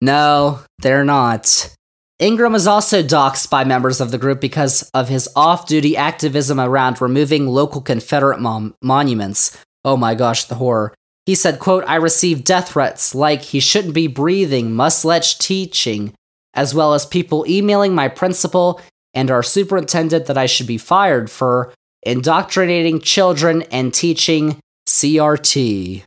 No, 0.00 0.60
they're 0.78 1.04
not. 1.04 1.74
Ingram 2.20 2.52
was 2.52 2.68
also 2.68 3.02
doxxed 3.02 3.50
by 3.50 3.64
members 3.64 4.00
of 4.00 4.12
the 4.12 4.18
group 4.18 4.40
because 4.40 4.88
of 4.94 5.08
his 5.08 5.28
off 5.34 5.66
duty 5.66 5.96
activism 5.96 6.60
around 6.60 7.00
removing 7.00 7.48
local 7.48 7.80
Confederate 7.80 8.40
mom- 8.40 8.74
monuments. 8.80 9.58
Oh 9.84 9.96
my 9.96 10.14
gosh, 10.14 10.44
the 10.44 10.54
horror. 10.54 10.94
He 11.26 11.34
said, 11.34 11.58
quote, 11.58 11.84
I 11.88 11.96
received 11.96 12.44
death 12.44 12.70
threats 12.70 13.14
like 13.14 13.42
he 13.42 13.58
shouldn't 13.58 13.94
be 13.94 14.06
breathing, 14.06 14.74
must 14.74 15.04
let 15.04 15.34
teaching, 15.40 16.14
as 16.54 16.72
well 16.72 16.94
as 16.94 17.04
people 17.04 17.46
emailing 17.48 17.94
my 17.94 18.06
principal 18.08 18.80
and 19.12 19.30
our 19.30 19.42
superintendent 19.42 20.26
that 20.26 20.38
I 20.38 20.46
should 20.46 20.66
be 20.66 20.78
fired 20.78 21.30
for 21.30 21.72
indoctrinating 22.04 23.00
children 23.00 23.62
and 23.70 23.92
teaching 23.92 24.58
CRT. 24.86 26.02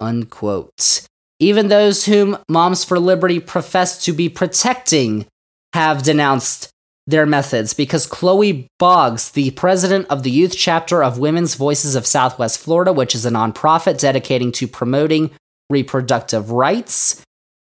Unquote. 0.00 1.06
Even 1.38 1.68
those 1.68 2.04
whom 2.06 2.38
Moms 2.48 2.84
for 2.84 2.98
Liberty 2.98 3.40
profess 3.40 4.04
to 4.04 4.12
be 4.12 4.28
protecting 4.28 5.26
have 5.72 6.02
denounced 6.02 6.70
their 7.06 7.26
methods 7.26 7.74
because 7.74 8.06
Chloe 8.06 8.68
Boggs, 8.78 9.30
the 9.30 9.50
president 9.52 10.06
of 10.08 10.22
the 10.22 10.30
youth 10.30 10.54
chapter 10.56 11.02
of 11.02 11.18
Women's 11.18 11.54
Voices 11.54 11.94
of 11.96 12.06
Southwest 12.06 12.58
Florida, 12.58 12.92
which 12.92 13.14
is 13.14 13.26
a 13.26 13.30
nonprofit 13.30 13.98
dedicating 13.98 14.52
to 14.52 14.68
promoting 14.68 15.30
reproductive 15.68 16.50
rights, 16.50 17.22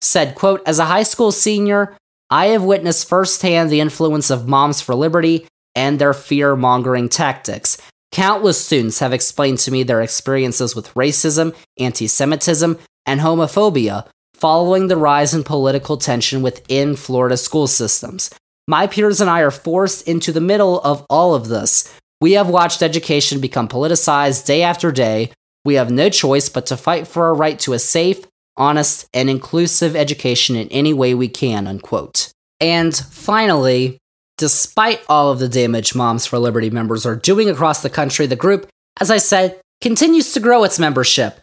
said, 0.01 0.35
quote, 0.35 0.63
As 0.67 0.79
a 0.79 0.85
high 0.85 1.03
school 1.03 1.33
senior, 1.33 1.97
I 2.31 2.47
have 2.47 2.63
witnessed 2.63 3.09
firsthand 3.09 3.71
the 3.71 3.81
influence 3.81 4.31
of 4.31 4.49
Moms 4.49 4.81
for 4.81 4.95
Liberty 4.95 5.47
and 5.77 5.99
their 5.99 6.15
fear 6.15 6.57
mongering 6.57 7.09
tactics. 7.09 7.79
Countless 8.11 8.65
students 8.65 8.99
have 8.99 9.13
explained 9.13 9.59
to 9.59 9.71
me 9.71 9.83
their 9.83 10.03
experiences 10.03 10.75
with 10.75 10.93
racism, 10.95 11.55
anti 11.79 12.09
Semitism, 12.09 12.79
and 13.05 13.21
homophobia 13.21 14.09
following 14.35 14.89
the 14.89 14.97
rise 14.97 15.33
in 15.33 15.45
political 15.45 15.97
tension 15.97 16.43
within 16.43 16.97
Florida 16.97 17.37
school 17.37 17.67
systems. 17.67 18.31
My 18.69 18.87
peers 18.87 19.21
and 19.21 19.31
I 19.31 19.41
are 19.41 19.51
forced 19.51 20.07
into 20.09 20.33
the 20.33 20.41
middle 20.41 20.81
of 20.81 21.07
all 21.09 21.35
of 21.35 21.49
this. 21.49 21.93
We 22.21 22.33
have 22.33 22.49
watched 22.49 22.83
education 22.83 23.41
become 23.41 23.69
politicized 23.69 24.47
day 24.47 24.63
after 24.63 24.91
day. 24.91 25.33
We 25.65 25.75
have 25.75 25.91
no 25.91 26.11
choice 26.11 26.49
but 26.49 26.67
to 26.67 26.77
fight 26.77 27.07
for 27.07 27.25
our 27.27 27.35
right 27.35 27.59
to 27.61 27.73
a 27.73 27.79
safe, 27.79 28.25
honest, 28.57 29.07
and 29.15 29.31
inclusive 29.31 29.95
education 29.95 30.57
in 30.57 30.69
any 30.69 30.93
way 30.93 31.15
we 31.15 31.29
can, 31.29 31.67
unquote. 31.67 32.33
And 32.61 32.95
finally, 32.95 33.99
despite 34.39 35.03
all 35.09 35.31
of 35.31 35.39
the 35.39 35.49
damage 35.49 35.95
Moms 35.95 36.27
for 36.27 36.39
Liberty 36.39 36.71
members 36.71 37.07
are 37.07 37.17
doing 37.17 37.49
across 37.49 37.83
the 37.83 37.91
country, 37.91 38.27
the 38.27 38.37
group, 38.37 38.69
as 39.01 39.11
I 39.11 39.19
said, 39.19 39.61
continues 39.81 40.33
to 40.33 40.41
grow 40.41 40.65
its 40.65 40.79
membership 40.79 41.41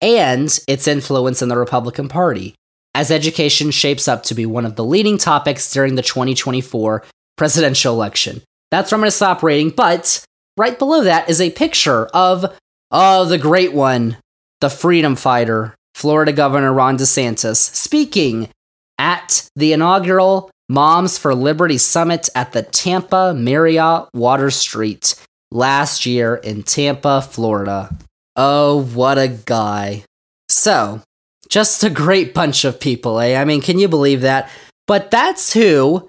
and 0.00 0.58
its 0.68 0.86
influence 0.86 1.42
in 1.42 1.48
the 1.48 1.56
Republican 1.56 2.08
Party 2.08 2.54
as 2.94 3.10
education 3.10 3.70
shapes 3.70 4.08
up 4.08 4.22
to 4.22 4.34
be 4.34 4.46
one 4.46 4.64
of 4.64 4.76
the 4.76 4.84
leading 4.84 5.18
topics 5.18 5.70
during 5.70 5.96
the 5.96 6.02
2024 6.02 7.04
presidential 7.36 7.92
election. 7.92 8.42
That's 8.70 8.90
where 8.90 8.96
I'm 8.96 9.02
going 9.02 9.08
to 9.08 9.12
stop 9.12 9.42
rating, 9.42 9.70
but 9.70 10.24
right 10.56 10.78
below 10.78 11.04
that 11.04 11.28
is 11.28 11.40
a 11.40 11.50
picture 11.50 12.06
of, 12.06 12.56
oh, 12.90 13.24
the 13.26 13.38
great 13.38 13.74
one, 13.74 14.16
the 14.60 14.70
freedom 14.70 15.14
fighter, 15.14 15.74
Florida 15.94 16.32
Governor 16.32 16.72
Ron 16.72 16.96
DeSantis, 16.96 17.56
speaking 17.56 18.48
at 18.98 19.48
the 19.54 19.72
inaugural 19.72 20.50
Moms 20.68 21.16
for 21.16 21.34
Liberty 21.34 21.78
Summit 21.78 22.28
at 22.34 22.52
the 22.52 22.62
Tampa 22.62 23.32
Marriott 23.34 24.08
Water 24.12 24.50
Street 24.50 25.14
last 25.52 26.06
year 26.06 26.34
in 26.34 26.64
Tampa, 26.64 27.22
Florida. 27.22 27.96
Oh, 28.34 28.82
what 28.82 29.16
a 29.16 29.28
guy. 29.28 30.02
So, 30.48 31.02
just 31.48 31.84
a 31.84 31.90
great 31.90 32.34
bunch 32.34 32.64
of 32.64 32.80
people, 32.80 33.20
eh? 33.20 33.40
I 33.40 33.44
mean, 33.44 33.60
can 33.60 33.78
you 33.78 33.88
believe 33.88 34.22
that? 34.22 34.50
But 34.86 35.10
that's 35.10 35.52
who 35.52 36.08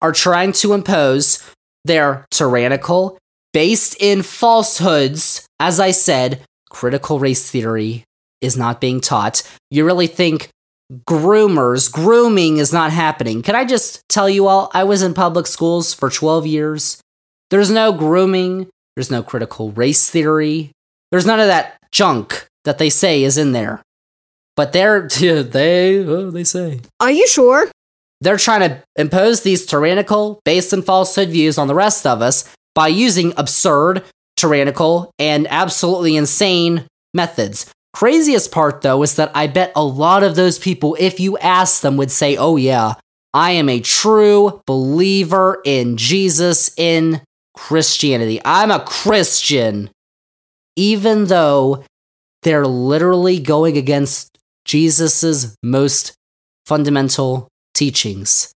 are 0.00 0.12
trying 0.12 0.52
to 0.52 0.72
impose 0.72 1.42
their 1.84 2.24
tyrannical, 2.30 3.18
based 3.52 3.96
in 4.00 4.22
falsehoods. 4.22 5.46
As 5.60 5.78
I 5.78 5.90
said, 5.90 6.40
critical 6.70 7.18
race 7.18 7.50
theory 7.50 8.04
is 8.40 8.56
not 8.56 8.80
being 8.80 9.00
taught. 9.00 9.42
You 9.70 9.84
really 9.84 10.06
think 10.06 10.48
groomers, 11.06 11.90
grooming 11.90 12.58
is 12.58 12.72
not 12.72 12.92
happening. 12.92 13.42
Can 13.42 13.54
I 13.54 13.64
just 13.64 14.02
tell 14.08 14.28
you 14.28 14.46
all, 14.46 14.70
I 14.74 14.84
was 14.84 15.02
in 15.02 15.14
public 15.14 15.46
schools 15.46 15.94
for 15.94 16.10
12 16.10 16.46
years. 16.46 17.00
There's 17.50 17.70
no 17.70 17.92
grooming, 17.92 18.68
there's 18.96 19.10
no 19.10 19.22
critical 19.22 19.72
race 19.72 20.10
theory, 20.10 20.72
there's 21.10 21.26
none 21.26 21.40
of 21.40 21.46
that 21.46 21.76
junk 21.90 22.46
that 22.64 22.78
they 22.78 22.90
say 22.90 23.22
is 23.22 23.38
in 23.38 23.52
there. 23.52 23.82
But 24.56 24.72
they're 24.72 25.08
they 25.20 25.98
oh, 25.98 26.30
they 26.30 26.44
say. 26.44 26.80
Are 27.00 27.10
you 27.10 27.26
sure? 27.26 27.70
They're 28.20 28.36
trying 28.36 28.60
to 28.60 28.82
impose 28.96 29.42
these 29.42 29.66
tyrannical, 29.66 30.40
based 30.44 30.72
in 30.72 30.82
falsehood 30.82 31.30
views 31.30 31.58
on 31.58 31.66
the 31.66 31.74
rest 31.74 32.06
of 32.06 32.22
us 32.22 32.48
by 32.74 32.86
using 32.86 33.32
absurd, 33.36 34.04
tyrannical, 34.36 35.10
and 35.18 35.48
absolutely 35.48 36.16
insane 36.16 36.86
methods. 37.12 37.70
Craziest 37.92 38.50
part 38.52 38.80
though 38.80 39.02
is 39.02 39.16
that 39.16 39.30
I 39.34 39.46
bet 39.46 39.72
a 39.76 39.84
lot 39.84 40.22
of 40.22 40.34
those 40.34 40.58
people, 40.58 40.96
if 40.98 41.20
you 41.20 41.36
ask 41.38 41.82
them, 41.82 41.96
would 41.96 42.10
say, 42.10 42.36
Oh, 42.36 42.56
yeah, 42.56 42.94
I 43.34 43.52
am 43.52 43.68
a 43.68 43.80
true 43.80 44.62
believer 44.66 45.60
in 45.64 45.96
Jesus, 45.96 46.72
in 46.76 47.22
Christianity. 47.54 48.40
I'm 48.44 48.70
a 48.70 48.80
Christian. 48.80 49.90
Even 50.76 51.26
though 51.26 51.84
they're 52.42 52.66
literally 52.66 53.38
going 53.38 53.76
against 53.76 54.38
Jesus' 54.64 55.56
most 55.62 56.12
fundamental 56.66 57.48
teachings. 57.74 58.52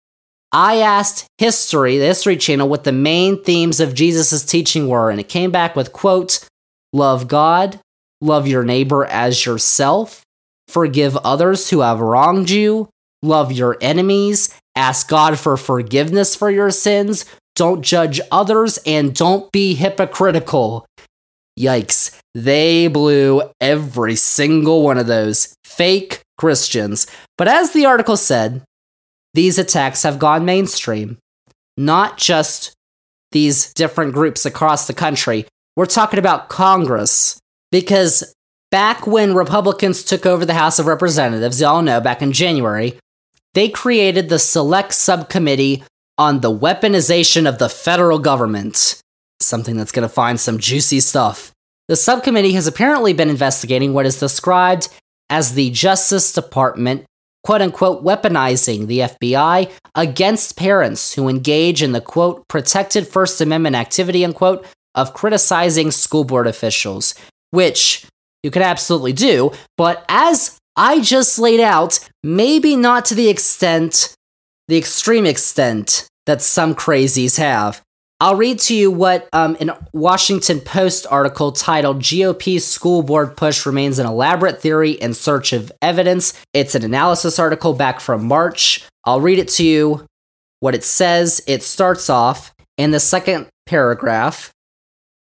I 0.52 0.78
asked 0.78 1.26
History, 1.38 1.98
the 1.98 2.06
History 2.06 2.36
Channel, 2.36 2.68
what 2.68 2.84
the 2.84 2.92
main 2.92 3.42
themes 3.42 3.80
of 3.80 3.94
Jesus' 3.94 4.44
teaching 4.44 4.88
were, 4.88 5.10
and 5.10 5.18
it 5.18 5.28
came 5.28 5.50
back 5.50 5.74
with, 5.74 5.92
quote, 5.92 6.46
love 6.92 7.26
God, 7.26 7.80
love 8.22 8.46
your 8.46 8.62
neighbor 8.62 9.04
as 9.04 9.44
yourself, 9.44 10.22
forgive 10.68 11.16
others 11.18 11.68
who 11.68 11.80
have 11.80 12.00
wronged 12.00 12.48
you, 12.48 12.88
love 13.22 13.52
your 13.52 13.76
enemies, 13.82 14.58
ask 14.74 15.08
God 15.08 15.38
for 15.38 15.58
forgiveness 15.58 16.34
for 16.34 16.50
your 16.50 16.70
sins, 16.70 17.26
don't 17.54 17.82
judge 17.82 18.20
others, 18.30 18.78
and 18.86 19.14
don't 19.14 19.52
be 19.52 19.74
hypocritical. 19.74 20.86
Yikes. 21.58 22.18
They 22.34 22.88
blew 22.88 23.42
every 23.60 24.16
single 24.16 24.82
one 24.82 24.96
of 24.96 25.06
those 25.06 25.54
fake 25.64 26.22
Christians. 26.38 27.06
But 27.36 27.48
as 27.48 27.72
the 27.72 27.84
article 27.84 28.16
said, 28.16 28.62
these 29.34 29.58
attacks 29.58 30.02
have 30.02 30.18
gone 30.18 30.44
mainstream. 30.44 31.18
Not 31.76 32.16
just 32.16 32.72
these 33.32 33.72
different 33.74 34.12
groups 34.12 34.46
across 34.46 34.86
the 34.86 34.94
country. 34.94 35.46
We're 35.76 35.86
talking 35.86 36.18
about 36.18 36.48
Congress. 36.48 37.38
Because 37.72 38.32
back 38.70 39.04
when 39.08 39.34
Republicans 39.34 40.04
took 40.04 40.24
over 40.24 40.46
the 40.46 40.54
House 40.54 40.78
of 40.78 40.86
Representatives, 40.86 41.60
y'all 41.60 41.82
know, 41.82 42.00
back 42.00 42.22
in 42.22 42.30
January, 42.30 42.96
they 43.54 43.68
created 43.68 44.28
the 44.28 44.38
Select 44.38 44.92
Subcommittee 44.92 45.82
on 46.16 46.40
the 46.40 46.56
Weaponization 46.56 47.48
of 47.48 47.58
the 47.58 47.68
Federal 47.68 48.20
Government 48.20 49.02
something 49.42 49.76
that's 49.76 49.92
going 49.92 50.08
to 50.08 50.14
find 50.14 50.40
some 50.40 50.58
juicy 50.58 51.00
stuff. 51.00 51.52
The 51.88 51.96
subcommittee 51.96 52.52
has 52.52 52.66
apparently 52.66 53.12
been 53.12 53.28
investigating 53.28 53.92
what 53.92 54.06
is 54.06 54.20
described 54.20 54.88
as 55.28 55.54
the 55.54 55.70
Justice 55.70 56.32
Department 56.32 57.04
quote 57.44 57.60
unquote 57.60 58.04
weaponizing 58.04 58.86
the 58.86 59.00
FBI 59.00 59.70
against 59.96 60.56
parents 60.56 61.14
who 61.14 61.28
engage 61.28 61.82
in 61.82 61.92
the 61.92 62.00
quote 62.00 62.46
protected 62.48 63.06
First 63.06 63.40
Amendment 63.40 63.74
activity 63.74 64.24
unquote 64.24 64.64
of 64.94 65.14
criticizing 65.14 65.90
school 65.90 66.24
board 66.24 66.46
officials, 66.46 67.14
which 67.52 68.04
you 68.42 68.50
could 68.50 68.62
absolutely 68.62 69.12
do, 69.12 69.52
but 69.78 70.04
as 70.08 70.58
I 70.74 71.00
just 71.00 71.38
laid 71.38 71.60
out, 71.60 72.00
maybe 72.24 72.74
not 72.74 73.04
to 73.06 73.14
the 73.14 73.28
extent, 73.28 74.14
the 74.68 74.76
extreme 74.76 75.26
extent 75.26 76.08
that 76.26 76.42
some 76.42 76.74
crazies 76.74 77.38
have. 77.38 77.80
I'll 78.20 78.36
read 78.36 78.60
to 78.60 78.74
you 78.74 78.90
what 78.90 79.28
um, 79.32 79.56
an 79.58 79.72
Washington 79.92 80.60
Post 80.60 81.08
article 81.10 81.50
titled 81.50 81.98
GOP 81.98 82.60
School 82.60 83.02
Board 83.02 83.36
Push 83.36 83.66
Remains 83.66 83.98
an 83.98 84.06
Elaborate 84.06 84.60
Theory 84.60 84.92
in 84.92 85.12
Search 85.12 85.52
of 85.52 85.72
Evidence. 85.82 86.40
It's 86.54 86.76
an 86.76 86.84
analysis 86.84 87.40
article 87.40 87.74
back 87.74 87.98
from 87.98 88.24
March. 88.24 88.84
I'll 89.04 89.20
read 89.20 89.40
it 89.40 89.48
to 89.48 89.64
you. 89.64 90.06
What 90.60 90.76
it 90.76 90.84
says, 90.84 91.42
it 91.48 91.64
starts 91.64 92.08
off 92.08 92.54
in 92.78 92.92
the 92.92 93.00
second 93.00 93.48
paragraph. 93.66 94.52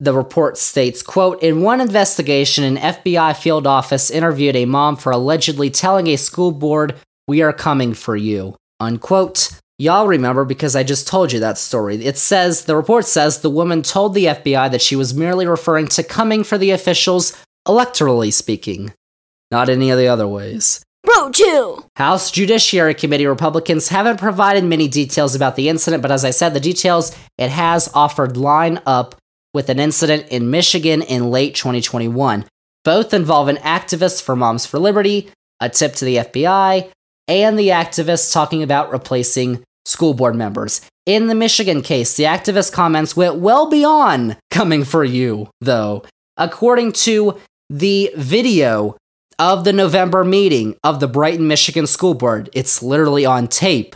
The 0.01 0.13
report 0.13 0.57
states, 0.57 1.01
quote, 1.01 1.41
In 1.41 1.61
one 1.61 1.79
investigation, 1.79 2.65
an 2.65 2.75
FBI 2.75 3.35
field 3.37 3.65
office 3.65 4.11
interviewed 4.11 4.55
a 4.55 4.65
mom 4.65 4.97
for 4.97 5.11
allegedly 5.11 5.69
telling 5.69 6.07
a 6.07 6.17
school 6.17 6.51
board, 6.51 6.95
We 7.27 7.41
are 7.41 7.53
coming 7.53 7.93
for 7.93 8.15
you, 8.17 8.57
unquote. 8.79 9.51
Y'all 9.77 10.07
remember 10.07 10.43
because 10.45 10.75
I 10.75 10.83
just 10.83 11.07
told 11.07 11.31
you 11.31 11.39
that 11.39 11.57
story. 11.57 12.03
It 12.05 12.17
says, 12.17 12.65
the 12.65 12.75
report 12.75 13.05
says 13.05 13.39
the 13.39 13.49
woman 13.49 13.81
told 13.81 14.13
the 14.13 14.25
FBI 14.25 14.71
that 14.71 14.81
she 14.81 14.95
was 14.95 15.13
merely 15.13 15.45
referring 15.45 15.87
to 15.89 16.03
coming 16.03 16.43
for 16.43 16.57
the 16.57 16.71
officials, 16.71 17.37
electorally 17.67 18.31
speaking, 18.31 18.93
not 19.51 19.69
any 19.69 19.89
of 19.91 19.97
the 19.97 20.07
other 20.07 20.27
ways. 20.27 20.81
Bro, 21.03 21.31
chill. 21.31 21.87
House 21.97 22.31
Judiciary 22.31 22.95
Committee 22.95 23.27
Republicans 23.27 23.89
haven't 23.89 24.17
provided 24.17 24.63
many 24.63 24.87
details 24.87 25.35
about 25.35 25.55
the 25.55 25.69
incident, 25.69 26.01
but 26.01 26.11
as 26.11 26.25
I 26.25 26.31
said, 26.31 26.53
the 26.53 26.59
details 26.59 27.15
it 27.37 27.49
has 27.49 27.89
offered 27.93 28.37
line 28.37 28.81
up 28.85 29.15
with 29.55 29.69
an 29.69 29.79
incident 29.79 30.27
in 30.27 30.51
Michigan 30.51 31.01
in 31.01 31.31
late 31.31 31.55
2021. 31.55 32.45
Both 32.83 33.13
involve 33.13 33.47
an 33.47 33.55
activist 33.57 34.21
for 34.21 34.35
Moms 34.35 34.65
for 34.65 34.77
Liberty, 34.77 35.31
a 35.61 35.69
tip 35.69 35.93
to 35.95 36.05
the 36.05 36.17
FBI, 36.17 36.91
and 37.29 37.57
the 37.57 37.69
activists 37.69 38.33
talking 38.33 38.61
about 38.61 38.91
replacing 38.91 39.63
school 39.85 40.13
board 40.13 40.35
members. 40.35 40.81
In 41.05 41.27
the 41.27 41.35
Michigan 41.35 41.81
case, 41.81 42.17
the 42.17 42.25
activist 42.25 42.73
comments 42.73 43.15
went 43.15 43.37
well 43.37 43.69
beyond 43.69 44.37
coming 44.51 44.83
for 44.83 45.05
you, 45.05 45.49
though. 45.61 46.03
According 46.35 46.91
to 47.07 47.39
the 47.69 48.11
video 48.17 48.97
of 49.39 49.63
the 49.63 49.73
November 49.73 50.25
meeting 50.25 50.75
of 50.83 50.99
the 50.99 51.07
Brighton, 51.07 51.47
Michigan 51.47 51.87
School 51.87 52.13
Board, 52.13 52.49
it's 52.53 52.83
literally 52.83 53.25
on 53.25 53.47
tape. 53.47 53.95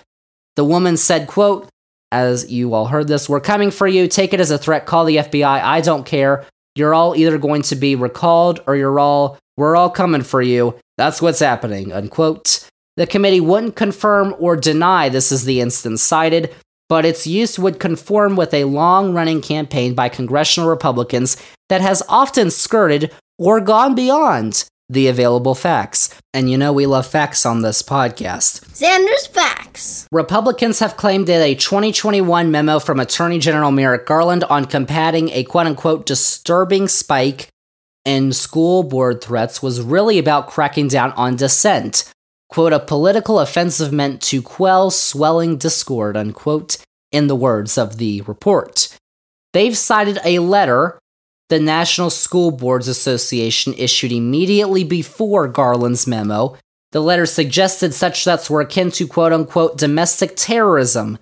The 0.56 0.64
woman 0.64 0.96
said, 0.96 1.28
quote, 1.28 1.68
as 2.12 2.52
you 2.52 2.74
all 2.74 2.88
heard 2.88 3.08
this, 3.08 3.30
we're 3.30 3.40
coming 3.40 3.72
for 3.72 3.88
you. 3.88 4.08
Take 4.08 4.34
it 4.34 4.40
as 4.40 4.52
a 4.52 4.58
threat. 4.58 4.86
Call 4.86 5.06
the 5.06 5.18
FBI. 5.18 5.44
I 5.44 5.82
don't 5.82 6.06
care. 6.06 6.46
You're 6.76 6.94
all 6.94 7.16
either 7.16 7.38
going 7.38 7.62
to 7.64 7.76
be 7.76 7.96
recalled 7.96 8.62
or 8.68 8.76
you're 8.76 9.00
all, 9.00 9.38
we're 9.58 9.76
all 9.76 9.90
coming 9.90 10.22
for 10.22 10.42
you. 10.42 10.76
That's 10.98 11.22
what's 11.22 11.40
happening, 11.40 11.92
unquote. 11.92 12.68
The 12.98 13.08
committee 13.08 13.40
wouldn't 13.40 13.76
confirm 13.76 14.36
or 14.40 14.56
deny 14.56 15.10
this 15.10 15.32
is 15.32 15.46
the 15.46 15.62
instance 15.62 16.02
cited, 16.02 16.54
but 16.90 17.06
its 17.06 17.28
use 17.28 17.58
would 17.58 17.80
conform 17.80 18.36
with 18.36 18.54
a 18.54 18.66
long 18.66 19.14
running 19.14 19.42
campaign 19.42 19.94
by 19.94 20.10
congressional 20.10 20.70
Republicans 20.70 21.38
that 21.70 21.82
has 21.82 22.04
often 22.10 22.52
skirted 22.52 23.12
or 23.38 23.62
gone 23.62 23.96
beyond 23.96 24.66
the 24.90 25.08
available 25.08 25.56
facts. 25.56 26.10
And 26.34 26.50
you 26.50 26.58
know, 26.58 26.74
we 26.74 26.86
love 26.86 27.06
facts 27.08 27.46
on 27.46 27.62
this 27.62 27.82
podcast. 27.82 28.66
Zander's 28.76 29.28
facts. 29.28 30.08
Republicans 30.12 30.80
have 30.80 30.98
claimed 30.98 31.28
that 31.28 31.42
a 31.42 31.56
2021 31.56 32.52
memo 32.52 32.80
from 32.80 33.00
Attorney 33.00 33.40
General 33.40 33.72
Merrick 33.72 34.06
Garland 34.06 34.44
on 34.46 34.66
combating 34.66 35.30
a 35.30 35.44
quote 35.44 35.68
unquote 35.68 36.06
disturbing 36.06 36.88
spike 36.88 37.50
in 38.06 38.34
school 38.34 38.84
board 38.84 39.24
threats 39.24 39.62
was 39.62 39.82
really 39.82 40.18
about 40.18 40.48
cracking 40.48 40.88
down 40.88 41.12
on 41.14 41.36
dissent 41.36 42.12
quote, 42.50 42.74
a 42.74 42.80
political 42.80 43.40
offensive 43.40 43.94
meant 43.94 44.22
to 44.22 44.42
quell 44.42 44.92
swelling 44.92 45.58
discord, 45.58 46.18
unquote, 46.18 46.78
in 47.12 47.28
the 47.28 47.36
words 47.36 47.78
of 47.78 47.98
the 47.98 48.22
report. 48.22 48.98
They've 49.54 49.78
cited 49.78 50.20
a 50.26 50.40
letter 50.40 51.00
the 51.50 51.60
National 51.60 52.10
School 52.10 52.52
Boards 52.52 52.88
Association 52.88 53.74
issued 53.74 54.12
immediately 54.12 54.84
before 54.84 55.48
Garland's 55.48 56.08
memo. 56.08 56.56
The 56.92 57.02
letter 57.02 57.26
suggested 57.26 57.94
such 57.94 58.24
threats 58.24 58.50
were 58.50 58.62
akin 58.62 58.92
to 58.92 59.08
quote 59.08 59.34
unquote 59.34 59.78
domestic 59.78 60.34
terrorism. 60.36 61.18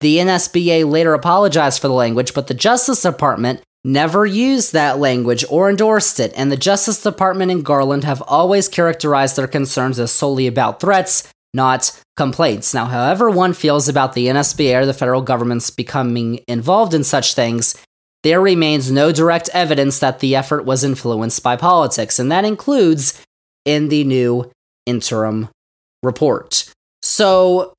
The 0.00 0.18
NSBA 0.18 0.90
later 0.90 1.14
apologized 1.14 1.80
for 1.80 1.88
the 1.88 1.94
language, 1.94 2.34
but 2.34 2.48
the 2.48 2.54
Justice 2.54 3.02
Department 3.02 3.62
never 3.84 4.26
used 4.26 4.72
that 4.72 4.98
language 4.98 5.44
or 5.48 5.68
endorsed 5.68 6.20
it, 6.20 6.32
and 6.36 6.50
the 6.50 6.56
Justice 6.56 7.02
Department 7.02 7.50
and 7.50 7.64
Garland 7.64 8.04
have 8.04 8.22
always 8.22 8.68
characterized 8.68 9.36
their 9.36 9.48
concerns 9.48 9.98
as 9.98 10.12
solely 10.12 10.46
about 10.46 10.80
threats, 10.80 11.28
not 11.54 11.98
complaints. 12.16 12.74
Now, 12.74 12.86
however 12.86 13.30
one 13.30 13.52
feels 13.52 13.88
about 13.88 14.12
the 14.12 14.26
NSBA 14.26 14.82
or 14.82 14.86
the 14.86 14.94
federal 14.94 15.22
government's 15.22 15.70
becoming 15.70 16.40
involved 16.46 16.94
in 16.94 17.04
such 17.04 17.34
things, 17.34 17.74
there 18.22 18.40
remains 18.40 18.90
no 18.90 19.12
direct 19.12 19.48
evidence 19.52 19.98
that 19.98 20.20
the 20.20 20.36
effort 20.36 20.64
was 20.64 20.84
influenced 20.84 21.42
by 21.42 21.56
politics, 21.56 22.18
and 22.18 22.30
that 22.30 22.44
includes 22.44 23.20
in 23.64 23.88
the 23.88 24.04
new 24.04 24.50
interim 24.86 25.48
report. 26.02 26.72
So 27.02 27.74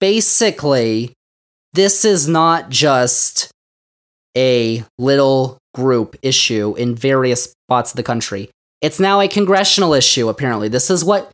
basically, 0.00 1.12
this 1.72 2.04
is 2.04 2.28
not 2.28 2.70
just 2.70 3.50
a 4.36 4.84
little 4.98 5.58
group 5.74 6.16
issue 6.22 6.74
in 6.76 6.94
various 6.94 7.52
spots 7.68 7.92
of 7.92 7.96
the 7.96 8.02
country. 8.02 8.50
It's 8.80 9.00
now 9.00 9.20
a 9.20 9.28
congressional 9.28 9.94
issue, 9.94 10.28
apparently. 10.28 10.68
This 10.68 10.90
is 10.90 11.04
what 11.04 11.30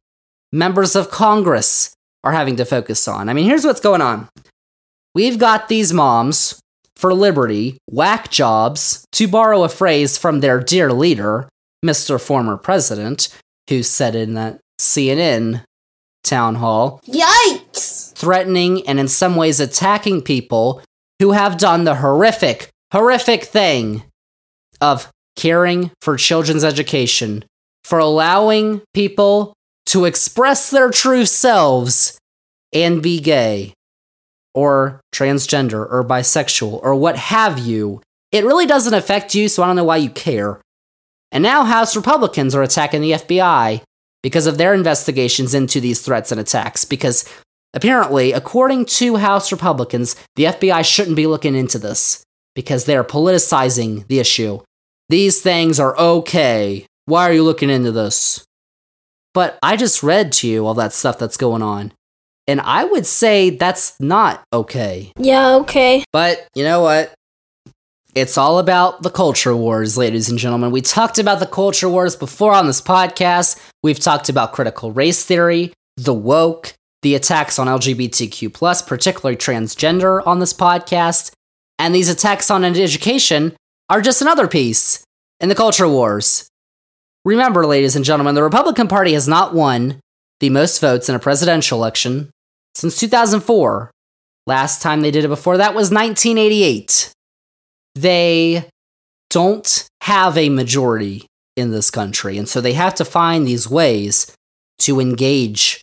members 0.52 0.96
of 0.96 1.10
Congress 1.10 1.94
are 2.24 2.32
having 2.32 2.56
to 2.56 2.64
focus 2.64 3.08
on. 3.08 3.28
I 3.28 3.32
mean, 3.32 3.44
here's 3.44 3.64
what's 3.64 3.80
going 3.80 4.00
on 4.00 4.28
we've 5.14 5.38
got 5.38 5.68
these 5.68 5.92
moms 5.92 6.59
for 7.00 7.14
liberty, 7.14 7.78
whack 7.90 8.30
jobs, 8.30 9.06
to 9.12 9.26
borrow 9.26 9.64
a 9.64 9.70
phrase 9.70 10.18
from 10.18 10.40
their 10.40 10.60
dear 10.60 10.92
leader, 10.92 11.48
Mr. 11.84 12.20
Former 12.20 12.58
President, 12.58 13.34
who 13.70 13.82
said 13.82 14.14
in 14.14 14.34
that 14.34 14.60
CNN 14.78 15.64
town 16.22 16.56
hall 16.56 17.00
Yikes! 17.06 18.12
threatening 18.12 18.86
and 18.86 19.00
in 19.00 19.08
some 19.08 19.34
ways 19.34 19.60
attacking 19.60 20.20
people 20.20 20.82
who 21.20 21.32
have 21.32 21.56
done 21.56 21.84
the 21.84 21.94
horrific, 21.94 22.68
horrific 22.92 23.44
thing 23.44 24.02
of 24.82 25.10
caring 25.36 25.90
for 26.02 26.18
children's 26.18 26.64
education, 26.64 27.42
for 27.82 27.98
allowing 27.98 28.82
people 28.92 29.54
to 29.86 30.04
express 30.04 30.70
their 30.70 30.90
true 30.90 31.24
selves 31.24 32.18
and 32.74 33.02
be 33.02 33.20
gay 33.20 33.72
or 34.54 35.00
transgender 35.14 35.86
or 35.90 36.04
bisexual 36.04 36.80
or 36.82 36.94
what 36.94 37.16
have 37.16 37.58
you. 37.58 38.00
It 38.32 38.44
really 38.44 38.66
doesn't 38.66 38.94
affect 38.94 39.34
you, 39.34 39.48
so 39.48 39.62
I 39.62 39.66
don't 39.66 39.76
know 39.76 39.84
why 39.84 39.96
you 39.96 40.10
care. 40.10 40.60
And 41.32 41.42
now 41.42 41.64
House 41.64 41.96
Republicans 41.96 42.54
are 42.54 42.62
attacking 42.62 43.00
the 43.02 43.12
FBI 43.12 43.82
because 44.22 44.46
of 44.46 44.58
their 44.58 44.74
investigations 44.74 45.54
into 45.54 45.80
these 45.80 46.00
threats 46.00 46.32
and 46.32 46.40
attacks. 46.40 46.84
Because 46.84 47.28
apparently, 47.74 48.32
according 48.32 48.86
to 48.86 49.16
House 49.16 49.52
Republicans, 49.52 50.16
the 50.36 50.44
FBI 50.44 50.84
shouldn't 50.84 51.16
be 51.16 51.26
looking 51.26 51.54
into 51.54 51.78
this 51.78 52.24
because 52.54 52.84
they're 52.84 53.04
politicizing 53.04 54.06
the 54.08 54.18
issue. 54.18 54.60
These 55.08 55.40
things 55.40 55.80
are 55.80 55.96
okay. 55.96 56.86
Why 57.06 57.28
are 57.28 57.32
you 57.32 57.42
looking 57.42 57.70
into 57.70 57.92
this? 57.92 58.44
But 59.32 59.58
I 59.62 59.76
just 59.76 60.02
read 60.02 60.32
to 60.32 60.48
you 60.48 60.66
all 60.66 60.74
that 60.74 60.92
stuff 60.92 61.18
that's 61.18 61.36
going 61.36 61.62
on. 61.62 61.92
And 62.50 62.60
I 62.60 62.84
would 62.84 63.06
say 63.06 63.50
that's 63.50 63.94
not 64.00 64.42
okay. 64.52 65.12
Yeah, 65.16 65.54
okay. 65.58 66.02
But 66.12 66.48
you 66.56 66.64
know 66.64 66.80
what? 66.80 67.14
It's 68.16 68.36
all 68.36 68.58
about 68.58 69.04
the 69.04 69.10
culture 69.10 69.54
wars, 69.54 69.96
ladies 69.96 70.28
and 70.28 70.36
gentlemen. 70.36 70.72
We 70.72 70.80
talked 70.80 71.20
about 71.20 71.38
the 71.38 71.46
culture 71.46 71.88
wars 71.88 72.16
before 72.16 72.52
on 72.52 72.66
this 72.66 72.80
podcast. 72.80 73.64
We've 73.84 74.00
talked 74.00 74.28
about 74.28 74.52
critical 74.52 74.90
race 74.90 75.24
theory, 75.24 75.72
the 75.96 76.12
woke, 76.12 76.74
the 77.02 77.14
attacks 77.14 77.60
on 77.60 77.68
LGBTQ, 77.68 78.84
particularly 78.84 79.36
transgender, 79.36 80.26
on 80.26 80.40
this 80.40 80.52
podcast. 80.52 81.30
And 81.78 81.94
these 81.94 82.08
attacks 82.08 82.50
on 82.50 82.64
education 82.64 83.54
are 83.88 84.00
just 84.00 84.22
another 84.22 84.48
piece 84.48 85.04
in 85.38 85.48
the 85.48 85.54
culture 85.54 85.86
wars. 85.86 86.48
Remember, 87.24 87.64
ladies 87.64 87.94
and 87.94 88.04
gentlemen, 88.04 88.34
the 88.34 88.42
Republican 88.42 88.88
Party 88.88 89.12
has 89.12 89.28
not 89.28 89.54
won 89.54 90.00
the 90.40 90.50
most 90.50 90.80
votes 90.80 91.08
in 91.08 91.14
a 91.14 91.20
presidential 91.20 91.78
election 91.78 92.28
since 92.74 92.98
2004. 92.98 93.90
Last 94.46 94.82
time 94.82 95.00
they 95.00 95.10
did 95.10 95.24
it 95.24 95.28
before 95.28 95.58
that 95.58 95.74
was 95.74 95.90
1988. 95.90 97.12
They 97.94 98.68
don't 99.28 99.88
have 100.02 100.36
a 100.36 100.48
majority 100.48 101.26
in 101.56 101.70
this 101.70 101.90
country, 101.90 102.38
and 102.38 102.48
so 102.48 102.60
they 102.60 102.72
have 102.72 102.94
to 102.96 103.04
find 103.04 103.46
these 103.46 103.68
ways 103.68 104.34
to 104.80 104.98
engage 104.98 105.82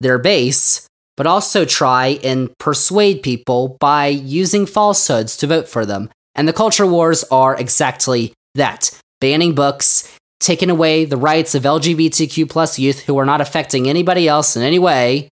their 0.00 0.18
base, 0.18 0.86
but 1.16 1.26
also 1.26 1.64
try 1.64 2.18
and 2.22 2.56
persuade 2.58 3.22
people 3.22 3.76
by 3.80 4.06
using 4.06 4.66
falsehoods 4.66 5.36
to 5.38 5.46
vote 5.46 5.68
for 5.68 5.84
them. 5.84 6.10
And 6.34 6.48
the 6.48 6.52
culture 6.52 6.86
wars 6.86 7.24
are 7.30 7.58
exactly 7.58 8.32
that 8.54 8.90
banning 9.20 9.54
books, 9.54 10.16
taking 10.40 10.70
away 10.70 11.04
the 11.04 11.16
rights 11.16 11.54
of 11.54 11.62
LGBTQ 11.62 12.48
plus 12.48 12.78
youth 12.78 13.00
who 13.00 13.18
are 13.18 13.26
not 13.26 13.40
affecting 13.40 13.88
anybody 13.88 14.28
else 14.28 14.56
in 14.56 14.62
any 14.62 14.78
way, 14.78 15.28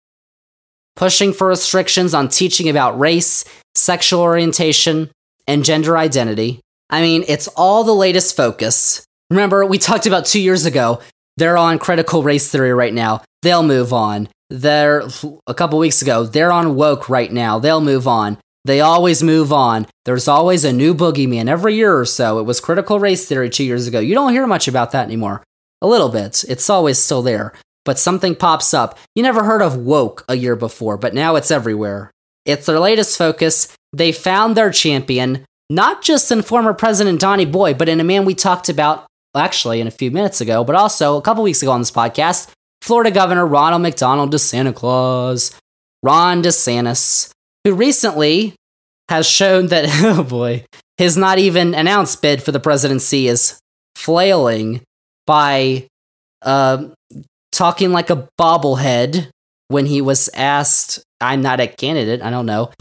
pushing 0.96 1.34
for 1.34 1.48
restrictions 1.48 2.14
on 2.14 2.28
teaching 2.28 2.70
about 2.70 3.00
race, 3.00 3.46
sexual 3.76 4.22
orientation, 4.22 5.10
and 5.48 5.66
gender 5.66 5.98
identity. 5.98 6.60
I 6.90 7.02
mean, 7.02 7.24
it's 7.28 7.48
all 7.50 7.84
the 7.84 7.96
latest 7.96 8.36
focus. 8.36 9.06
Remember, 9.30 9.66
we 9.66 9.78
talked 9.78 10.08
about 10.08 10.26
two 10.26 10.42
years 10.42 10.66
ago, 10.66 11.02
they're 11.38 11.58
on 11.58 11.80
critical 11.80 12.24
race 12.24 12.52
theory 12.52 12.74
right 12.74 12.94
now. 12.94 13.24
They'll 13.42 13.64
move 13.64 13.94
on. 13.94 14.30
They're 14.50 15.04
a 15.48 15.54
couple 15.54 15.80
weeks 15.80 16.02
ago, 16.02 16.26
they're 16.26 16.52
on 16.52 16.76
woke 16.76 17.10
right 17.10 17.32
now. 17.32 17.58
They'll 17.58 17.82
move 17.82 18.08
on. 18.08 18.38
They 18.66 18.82
always 18.82 19.24
move 19.24 19.52
on. 19.52 19.88
There's 20.06 20.28
always 20.28 20.64
a 20.66 20.74
new 20.74 20.94
boogeyman 20.94 21.48
every 21.48 21.76
year 21.76 21.98
or 21.98 22.06
so. 22.06 22.40
It 22.40 22.44
was 22.44 22.60
critical 22.60 23.00
race 23.00 23.26
theory 23.26 23.50
two 23.50 23.64
years 23.64 23.88
ago. 23.88 24.00
You 24.00 24.14
don't 24.14 24.34
hear 24.34 24.46
much 24.46 24.68
about 24.68 24.92
that 24.92 25.06
anymore. 25.06 25.42
A 25.82 25.88
little 25.88 26.10
bit. 26.10 26.44
It's 26.48 26.70
always 26.70 27.00
still 27.00 27.24
there. 27.24 27.54
But 27.84 28.00
something 28.00 28.36
pops 28.36 28.74
up. 28.74 28.98
You 29.16 29.24
never 29.24 29.44
heard 29.44 29.62
of 29.62 29.78
woke 29.78 30.24
a 30.30 30.36
year 30.36 30.56
before, 30.56 30.98
but 30.98 31.14
now 31.14 31.36
it's 31.36 31.52
everywhere. 31.52 32.12
It's 32.46 32.66
their 32.66 32.80
latest 32.80 33.18
focus. 33.18 33.76
They 33.94 34.12
found 34.12 34.56
their 34.56 34.72
champion, 34.72 35.46
not 35.70 36.02
just 36.02 36.32
in 36.32 36.42
former 36.42 36.74
President 36.74 37.20
Donnie 37.20 37.46
Boy, 37.46 37.74
but 37.74 37.90
in 37.90 38.00
a 38.00 38.04
man 38.04 38.26
we 38.26 38.36
talked 38.36 38.70
about 38.70 39.08
actually 39.36 39.82
in 39.82 39.88
a 39.88 39.92
few 39.92 40.12
minutes 40.12 40.42
ago, 40.42 40.64
but 40.64 40.76
also 40.76 41.18
a 41.18 41.22
couple 41.22 41.44
weeks 41.44 41.62
ago 41.62 41.72
on 41.72 41.82
this 41.82 41.92
podcast, 41.92 42.52
Florida 42.82 43.12
Governor 43.12 43.46
Ronald 43.46 43.82
McDonald 43.82 44.34
DeSanta 44.34 44.76
Claus, 44.76 45.52
Ron 46.04 46.42
DeSantis, 46.44 47.32
who 47.64 47.74
recently 47.74 48.56
has 49.10 49.28
shown 49.28 49.68
that, 49.68 49.86
oh 50.04 50.24
boy, 50.24 50.66
his 50.98 51.18
not 51.18 51.40
even 51.40 51.74
announced 51.74 52.22
bid 52.22 52.44
for 52.44 52.52
the 52.52 52.60
presidency 52.60 53.28
is 53.28 53.60
flailing 53.96 54.82
by 55.26 55.88
uh, 56.42 56.86
talking 57.52 57.92
like 57.92 58.10
a 58.10 58.28
bobblehead 58.40 59.30
when 59.68 59.86
he 59.86 60.02
was 60.02 60.30
asked, 60.34 61.04
I'm 61.20 61.42
not 61.42 61.60
a 61.60 61.68
candidate, 61.68 62.22
I 62.22 62.30
don't 62.30 62.46
know. 62.46 62.72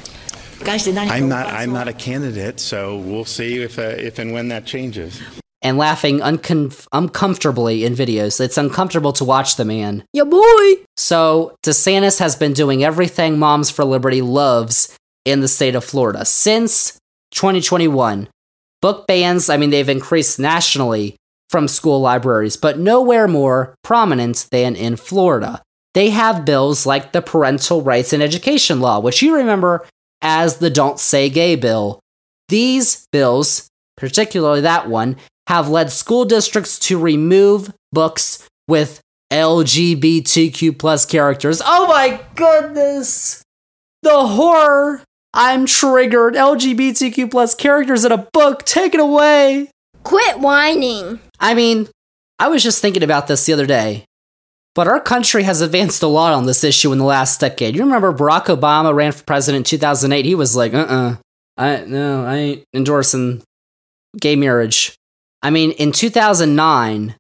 Gosh, 0.65 0.85
did 0.85 0.95
not 0.95 1.09
I'm 1.09 1.29
not. 1.29 1.47
I'm 1.47 1.73
not 1.73 1.89
a 1.89 1.93
candidate, 1.93 2.61
so 2.61 2.99
we'll 2.99 3.25
see 3.25 3.63
if 3.63 3.79
uh, 3.79 3.83
if 3.83 4.19
and 4.19 4.33
when 4.33 4.49
that 4.49 4.67
changes. 4.67 5.21
And 5.63 5.79
laughing 5.79 6.21
uncom- 6.21 6.87
uncomfortably 6.93 7.85
in 7.85 7.95
videos. 7.95 8.41
It's 8.41 8.57
uncomfortable 8.57 9.13
to 9.15 9.25
watch 9.25 9.57
the 9.57 9.65
man. 9.65 10.05
Yeah, 10.13 10.25
boy. 10.25 10.75
So 10.97 11.55
DeSantis 11.63 12.19
has 12.19 12.35
been 12.35 12.55
doing 12.55 12.83
everything 12.83 13.39
Moms 13.39 13.71
for 13.71 13.85
Liberty 13.85 14.23
loves 14.23 14.97
in 15.25 15.41
the 15.41 15.49
state 15.49 15.75
of 15.75 15.85
Florida 15.85 16.25
since 16.25 16.99
2021. 17.33 18.29
Book 18.81 19.07
bans, 19.07 19.51
I 19.51 19.59
mean, 19.59 19.69
they've 19.69 19.89
increased 19.89 20.39
nationally 20.39 21.17
from 21.51 21.67
school 21.67 22.01
libraries, 22.01 22.57
but 22.57 22.79
nowhere 22.79 23.27
more 23.27 23.75
prominent 23.83 24.47
than 24.53 24.77
in 24.77 24.97
Florida. 24.97 25.61
They 25.95 26.11
have 26.11 26.45
bills 26.45 26.87
like 26.87 27.11
the 27.11 27.21
Parental 27.21 27.83
Rights 27.83 28.13
in 28.13 28.23
Education 28.23 28.81
Law, 28.81 29.01
which 29.01 29.21
you 29.23 29.35
remember 29.35 29.87
as 30.23 30.59
the 30.59 30.71
Don't 30.71 31.01
Say 31.01 31.29
Gay 31.29 31.57
bill. 31.57 32.01
These 32.49 33.07
bills, 33.11 33.69
particularly 33.97 34.61
that 34.61 34.89
one, 34.89 35.17
have 35.49 35.69
led 35.69 35.91
school 35.91 36.25
districts 36.25 36.79
to 36.79 36.99
remove 36.99 37.73
books 37.93 38.49
with 38.69 39.01
LGBTQ 39.33 40.79
plus 40.79 41.05
characters. 41.05 41.61
Oh 41.65 41.89
my 41.89 42.21
goodness! 42.37 43.43
The 44.03 44.27
horror! 44.27 45.03
I'm 45.33 45.67
triggered. 45.67 46.35
LGBTQ 46.35 47.31
plus 47.31 47.55
characters 47.55 48.05
in 48.05 48.13
a 48.13 48.29
book 48.33 48.65
taken 48.65 49.01
away. 49.01 49.71
Quit 50.03 50.41
whining. 50.41 51.21
I 51.41 51.55
mean, 51.55 51.89
I 52.39 52.49
was 52.49 52.63
just 52.63 52.81
thinking 52.81 53.03
about 53.03 53.27
this 53.27 53.47
the 53.47 53.53
other 53.53 53.67
day. 53.67 54.05
But 54.75 54.87
our 54.87 55.01
country 55.01 55.43
has 55.43 55.61
advanced 55.61 56.03
a 56.03 56.07
lot 56.07 56.33
on 56.33 56.47
this 56.47 56.63
issue 56.63 56.93
in 56.93 56.99
the 56.99 57.05
last 57.05 57.41
decade. 57.41 57.75
You 57.75 57.83
remember 57.83 58.13
Barack 58.13 58.45
Obama 58.47 58.95
ran 58.95 59.11
for 59.13 59.25
president 59.25 59.67
in 59.67 59.79
2008? 59.79 60.25
He 60.25 60.35
was 60.35 60.55
like, 60.55 60.75
uh 60.75 60.87
uh 60.89 61.17
I, 61.57 61.85
no, 61.85 62.25
I 62.25 62.37
ain't 62.37 62.65
endorsing 62.73 63.43
gay 64.19 64.37
marriage. 64.37 64.95
I 65.43 65.51
mean, 65.51 65.73
in 65.73 65.93
2009, 65.93 67.17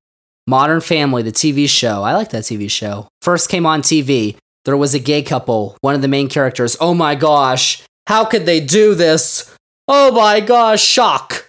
Modern 0.47 0.81
Family, 0.81 1.23
the 1.23 1.33
TV 1.33 1.69
show, 1.69 2.03
I 2.03 2.15
like 2.15 2.31
that 2.31 2.45
TV 2.45 2.71
show, 2.71 3.09
first 3.21 3.51
came 3.51 3.67
on 3.67 3.83
TV. 3.83 4.37
There 4.65 4.77
was 4.77 4.95
a 4.95 4.99
gay 4.99 5.23
couple, 5.23 5.77
one 5.81 5.95
of 5.95 6.03
the 6.03 6.09
main 6.09 6.29
characters. 6.29 6.77
Oh 6.81 6.95
my 6.95 7.15
gosh, 7.15 7.83
how 8.07 8.25
could 8.25 8.47
they 8.47 8.61
do 8.61 8.95
this? 8.95 9.55
Oh 9.89 10.13
my 10.13 10.41
gosh, 10.41 10.83
shock. 10.83 11.47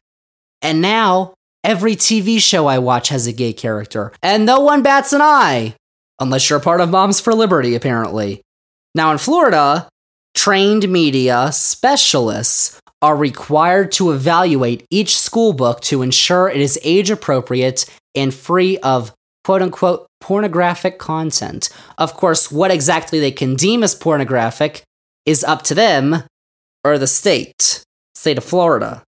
And 0.62 0.82
now, 0.82 1.34
every 1.64 1.96
TV 1.96 2.40
show 2.40 2.68
I 2.68 2.80
watch 2.80 3.10
has 3.10 3.28
a 3.28 3.34
gay 3.34 3.54
character, 3.54 4.12
and 4.22 4.46
no 4.46 4.60
one 4.60 4.82
bats 4.82 5.14
an 5.14 5.22
eye. 5.22 5.76
Unless 6.20 6.50
you're 6.50 6.60
a 6.60 6.62
part 6.62 6.82
of 6.82 6.90
Moms 6.90 7.20
for 7.20 7.34
Liberty, 7.34 7.74
apparently. 7.76 8.42
Now, 8.94 9.12
in 9.12 9.18
Florida, 9.18 9.90
trained 10.36 10.88
media 10.90 11.52
specialists 11.52 12.80
are 13.02 13.16
required 13.16 13.92
to 13.94 14.12
evaluate 14.12 14.86
each 14.92 15.18
school 15.18 15.54
book 15.54 15.82
to 15.82 16.02
ensure 16.02 16.50
it 16.50 16.62
is 16.62 16.80
age 16.84 17.10
appropriate 17.10 17.86
and 18.16 18.34
free 18.34 18.78
of 18.80 19.14
quote 19.44 19.62
unquote 19.62 20.08
pornographic 20.20 21.00
content. 21.00 21.70
Of 21.98 22.14
course, 22.14 22.52
what 22.52 22.72
exactly 22.72 23.20
they 23.20 23.32
can 23.32 23.56
deem 23.56 23.82
as 23.84 23.96
pornographic 23.96 24.84
is 25.26 25.44
up 25.44 25.64
to 25.64 25.76
them 25.76 26.24
or 26.84 26.98
the 26.98 27.08
state, 27.08 27.84
state 28.16 28.38
of 28.38 28.44
Florida. 28.44 29.04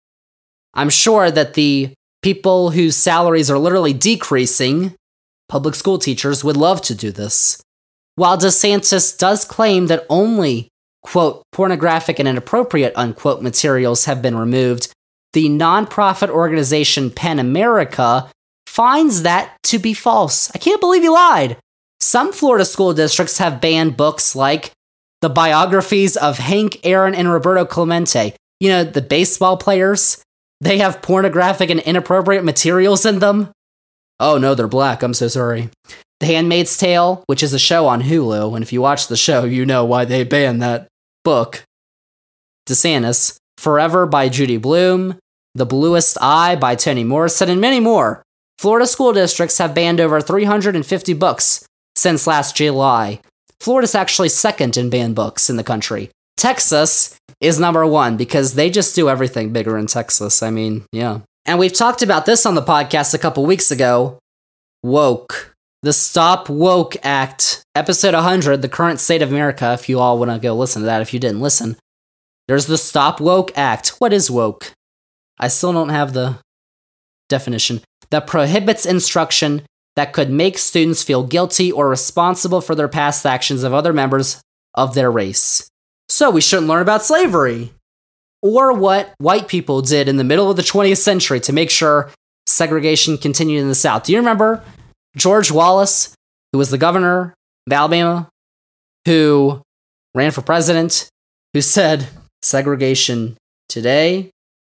I'm 0.73 0.89
sure 0.89 1.31
that 1.31 1.55
the 1.55 1.93
people 2.21 2.71
whose 2.71 2.95
salaries 2.95 3.49
are 3.49 3.57
literally 3.57 3.93
decreasing, 3.93 4.95
public 5.47 5.75
school 5.75 5.97
teachers, 5.97 6.43
would 6.43 6.57
love 6.57 6.81
to 6.83 6.95
do 6.95 7.11
this. 7.11 7.61
While 8.15 8.37
DeSantis 8.37 9.17
does 9.17 9.45
claim 9.45 9.87
that 9.87 10.05
only, 10.09 10.67
quote, 11.03 11.43
pornographic 11.51 12.19
and 12.19 12.27
inappropriate, 12.27 12.93
unquote, 12.95 13.41
materials 13.41 14.05
have 14.05 14.21
been 14.21 14.35
removed, 14.35 14.91
the 15.33 15.47
nonprofit 15.47 16.29
organization 16.29 17.11
PEN 17.11 17.39
America 17.39 18.29
finds 18.67 19.23
that 19.23 19.55
to 19.63 19.79
be 19.79 19.93
false. 19.93 20.51
I 20.53 20.57
can't 20.57 20.81
believe 20.81 21.01
he 21.01 21.09
lied. 21.09 21.57
Some 21.99 22.31
Florida 22.31 22.65
school 22.65 22.93
districts 22.93 23.37
have 23.37 23.61
banned 23.61 23.97
books 23.97 24.35
like 24.35 24.71
the 25.21 25.29
biographies 25.29 26.15
of 26.15 26.37
Hank 26.37 26.79
Aaron 26.83 27.13
and 27.13 27.31
Roberto 27.31 27.65
Clemente. 27.65 28.35
You 28.59 28.69
know, 28.69 28.83
the 28.83 29.01
baseball 29.01 29.57
players. 29.57 30.21
They 30.61 30.79
have 30.79 31.01
pornographic 31.01 31.69
and 31.69 31.79
inappropriate 31.79 32.43
materials 32.43 33.05
in 33.05 33.19
them. 33.19 33.51
Oh 34.19 34.37
no, 34.37 34.55
they're 34.55 34.67
black. 34.67 35.01
I'm 35.01 35.13
so 35.13 35.27
sorry. 35.27 35.69
The 36.19 36.25
Handmaid's 36.25 36.77
Tale, 36.77 37.23
which 37.27 37.41
is 37.41 37.53
a 37.53 37.59
show 37.59 37.87
on 37.87 38.01
Hulu, 38.01 38.55
and 38.55 38.63
if 38.63 38.73
you 38.73 38.81
watch 38.81 39.07
the 39.07 39.15
show, 39.15 39.45
you 39.45 39.65
know 39.65 39.85
why 39.85 40.03
they 40.03 40.23
banned 40.23 40.61
that 40.61 40.87
book. 41.23 41.63
DeSantis, 42.67 43.37
Forever 43.57 44.05
by 44.05 44.29
Judy 44.29 44.57
Blume, 44.57 45.17
The 45.55 45.65
Bluest 45.65 46.17
Eye 46.21 46.55
by 46.55 46.75
Toni 46.75 47.03
Morrison, 47.03 47.49
and 47.49 47.61
many 47.61 47.79
more. 47.79 48.21
Florida 48.57 48.85
school 48.85 49.13
districts 49.13 49.57
have 49.57 49.73
banned 49.73 50.01
over 50.01 50.19
350 50.19 51.13
books 51.13 51.65
since 51.95 52.27
last 52.27 52.57
July. 52.57 53.21
Florida's 53.61 53.95
actually 53.95 54.29
second 54.29 54.77
in 54.77 54.89
banned 54.89 55.15
books 55.15 55.49
in 55.49 55.55
the 55.55 55.63
country. 55.63 56.09
Texas 56.37 57.15
is 57.41 57.59
number 57.59 57.85
one 57.85 58.17
because 58.17 58.55
they 58.55 58.69
just 58.69 58.95
do 58.95 59.09
everything 59.09 59.51
bigger 59.53 59.77
in 59.77 59.87
Texas. 59.87 60.43
I 60.43 60.49
mean, 60.49 60.85
yeah. 60.91 61.19
And 61.45 61.57
we've 61.57 61.73
talked 61.73 62.01
about 62.01 62.25
this 62.25 62.45
on 62.45 62.55
the 62.55 62.61
podcast 62.61 63.13
a 63.13 63.19
couple 63.19 63.45
weeks 63.45 63.71
ago. 63.71 64.19
Woke. 64.83 65.55
The 65.81 65.93
Stop 65.93 66.49
Woke 66.49 66.97
Act, 67.03 67.63
episode 67.73 68.13
100, 68.13 68.61
the 68.61 68.67
current 68.67 68.99
state 68.99 69.21
of 69.21 69.31
America. 69.31 69.71
If 69.71 69.87
you 69.87 69.97
all 69.97 70.19
want 70.19 70.29
to 70.29 70.37
go 70.37 70.53
listen 70.53 70.81
to 70.81 70.87
that, 70.87 71.01
if 71.01 71.13
you 71.13 71.21
didn't 71.21 71.39
listen, 71.39 71.77
there's 72.49 72.65
the 72.65 72.77
Stop 72.77 73.21
Woke 73.21 73.57
Act. 73.57 73.89
What 73.99 74.11
is 74.11 74.29
woke? 74.29 74.73
I 75.39 75.47
still 75.47 75.71
don't 75.71 75.89
have 75.89 76.11
the 76.11 76.39
definition. 77.29 77.79
That 78.09 78.27
prohibits 78.27 78.85
instruction 78.85 79.61
that 79.95 80.11
could 80.11 80.29
make 80.29 80.57
students 80.57 81.01
feel 81.01 81.23
guilty 81.23 81.71
or 81.71 81.87
responsible 81.87 82.59
for 82.59 82.75
their 82.75 82.89
past 82.89 83.25
actions 83.25 83.63
of 83.63 83.73
other 83.73 83.93
members 83.93 84.41
of 84.75 84.95
their 84.95 85.09
race. 85.09 85.69
So 86.09 86.29
we 86.29 86.41
shouldn't 86.41 86.67
learn 86.67 86.81
about 86.81 87.03
slavery. 87.03 87.71
Or 88.41 88.73
what 88.73 89.13
white 89.19 89.47
people 89.47 89.81
did 89.81 90.07
in 90.07 90.17
the 90.17 90.23
middle 90.23 90.49
of 90.49 90.57
the 90.57 90.63
20th 90.63 90.97
century 90.97 91.39
to 91.41 91.53
make 91.53 91.69
sure 91.69 92.09
segregation 92.47 93.17
continued 93.17 93.61
in 93.61 93.67
the 93.67 93.75
South. 93.75 94.03
Do 94.03 94.11
you 94.11 94.17
remember 94.17 94.63
George 95.15 95.51
Wallace, 95.51 96.15
who 96.51 96.57
was 96.57 96.69
the 96.69 96.77
governor 96.77 97.33
of 97.67 97.73
Alabama, 97.73 98.29
who 99.05 99.61
ran 100.15 100.31
for 100.31 100.41
president, 100.41 101.09
who 101.53 101.61
said 101.61 102.07
segregation 102.41 103.37
today, 103.67 104.31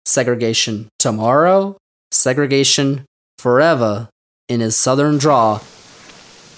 segregation 0.06 0.90
tomorrow, 0.98 1.78
segregation 2.12 3.06
forever 3.38 4.10
in 4.48 4.60
his 4.60 4.76
southern 4.76 5.18
draw. 5.18 5.60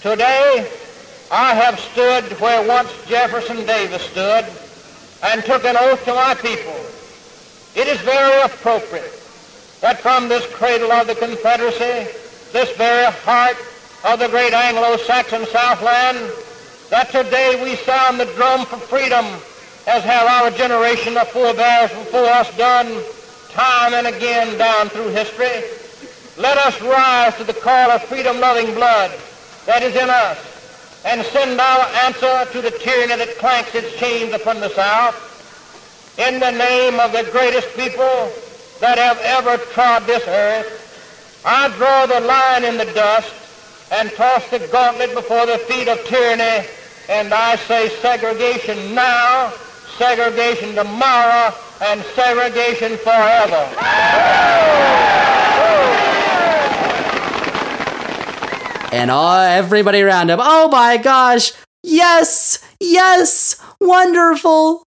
Today, 0.00 0.70
I 1.30 1.54
have 1.54 1.78
stood 1.78 2.24
where 2.40 2.66
once 2.66 2.90
Jefferson 3.06 3.64
Davis 3.66 4.02
stood 4.02 4.46
and 5.22 5.44
took 5.44 5.64
an 5.64 5.76
oath 5.76 6.04
to 6.04 6.14
my 6.14 6.34
people. 6.34 6.74
It 7.74 7.88
is 7.88 8.00
very 8.00 8.42
appropriate 8.42 9.18
that 9.80 10.00
from 10.00 10.28
this 10.28 10.46
cradle 10.54 10.92
of 10.92 11.06
the 11.06 11.14
Confederacy, 11.14 12.10
this 12.52 12.76
very 12.76 13.10
heart 13.24 13.56
of 14.04 14.18
the 14.18 14.28
great 14.28 14.52
Anglo-Saxon 14.52 15.46
Southland, 15.46 16.30
that 16.90 17.10
today 17.10 17.60
we 17.62 17.76
sound 17.76 18.20
the 18.20 18.26
drum 18.34 18.66
for 18.66 18.76
freedom, 18.76 19.24
as 19.86 20.04
have 20.04 20.26
our 20.26 20.50
generation 20.50 21.16
of 21.16 21.28
forebears 21.28 21.90
before 21.90 22.26
us 22.26 22.54
done 22.56 23.02
time 23.50 23.94
and 23.94 24.06
again 24.06 24.56
down 24.58 24.88
through 24.88 25.08
history. 25.08 25.62
Let 26.36 26.58
us 26.58 26.80
rise 26.82 27.36
to 27.36 27.44
the 27.44 27.54
call 27.54 27.90
of 27.90 28.02
freedom-loving 28.04 28.74
blood 28.74 29.18
that 29.66 29.82
is 29.82 29.94
in 29.94 30.08
us 30.10 30.51
and 31.04 31.24
send 31.26 31.60
our 31.60 31.86
answer 32.04 32.52
to 32.52 32.62
the 32.62 32.70
tyranny 32.70 33.16
that 33.16 33.36
clanks 33.38 33.74
its 33.74 33.96
chains 33.98 34.32
upon 34.32 34.60
the 34.60 34.70
South. 34.70 35.16
In 36.18 36.38
the 36.40 36.50
name 36.50 37.00
of 37.00 37.12
the 37.12 37.28
greatest 37.32 37.68
people 37.74 38.30
that 38.80 38.98
have 38.98 39.18
ever 39.18 39.56
trod 39.72 40.06
this 40.06 40.26
earth, 40.28 41.42
I 41.44 41.68
draw 41.76 42.06
the 42.06 42.20
line 42.20 42.64
in 42.64 42.78
the 42.78 42.92
dust 42.92 43.32
and 43.90 44.10
toss 44.12 44.48
the 44.50 44.60
gauntlet 44.68 45.14
before 45.14 45.46
the 45.46 45.58
feet 45.58 45.88
of 45.88 46.04
tyranny, 46.06 46.66
and 47.08 47.34
I 47.34 47.56
say 47.56 47.88
segregation 48.00 48.94
now, 48.94 49.52
segregation 49.98 50.74
tomorrow, 50.74 51.54
and 51.80 52.02
segregation 52.14 52.96
forever. 52.98 53.68
And 58.92 59.10
uh, 59.10 59.46
everybody 59.48 60.02
around 60.02 60.30
him, 60.30 60.38
oh 60.40 60.68
my 60.68 60.98
gosh, 60.98 61.52
yes, 61.82 62.62
yes, 62.78 63.60
wonderful. 63.80 64.84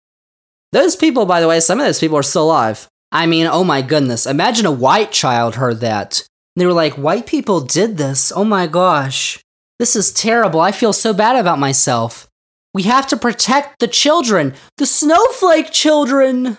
Those 0.71 0.95
people, 0.95 1.25
by 1.25 1.41
the 1.41 1.47
way, 1.47 1.59
some 1.59 1.79
of 1.79 1.85
those 1.85 1.99
people 1.99 2.17
are 2.17 2.23
still 2.23 2.45
alive. 2.45 2.87
I 3.11 3.25
mean, 3.25 3.47
oh 3.47 3.63
my 3.63 3.81
goodness. 3.81 4.27
Imagine 4.27 4.67
a 4.67 4.71
white 4.71 5.11
child 5.11 5.55
heard 5.55 5.79
that. 5.79 6.21
They 6.55 6.65
were 6.65 6.73
like, 6.73 6.93
white 6.93 7.25
people 7.25 7.61
did 7.61 7.97
this. 7.97 8.31
Oh 8.35 8.45
my 8.45 8.67
gosh. 8.67 9.43
This 9.79 9.95
is 9.95 10.13
terrible. 10.13 10.61
I 10.61 10.71
feel 10.71 10.93
so 10.93 11.13
bad 11.13 11.35
about 11.35 11.59
myself. 11.59 12.27
We 12.73 12.83
have 12.83 13.07
to 13.07 13.17
protect 13.17 13.79
the 13.79 13.87
children, 13.87 14.53
the 14.77 14.85
snowflake 14.85 15.71
children. 15.71 16.57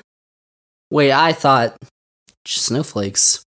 Wait, 0.90 1.12
I 1.12 1.32
thought 1.32 1.76
snowflakes. 2.44 3.45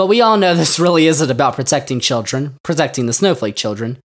But 0.00 0.06
we 0.06 0.22
all 0.22 0.38
know 0.38 0.54
this 0.54 0.80
really 0.80 1.08
isn't 1.08 1.30
about 1.30 1.56
protecting 1.56 2.00
children, 2.00 2.56
protecting 2.62 3.04
the 3.04 3.12
snowflake 3.12 3.54
children. 3.54 3.98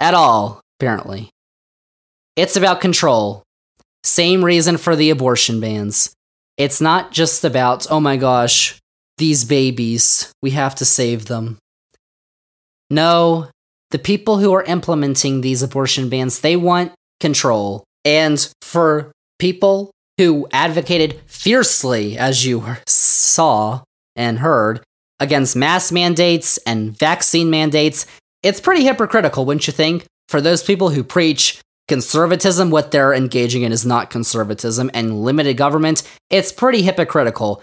At 0.00 0.12
all, 0.12 0.60
apparently. 0.80 1.30
It's 2.34 2.56
about 2.56 2.80
control. 2.80 3.44
Same 4.02 4.44
reason 4.44 4.76
for 4.76 4.96
the 4.96 5.10
abortion 5.10 5.60
bans. 5.60 6.12
It's 6.56 6.80
not 6.80 7.12
just 7.12 7.44
about, 7.44 7.86
oh 7.88 8.00
my 8.00 8.16
gosh, 8.16 8.76
these 9.18 9.44
babies, 9.44 10.32
we 10.42 10.50
have 10.50 10.74
to 10.74 10.84
save 10.84 11.26
them. 11.26 11.58
No, 12.90 13.50
the 13.92 14.00
people 14.00 14.38
who 14.38 14.52
are 14.52 14.64
implementing 14.64 15.42
these 15.42 15.62
abortion 15.62 16.08
bans, 16.08 16.40
they 16.40 16.56
want 16.56 16.90
control. 17.20 17.84
And 18.04 18.52
for 18.62 19.12
people 19.38 19.92
who 20.16 20.48
advocated 20.52 21.20
fiercely, 21.26 22.18
as 22.18 22.44
you 22.44 22.64
saw 22.88 23.84
and 24.16 24.40
heard, 24.40 24.80
against 25.20 25.56
mask 25.56 25.92
mandates 25.92 26.58
and 26.58 26.96
vaccine 26.96 27.50
mandates, 27.50 28.06
it's 28.42 28.60
pretty 28.60 28.84
hypocritical, 28.84 29.44
wouldn't 29.44 29.66
you 29.66 29.72
think? 29.72 30.04
For 30.28 30.40
those 30.40 30.62
people 30.62 30.90
who 30.90 31.02
preach 31.02 31.60
conservatism, 31.88 32.70
what 32.70 32.90
they're 32.90 33.14
engaging 33.14 33.62
in 33.62 33.72
is 33.72 33.86
not 33.86 34.10
conservatism, 34.10 34.90
and 34.94 35.24
limited 35.24 35.56
government, 35.56 36.02
it's 36.30 36.52
pretty 36.52 36.82
hypocritical. 36.82 37.62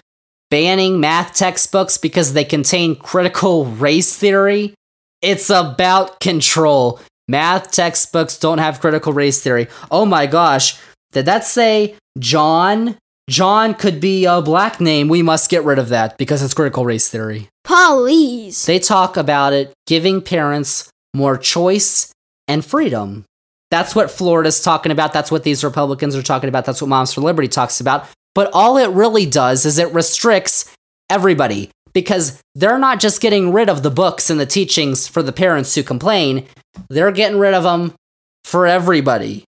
Banning 0.50 1.00
math 1.00 1.36
textbooks 1.36 1.98
because 1.98 2.34
they 2.34 2.44
contain 2.44 2.96
critical 2.96 3.66
race 3.86 4.16
theory, 4.18 4.74
it's 5.22 5.50
about 5.50 6.20
control. 6.20 7.00
Math 7.28 7.72
textbooks 7.72 8.38
don't 8.38 8.60
have 8.60 8.80
critical 8.80 9.14
race 9.14 9.42
theory. 9.42 9.68
Oh 9.90 10.06
my 10.06 10.28
gosh, 10.28 10.78
did 11.12 11.26
that 11.26 11.46
say 11.46 11.96
John 12.20 12.98
John 13.30 13.74
could 13.74 14.00
be 14.00 14.26
a 14.26 14.42
black 14.42 14.80
name. 14.80 15.08
We 15.08 15.24
must 15.24 15.50
get 15.50 15.64
rid 15.64 15.80
of 15.80 15.90
that 15.90 16.18
because 16.18 16.44
it's 16.44 16.54
critical 16.54 16.86
race 16.86 17.10
theory. 17.10 17.50
Please. 17.64 18.66
They 18.66 18.78
talk 18.78 19.18
about 19.18 19.54
it 19.54 19.74
giving 19.88 20.22
parents 20.22 20.90
more 21.14 21.38
choice 21.38 22.12
and 22.48 22.64
freedom. 22.64 23.26
That's 23.72 23.96
what 23.96 24.12
Florida's 24.12 24.62
talking 24.62 24.92
about. 24.92 25.12
That's 25.12 25.32
what 25.32 25.44
these 25.44 25.64
Republicans 25.64 26.16
are 26.16 26.22
talking 26.22 26.50
about. 26.50 26.66
That's 26.66 26.82
what 26.82 26.90
Moms 26.90 27.14
for 27.14 27.22
Liberty 27.22 27.48
talks 27.48 27.82
about. 27.82 28.08
But 28.36 28.52
all 28.54 28.78
it 28.78 28.90
really 28.90 29.26
does 29.26 29.66
is 29.66 29.80
it 29.80 29.92
restricts 29.92 30.72
everybody 31.10 31.72
because 31.94 32.42
they're 32.54 32.78
not 32.78 33.00
just 33.00 33.22
getting 33.22 33.52
rid 33.52 33.70
of 33.70 33.82
the 33.82 33.90
books 33.90 34.30
and 34.30 34.40
the 34.40 34.46
teachings 34.46 35.08
for 35.08 35.24
the 35.24 35.32
parents 35.32 35.74
who 35.74 35.82
complain, 35.82 36.46
they're 36.90 37.12
getting 37.12 37.40
rid 37.40 37.54
of 37.56 37.64
them 37.64 37.94
for 38.44 38.68
everybody 38.68 39.46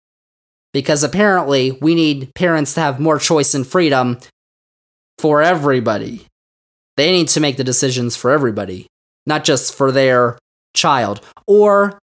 because 0.77 1.03
apparently 1.03 1.70
we 1.81 1.95
need 1.95 2.35
parents 2.35 2.74
to 2.74 2.81
have 2.81 3.01
more 3.01 3.18
choice 3.18 3.55
and 3.55 3.66
freedom 3.66 4.18
for 5.16 5.41
everybody. 5.41 6.27
They 6.99 7.12
need 7.12 7.29
to 7.29 7.41
make 7.41 7.57
the 7.57 7.64
decisions 7.64 8.14
for 8.14 8.31
everybody, 8.31 8.87
not 9.24 9.43
just 9.43 9.74
for 9.74 9.91
their 9.91 10.39
child. 10.74 11.24
Or 11.47 11.99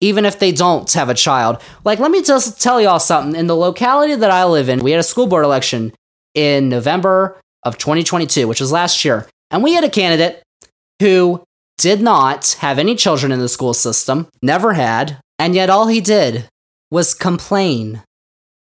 even 0.00 0.24
if 0.24 0.38
they 0.38 0.52
don't 0.52 0.92
have 0.92 1.08
a 1.08 1.14
child. 1.14 1.60
Like, 1.82 1.98
let 1.98 2.12
me 2.12 2.22
just 2.22 2.60
tell 2.60 2.80
y'all 2.80 3.00
something. 3.00 3.34
In 3.34 3.48
the 3.48 3.56
locality 3.56 4.14
that 4.14 4.30
I 4.30 4.44
live 4.44 4.68
in, 4.68 4.84
we 4.84 4.92
had 4.92 5.00
a 5.00 5.02
school 5.02 5.26
board 5.26 5.44
election 5.44 5.92
in 6.32 6.68
November 6.68 7.40
of 7.64 7.76
2022, 7.76 8.46
which 8.46 8.60
was 8.60 8.70
last 8.70 9.04
year. 9.04 9.26
And 9.50 9.64
we 9.64 9.72
had 9.72 9.82
a 9.82 9.90
candidate 9.90 10.44
who 11.00 11.42
did 11.76 12.00
not 12.00 12.56
have 12.60 12.78
any 12.78 12.94
children 12.94 13.32
in 13.32 13.40
the 13.40 13.48
school 13.48 13.74
system, 13.74 14.28
never 14.42 14.74
had, 14.74 15.18
and 15.40 15.56
yet 15.56 15.70
all 15.70 15.88
he 15.88 16.00
did 16.00 16.48
was 16.92 17.14
complain 17.14 18.02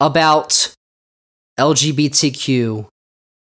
about 0.01 0.75
LGBTQ, 1.59 2.89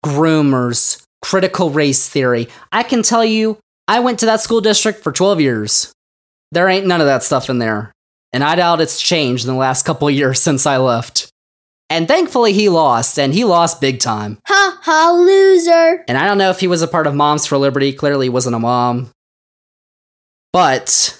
groomers, 0.05 1.03
critical 1.21 1.69
race 1.69 2.07
theory. 2.07 2.47
I 2.71 2.83
can 2.83 3.03
tell 3.03 3.25
you, 3.25 3.57
I 3.87 3.99
went 3.99 4.19
to 4.19 4.25
that 4.27 4.41
school 4.41 4.61
district 4.61 5.03
for 5.03 5.11
12 5.11 5.41
years. 5.41 5.91
There 6.51 6.69
ain't 6.69 6.87
none 6.87 7.01
of 7.01 7.07
that 7.07 7.23
stuff 7.23 7.49
in 7.49 7.59
there. 7.59 7.91
And 8.31 8.43
I 8.43 8.55
doubt 8.55 8.81
it's 8.81 9.01
changed 9.01 9.45
in 9.45 9.53
the 9.53 9.59
last 9.59 9.85
couple 9.85 10.09
years 10.09 10.41
since 10.41 10.65
I 10.65 10.77
left. 10.77 11.29
And 11.89 12.07
thankfully 12.07 12.51
he 12.51 12.67
lost, 12.67 13.19
and 13.19 13.31
he 13.31 13.43
lost 13.43 13.79
big 13.79 13.99
time. 13.99 14.39
Ha 14.47 14.79
ha, 14.81 15.11
loser. 15.11 16.03
And 16.07 16.17
I 16.17 16.25
don't 16.25 16.39
know 16.39 16.49
if 16.49 16.59
he 16.59 16.67
was 16.67 16.81
a 16.81 16.87
part 16.87 17.05
of 17.05 17.13
Moms 17.13 17.45
for 17.45 17.59
Liberty. 17.59 17.93
Clearly, 17.93 18.25
he 18.25 18.29
wasn't 18.31 18.55
a 18.55 18.59
mom. 18.59 19.11
But 20.51 21.19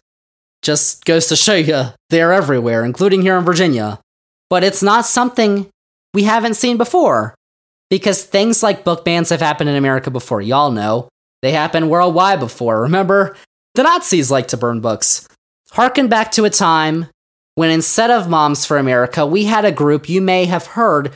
just 0.63 1.05
goes 1.05 1.27
to 1.27 1.36
show 1.36 1.53
you, 1.53 1.83
they're 2.09 2.33
everywhere, 2.33 2.83
including 2.83 3.21
here 3.21 3.38
in 3.38 3.45
Virginia 3.45 3.99
but 4.50 4.64
it's 4.64 4.84
not 4.84 5.06
something 5.06 5.68
we 6.14 6.24
haven't 6.24 6.56
seen 6.56 6.78
before. 6.78 7.36
Because 7.89 8.24
things 8.24 8.64
like 8.64 8.84
book 8.84 9.06
bans 9.06 9.30
have 9.30 9.41
happened 9.41 9.70
in 9.70 9.76
America 9.76 10.10
before. 10.10 10.41
Y'all 10.41 10.72
know. 10.72 11.08
They 11.41 11.52
happened 11.52 11.89
worldwide 11.89 12.39
before. 12.39 12.82
Remember? 12.82 13.38
The 13.76 13.84
Nazis 13.84 14.32
liked 14.32 14.50
to 14.50 14.58
burn 14.58 14.82
books. 14.82 15.28
Harken 15.72 16.08
back 16.08 16.32
to 16.32 16.46
a 16.46 16.50
time 16.50 17.08
when 17.56 17.70
instead 17.70 18.10
of 18.10 18.30
Moms 18.30 18.66
for 18.66 18.78
America, 18.78 19.26
we 19.26 19.46
had 19.46 19.66
a 19.66 19.72
group 19.72 20.10
you 20.10 20.22
may 20.22 20.46
have 20.46 20.68
heard 20.68 21.14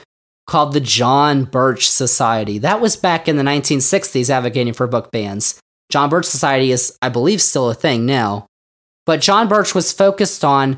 called 0.47 0.73
the 0.73 0.79
John 0.79 1.43
Birch 1.45 1.89
Society. 1.89 2.57
That 2.57 2.81
was 2.81 2.95
back 2.95 3.27
in 3.27 3.37
the 3.37 3.43
1960s 3.43 4.29
advocating 4.29 4.73
for 4.73 4.87
book 4.87 5.11
bans. 5.11 5.59
John 5.89 6.09
Birch 6.09 6.25
Society 6.25 6.71
is, 6.71 6.97
I 7.01 7.09
believe, 7.09 7.41
still 7.41 7.69
a 7.69 7.75
thing 7.75 8.05
now. 8.05 8.47
But 9.05 9.21
John 9.21 9.47
Birch 9.47 9.73
was 9.73 9.91
focused 9.91 10.43
on 10.43 10.77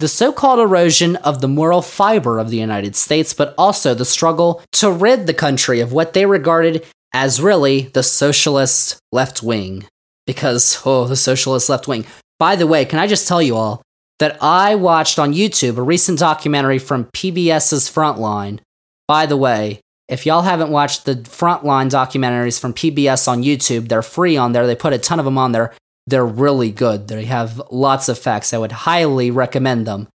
the 0.00 0.08
so 0.08 0.32
called 0.32 0.58
erosion 0.58 1.16
of 1.16 1.40
the 1.40 1.48
moral 1.48 1.82
fiber 1.82 2.38
of 2.38 2.50
the 2.50 2.56
United 2.56 2.96
States, 2.96 3.32
but 3.32 3.54
also 3.56 3.94
the 3.94 4.04
struggle 4.04 4.62
to 4.72 4.90
rid 4.90 5.26
the 5.26 5.34
country 5.34 5.80
of 5.80 5.92
what 5.92 6.12
they 6.14 6.26
regarded 6.26 6.84
as 7.12 7.40
really 7.40 7.82
the 7.82 8.02
socialist 8.02 8.98
left 9.12 9.42
wing. 9.42 9.86
Because, 10.26 10.82
oh, 10.84 11.06
the 11.06 11.16
socialist 11.16 11.68
left 11.68 11.86
wing. 11.86 12.04
By 12.38 12.56
the 12.56 12.66
way, 12.66 12.84
can 12.84 12.98
I 12.98 13.06
just 13.06 13.28
tell 13.28 13.42
you 13.42 13.56
all 13.56 13.82
that 14.20 14.36
I 14.40 14.74
watched 14.74 15.18
on 15.18 15.34
YouTube 15.34 15.78
a 15.78 15.82
recent 15.82 16.18
documentary 16.18 16.78
from 16.78 17.06
PBS's 17.06 17.90
Frontline. 17.90 18.60
By 19.08 19.26
the 19.26 19.36
way, 19.36 19.80
if 20.08 20.26
y'all 20.26 20.42
haven't 20.42 20.70
watched 20.70 21.06
the 21.06 21.14
Frontline 21.14 21.90
documentaries 21.90 22.60
from 22.60 22.74
PBS 22.74 23.26
on 23.26 23.42
YouTube, 23.42 23.88
they're 23.88 24.02
free 24.02 24.36
on 24.36 24.52
there. 24.52 24.66
They 24.66 24.76
put 24.76 24.92
a 24.92 24.98
ton 24.98 25.18
of 25.18 25.24
them 25.24 25.38
on 25.38 25.52
there. 25.52 25.72
They're 26.06 26.26
really 26.26 26.70
good. 26.70 27.08
They 27.08 27.24
have 27.26 27.60
lots 27.70 28.08
of 28.08 28.18
facts. 28.18 28.52
I 28.52 28.58
would 28.58 28.72
highly 28.72 29.30
recommend 29.30 29.86
them. 29.86 30.08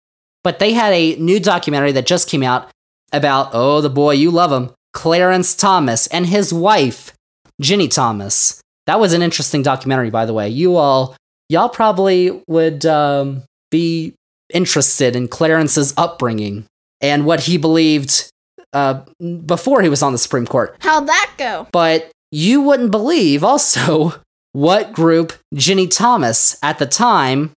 But 0.44 0.60
they 0.60 0.74
had 0.74 0.94
a 0.94 1.16
new 1.16 1.40
documentary 1.40 1.92
that 1.94 2.06
just 2.06 2.30
came 2.30 2.44
out 2.44 2.70
about, 3.12 3.52
oh, 3.54 3.80
the 3.82 3.90
boy, 3.90 4.14
you 4.14 4.32
love 4.32 4.52
him, 4.52 4.72
Clarence 4.94 5.56
Thomas 5.56 6.08
and 6.08 6.26
his 6.26 6.54
wife, 6.54 7.14
Ginni 7.62 7.90
Thomas. 7.90 8.60
That 8.88 9.00
was 9.00 9.14
an 9.14 9.22
interesting 9.22 9.62
documentary, 9.62 10.10
by 10.10 10.26
the 10.26 10.34
way. 10.34 10.50
You 10.50 10.76
all, 10.76 11.16
y'all 11.48 11.70
probably 11.70 12.44
would 12.48 12.86
um, 12.86 13.44
be 13.72 14.16
interested 14.54 15.16
in 15.16 15.28
Clarence's 15.28 15.94
upbringing 15.96 16.66
and 17.00 17.26
what 17.26 17.42
he 17.42 17.58
believed 17.58 18.30
uh, 18.74 19.02
before 19.46 19.82
he 19.82 19.90
was 19.90 20.02
on 20.02 20.12
the 20.12 20.18
Supreme 20.18 20.48
Court. 20.48 20.76
How'd 20.80 21.08
that 21.08 21.32
go? 21.38 21.68
But 21.72 22.12
you 22.32 22.62
wouldn't 22.62 22.92
believe 22.92 23.44
also 23.44 24.16
what 24.54 24.94
group 24.94 25.34
Ginni 25.54 25.90
Thomas, 25.90 26.58
at 26.64 26.80
the 26.80 26.86
time, 26.86 27.52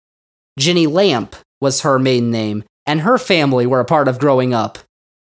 Ginni 0.58 0.90
Lamp 0.90 1.36
was 1.60 1.82
her 1.82 1.98
maiden 1.98 2.30
name, 2.30 2.64
and 2.86 3.02
her 3.02 3.18
family 3.18 3.66
were 3.66 3.80
a 3.80 3.84
part 3.84 4.08
of 4.08 4.18
growing 4.18 4.52
up. 4.52 4.78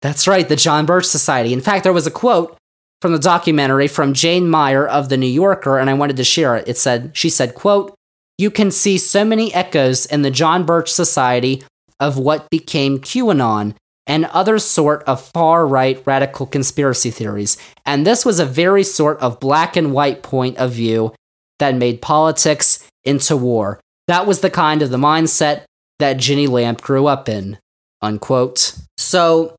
That's 0.01 0.27
right, 0.27 0.47
the 0.47 0.55
John 0.55 0.85
Birch 0.85 1.05
Society. 1.05 1.53
In 1.53 1.61
fact, 1.61 1.83
there 1.83 1.93
was 1.93 2.07
a 2.07 2.11
quote 2.11 2.57
from 3.01 3.13
the 3.13 3.19
documentary 3.19 3.87
from 3.87 4.13
Jane 4.13 4.49
Mayer 4.49 4.87
of 4.87 5.09
the 5.09 5.17
New 5.17 5.27
Yorker, 5.27 5.77
and 5.77 5.89
I 5.89 5.93
wanted 5.93 6.17
to 6.17 6.23
share 6.23 6.55
it. 6.55 6.67
It 6.67 6.77
said, 6.77 7.11
she 7.13 7.29
said, 7.29 7.55
quote, 7.55 7.93
you 8.37 8.49
can 8.49 8.71
see 8.71 8.97
so 8.97 9.23
many 9.23 9.53
echoes 9.53 10.07
in 10.07 10.23
the 10.23 10.31
John 10.31 10.65
Birch 10.65 10.91
Society 10.91 11.63
of 11.99 12.17
what 12.17 12.49
became 12.49 12.97
QAnon 12.97 13.75
and 14.07 14.25
other 14.25 14.57
sort 14.57 15.03
of 15.03 15.23
far 15.23 15.67
right 15.67 16.01
radical 16.05 16.47
conspiracy 16.47 17.11
theories. 17.11 17.57
And 17.85 18.05
this 18.05 18.25
was 18.25 18.39
a 18.39 18.45
very 18.45 18.83
sort 18.83 19.19
of 19.19 19.39
black 19.39 19.75
and 19.75 19.93
white 19.93 20.23
point 20.23 20.57
of 20.57 20.71
view 20.71 21.13
that 21.61 21.75
made 21.75 22.01
politics 22.01 22.85
into 23.05 23.37
war. 23.37 23.79
That 24.07 24.27
was 24.27 24.41
the 24.41 24.49
kind 24.49 24.81
of 24.81 24.89
the 24.89 24.97
mindset 24.97 25.63
that 25.99 26.17
Ginni 26.17 26.49
Lamp 26.49 26.81
grew 26.81 27.07
up 27.07 27.29
in. 27.29 27.57
Unquote. 28.01 28.75
So 28.97 29.55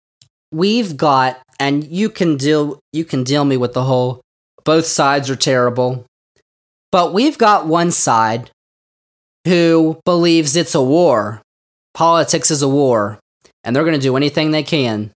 we've 0.50 0.96
got, 0.96 1.40
and 1.58 1.84
you 1.84 2.10
can 2.10 2.36
deal 2.36 2.80
you 2.92 3.04
can 3.04 3.24
deal 3.24 3.44
me 3.44 3.56
with 3.56 3.72
the 3.72 3.84
whole 3.84 4.20
both 4.64 4.86
sides 4.86 5.30
are 5.30 5.36
terrible. 5.36 6.04
But 6.90 7.12
we've 7.12 7.38
got 7.38 7.66
one 7.66 7.90
side 7.90 8.50
who 9.46 10.00
believes 10.04 10.56
it's 10.56 10.74
a 10.74 10.82
war. 10.82 11.40
Politics 11.94 12.50
is 12.50 12.62
a 12.62 12.68
war, 12.68 13.18
and 13.64 13.74
they're 13.74 13.84
going 13.84 13.98
to 13.98 14.00
do 14.00 14.16
anything 14.16 14.50
they 14.50 14.62
can 14.62 15.10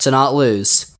to 0.00 0.10
not 0.10 0.34
lose. 0.34 0.96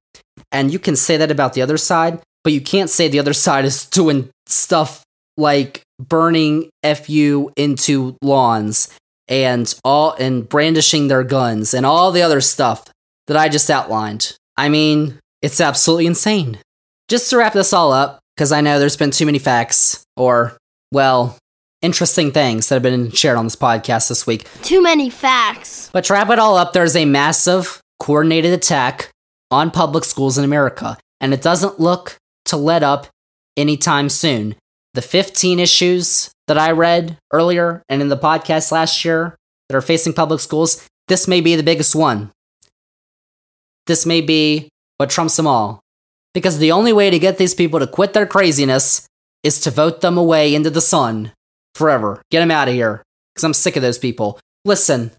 And 0.51 0.72
you 0.72 0.78
can 0.78 0.97
say 0.97 1.16
that 1.16 1.30
about 1.30 1.55
the 1.55 1.62
other 1.62 1.76
side, 1.76 2.20
but 2.45 2.53
you 2.53 2.61
can't 2.61 2.91
say 2.91 3.09
the 3.09 3.18
other 3.18 3.33
side 3.47 3.64
is 3.64 3.87
doing 3.87 4.30
stuff 4.47 5.03
like 5.43 5.82
burning 5.99 6.70
FU 6.82 7.53
into 7.57 8.16
lawns 8.22 8.88
and 9.28 9.74
all 9.84 10.14
and 10.18 10.49
brandishing 10.49 11.09
their 11.09 11.22
guns 11.22 11.74
and 11.74 11.84
all 11.84 12.11
the 12.11 12.22
other 12.22 12.40
stuff 12.40 12.84
that 13.26 13.36
I 13.36 13.49
just 13.49 13.70
outlined. 13.70 14.34
I 14.57 14.68
mean, 14.68 15.18
it's 15.43 15.61
absolutely 15.61 16.07
insane. 16.07 16.59
Just 17.09 17.28
to 17.30 17.36
wrap 17.36 17.53
this 17.53 17.72
all 17.72 17.93
up, 17.93 18.20
because 18.36 18.53
I 18.53 18.61
know 18.61 18.78
there's 18.78 18.97
been 18.97 19.11
too 19.11 19.26
many 19.26 19.38
facts, 19.38 20.03
or, 20.16 20.57
well, 20.93 21.36
interesting 21.82 22.30
things 22.30 22.68
that 22.68 22.76
have 22.76 22.82
been 22.82 23.11
shared 23.11 23.36
on 23.36 23.45
this 23.45 23.57
podcast 23.57 24.09
this 24.09 24.26
week. 24.26 24.47
Too 24.62 24.82
many 24.82 25.11
facts. 25.11 25.90
But 25.93 26.05
to 26.05 26.14
wrap 26.14 26.30
it 26.30 26.38
all 26.38 26.57
up, 26.57 26.72
there's 26.72 26.97
a 26.97 27.05
massive 27.05 27.80
coordinated 28.01 28.53
attack 28.53 29.11
on 29.51 29.70
public 29.70 30.05
schools 30.05 30.38
in 30.38 30.45
America, 30.45 30.97
and 31.20 31.34
it 31.34 31.43
doesn't 31.43 31.78
look 31.78 32.16
to 32.47 32.57
let 32.57 32.82
up 32.82 33.09
anytime 33.57 34.09
soon. 34.09 34.55
The 34.95 35.03
15 35.03 35.59
issues 35.59 36.30
that 36.49 36.59
I 36.59 36.72
read 36.72 37.16
earlier 37.32 37.82
and 37.88 38.03
in 38.03 38.09
the 38.09 38.16
podcast 38.16 38.72
last 38.72 39.05
year 39.05 39.36
that 39.68 39.76
are 39.76 39.80
facing 39.80 40.12
public 40.12 40.40
schools, 40.40 40.86
this 41.09 41.26
may 41.26 41.40
be 41.40 41.57
the 41.57 41.62
biggest 41.62 41.95
one. 41.95 42.30
This 43.86 44.05
may 44.05 44.20
be 44.20 44.68
what 44.99 45.11
trumps 45.11 45.36
them 45.36 45.47
all. 45.47 45.80
Because 46.34 46.59
the 46.59 46.72
only 46.72 46.93
way 46.93 47.11
to 47.11 47.18
get 47.18 47.38
these 47.38 47.55
people 47.55 47.78
to 47.78 47.86
quit 47.86 48.12
their 48.12 48.26
craziness 48.26 49.07
is 49.43 49.61
to 49.61 49.70
vote 49.70 50.01
them 50.01 50.16
away 50.16 50.55
into 50.55 50.70
the 50.70 50.80
sun 50.80 51.32
forever. 51.74 52.22
Get 52.30 52.40
them 52.40 52.51
out 52.51 52.68
of 52.68 52.74
here. 52.74 53.03
Because 53.34 53.45
I'm 53.45 53.55
sick 53.55 53.76
of 53.76 53.82
those 53.82 53.99
people. 53.99 54.38
Listen, 54.64 55.11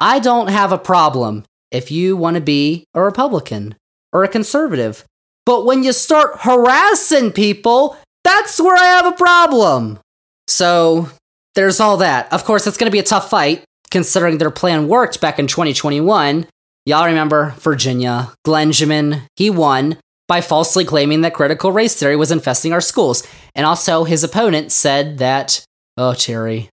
I 0.00 0.18
don't 0.18 0.48
have 0.48 0.72
a 0.72 0.78
problem 0.78 1.44
if 1.70 1.90
you 1.90 2.16
want 2.16 2.34
to 2.34 2.40
be 2.40 2.84
a 2.94 3.02
Republican 3.02 3.76
or 4.12 4.24
a 4.24 4.28
conservative. 4.28 5.04
But 5.44 5.64
when 5.64 5.84
you 5.84 5.92
start 5.92 6.40
harassing 6.40 7.32
people, 7.32 7.96
that's 8.26 8.60
where 8.60 8.76
I 8.76 8.84
have 8.84 9.06
a 9.06 9.12
problem. 9.12 10.00
So 10.48 11.08
there's 11.54 11.78
all 11.78 11.98
that. 11.98 12.32
Of 12.32 12.44
course, 12.44 12.66
it's 12.66 12.76
going 12.76 12.90
to 12.90 12.94
be 12.94 12.98
a 12.98 13.04
tough 13.04 13.30
fight 13.30 13.64
considering 13.90 14.38
their 14.38 14.50
plan 14.50 14.88
worked 14.88 15.20
back 15.20 15.38
in 15.38 15.46
2021. 15.46 16.46
Y'all 16.84 17.06
remember 17.06 17.54
Virginia, 17.58 18.32
Glenjamin, 18.44 19.22
he 19.36 19.48
won 19.48 19.98
by 20.28 20.40
falsely 20.40 20.84
claiming 20.84 21.20
that 21.20 21.34
critical 21.34 21.70
race 21.70 21.94
theory 21.98 22.16
was 22.16 22.32
infesting 22.32 22.72
our 22.72 22.80
schools. 22.80 23.26
And 23.54 23.64
also, 23.64 24.02
his 24.02 24.24
opponent 24.24 24.72
said 24.72 25.18
that, 25.18 25.64
oh, 25.96 26.14
Terry, 26.14 26.68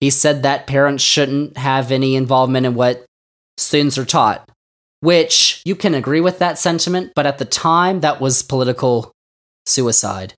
he 0.00 0.08
said 0.08 0.44
that 0.44 0.68
parents 0.68 1.02
shouldn't 1.02 1.56
have 1.56 1.90
any 1.90 2.14
involvement 2.14 2.64
in 2.64 2.74
what 2.74 3.04
students 3.56 3.98
are 3.98 4.04
taught, 4.04 4.48
which 5.00 5.62
you 5.64 5.74
can 5.74 5.94
agree 5.94 6.20
with 6.20 6.38
that 6.38 6.58
sentiment, 6.58 7.12
but 7.16 7.26
at 7.26 7.38
the 7.38 7.44
time, 7.44 8.00
that 8.00 8.20
was 8.20 8.42
political 8.42 9.10
suicide. 9.66 10.34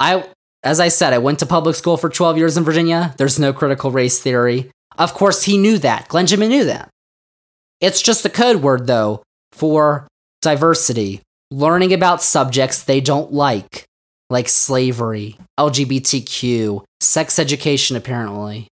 I, 0.00 0.28
as 0.62 0.80
I 0.80 0.88
said, 0.88 1.12
I 1.12 1.18
went 1.18 1.38
to 1.40 1.46
public 1.46 1.76
school 1.76 1.96
for 1.96 2.08
12 2.08 2.38
years 2.38 2.56
in 2.56 2.64
Virginia. 2.64 3.14
There's 3.18 3.38
no 3.38 3.52
critical 3.52 3.90
race 3.90 4.20
theory. 4.20 4.70
Of 4.96 5.14
course, 5.14 5.42
he 5.42 5.58
knew 5.58 5.78
that. 5.78 6.08
Glenjamin 6.08 6.48
knew 6.48 6.64
that. 6.64 6.88
It's 7.80 8.02
just 8.02 8.24
a 8.24 8.30
code 8.30 8.62
word, 8.62 8.86
though, 8.86 9.22
for 9.52 10.06
diversity 10.42 11.22
learning 11.50 11.92
about 11.92 12.22
subjects 12.22 12.82
they 12.82 13.00
don't 13.00 13.32
like, 13.32 13.84
like 14.30 14.48
slavery, 14.48 15.38
LGBTQ, 15.58 16.84
sex 17.00 17.38
education, 17.38 17.96
apparently, 17.96 18.68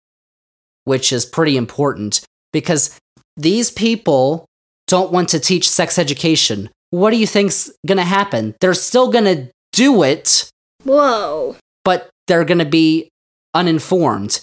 which 0.85 1.13
is 1.13 1.25
pretty 1.25 1.57
important 1.57 2.21
because 2.53 2.99
these 3.37 3.71
people 3.71 4.47
don't 4.87 5.13
want 5.13 5.29
to 5.31 5.41
teach 5.41 5.69
sex 5.69 5.99
education. 5.99 6.69
What 6.91 7.11
do 7.11 7.17
you 7.17 7.27
think's 7.27 7.71
gonna 7.87 8.05
happen? 8.05 8.55
They're 8.61 8.75
still 8.75 9.11
gonna 9.11 9.49
do 9.73 10.03
it. 10.03 10.51
Whoa. 10.85 11.57
But 11.85 12.09
they're 12.27 12.45
gonna 12.45 12.65
be 12.65 13.09
uninformed, 13.55 14.43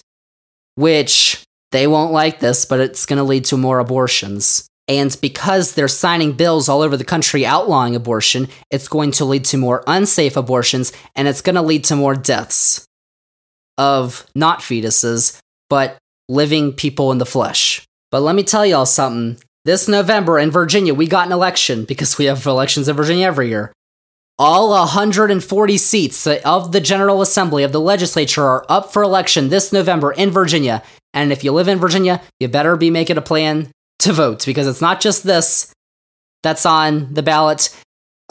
which 0.75 1.43
they 1.71 1.87
won't 1.87 2.11
like 2.11 2.39
this, 2.39 2.65
but 2.65 2.79
it's 2.79 3.05
gonna 3.05 3.23
lead 3.23 3.45
to 3.45 3.57
more 3.57 3.79
abortions. 3.79 4.69
And 4.89 5.15
because 5.21 5.75
they're 5.75 5.87
signing 5.87 6.31
bills 6.31 6.67
all 6.67 6.81
over 6.81 6.97
the 6.97 7.05
country 7.05 7.45
outlawing 7.45 7.95
abortion, 7.95 8.47
it's 8.71 8.87
going 8.87 9.11
to 9.11 9.25
lead 9.25 9.45
to 9.45 9.57
more 9.57 9.83
unsafe 9.85 10.35
abortions 10.35 10.91
and 11.15 11.27
it's 11.27 11.41
going 11.41 11.55
to 11.55 11.61
lead 11.61 11.83
to 11.85 11.95
more 11.95 12.15
deaths 12.15 12.87
of 13.77 14.25
not 14.33 14.61
fetuses, 14.61 15.37
but 15.69 15.99
living 16.27 16.73
people 16.73 17.11
in 17.11 17.19
the 17.19 17.25
flesh. 17.25 17.85
But 18.09 18.21
let 18.21 18.33
me 18.33 18.41
tell 18.41 18.65
y'all 18.65 18.87
something. 18.87 19.39
This 19.63 19.87
November 19.87 20.39
in 20.39 20.49
Virginia, 20.49 20.95
we 20.95 21.07
got 21.07 21.27
an 21.27 21.33
election 21.33 21.85
because 21.85 22.17
we 22.17 22.25
have 22.25 22.43
elections 22.47 22.87
in 22.87 22.95
Virginia 22.95 23.27
every 23.27 23.49
year. 23.49 23.71
All 24.41 24.69
140 24.69 25.77
seats 25.77 26.25
of 26.25 26.71
the 26.71 26.79
General 26.79 27.21
Assembly 27.21 27.63
of 27.63 27.73
the 27.73 27.81
legislature 27.81 28.45
are 28.45 28.65
up 28.69 28.93
for 28.93 29.03
election 29.03 29.49
this 29.49 29.73
November 29.73 30.13
in 30.13 30.31
Virginia. 30.31 30.81
And 31.13 31.33
if 31.33 31.43
you 31.43 31.51
live 31.51 31.67
in 31.67 31.77
Virginia, 31.77 32.21
you 32.39 32.47
better 32.47 32.77
be 32.77 32.89
making 32.89 33.17
a 33.17 33.21
plan 33.21 33.69
to 33.99 34.13
vote 34.13 34.45
because 34.45 34.65
it's 34.65 34.79
not 34.79 35.01
just 35.01 35.25
this 35.25 35.73
that's 36.41 36.65
on 36.65 37.13
the 37.13 37.21
ballot. 37.21 37.75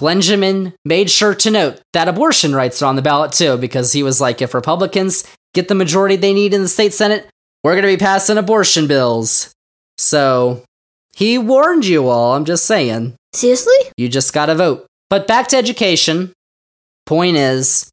Glenjamin 0.01 0.73
made 0.83 1.11
sure 1.11 1.35
to 1.35 1.51
note 1.51 1.83
that 1.93 2.09
abortion 2.09 2.55
rights 2.55 2.81
are 2.81 2.87
on 2.87 2.97
the 2.97 3.03
ballot 3.03 3.33
too 3.33 3.59
because 3.59 3.93
he 3.93 4.03
was 4.03 4.19
like, 4.19 4.41
if 4.41 4.55
Republicans 4.55 5.25
get 5.53 5.69
the 5.69 5.75
majority 5.75 6.17
they 6.17 6.33
need 6.33 6.55
in 6.55 6.63
the 6.63 6.69
state 6.69 6.95
Senate, 6.95 7.29
we're 7.63 7.73
going 7.73 7.83
to 7.83 7.89
be 7.89 8.03
passing 8.03 8.39
abortion 8.39 8.87
bills. 8.87 9.53
So 9.99 10.63
he 11.15 11.37
warned 11.37 11.85
you 11.85 12.09
all, 12.09 12.35
I'm 12.35 12.47
just 12.47 12.65
saying. 12.65 13.15
Seriously? 13.35 13.77
You 13.99 14.09
just 14.09 14.33
got 14.33 14.47
to 14.47 14.55
vote. 14.55 14.88
But 15.11 15.27
back 15.27 15.49
to 15.49 15.57
education. 15.57 16.33
Point 17.07 17.37
is, 17.37 17.91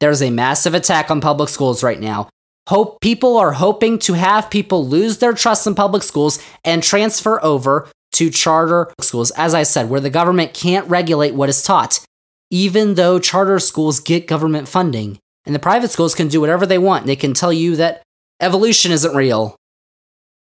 there's 0.00 0.22
a 0.22 0.30
massive 0.30 0.74
attack 0.74 1.10
on 1.10 1.20
public 1.20 1.48
schools 1.48 1.82
right 1.82 2.00
now 2.00 2.28
hope 2.68 3.00
people 3.00 3.38
are 3.38 3.52
hoping 3.52 3.98
to 3.98 4.12
have 4.12 4.50
people 4.50 4.86
lose 4.86 5.18
their 5.18 5.32
trust 5.32 5.66
in 5.66 5.74
public 5.74 6.02
schools 6.02 6.38
and 6.66 6.82
transfer 6.82 7.42
over 7.42 7.88
to 8.12 8.28
charter 8.28 8.92
schools, 9.00 9.30
as 9.32 9.54
I 9.54 9.62
said, 9.62 9.88
where 9.88 10.00
the 10.00 10.10
government 10.10 10.52
can't 10.52 10.86
regulate 10.86 11.34
what 11.34 11.48
is 11.48 11.62
taught, 11.62 12.04
even 12.50 12.94
though 12.94 13.18
charter 13.18 13.58
schools 13.58 14.00
get 14.00 14.26
government 14.26 14.68
funding. 14.68 15.18
And 15.46 15.54
the 15.54 15.58
private 15.58 15.90
schools 15.90 16.14
can 16.14 16.28
do 16.28 16.42
whatever 16.42 16.66
they 16.66 16.76
want. 16.76 17.06
They 17.06 17.16
can 17.16 17.32
tell 17.32 17.54
you 17.54 17.76
that 17.76 18.02
evolution 18.38 18.92
isn't 18.92 19.16
real, 19.16 19.56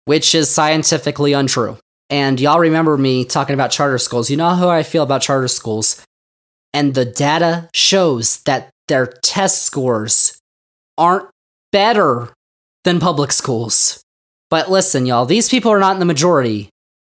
which 0.06 0.36
is 0.36 0.48
scientifically 0.48 1.34
untrue. 1.34 1.80
And 2.12 2.42
y'all 2.42 2.60
remember 2.60 2.98
me 2.98 3.24
talking 3.24 3.54
about 3.54 3.72
charter 3.72 3.98
schools. 3.98 4.30
You 4.30 4.36
know 4.36 4.50
how 4.50 4.70
I 4.70 4.84
feel 4.84 5.04
about 5.04 5.22
charter 5.22 5.48
schools. 5.48 6.06
And 6.74 6.94
the 6.94 7.06
data 7.06 7.70
shows 7.74 8.44
that 8.44 8.70
their 8.90 9.08
test 9.08 9.64
scores 9.64 10.38
aren't 10.98 11.30
better 11.72 12.34
than 12.84 13.00
public 13.00 13.32
schools. 13.32 14.04
But 14.50 14.70
listen, 14.70 15.06
y'all, 15.06 15.26
these 15.26 15.48
people 15.48 15.72
are 15.72 15.80
not 15.80 15.94
in 15.94 16.00
the 16.00 16.06
majority. 16.06 16.70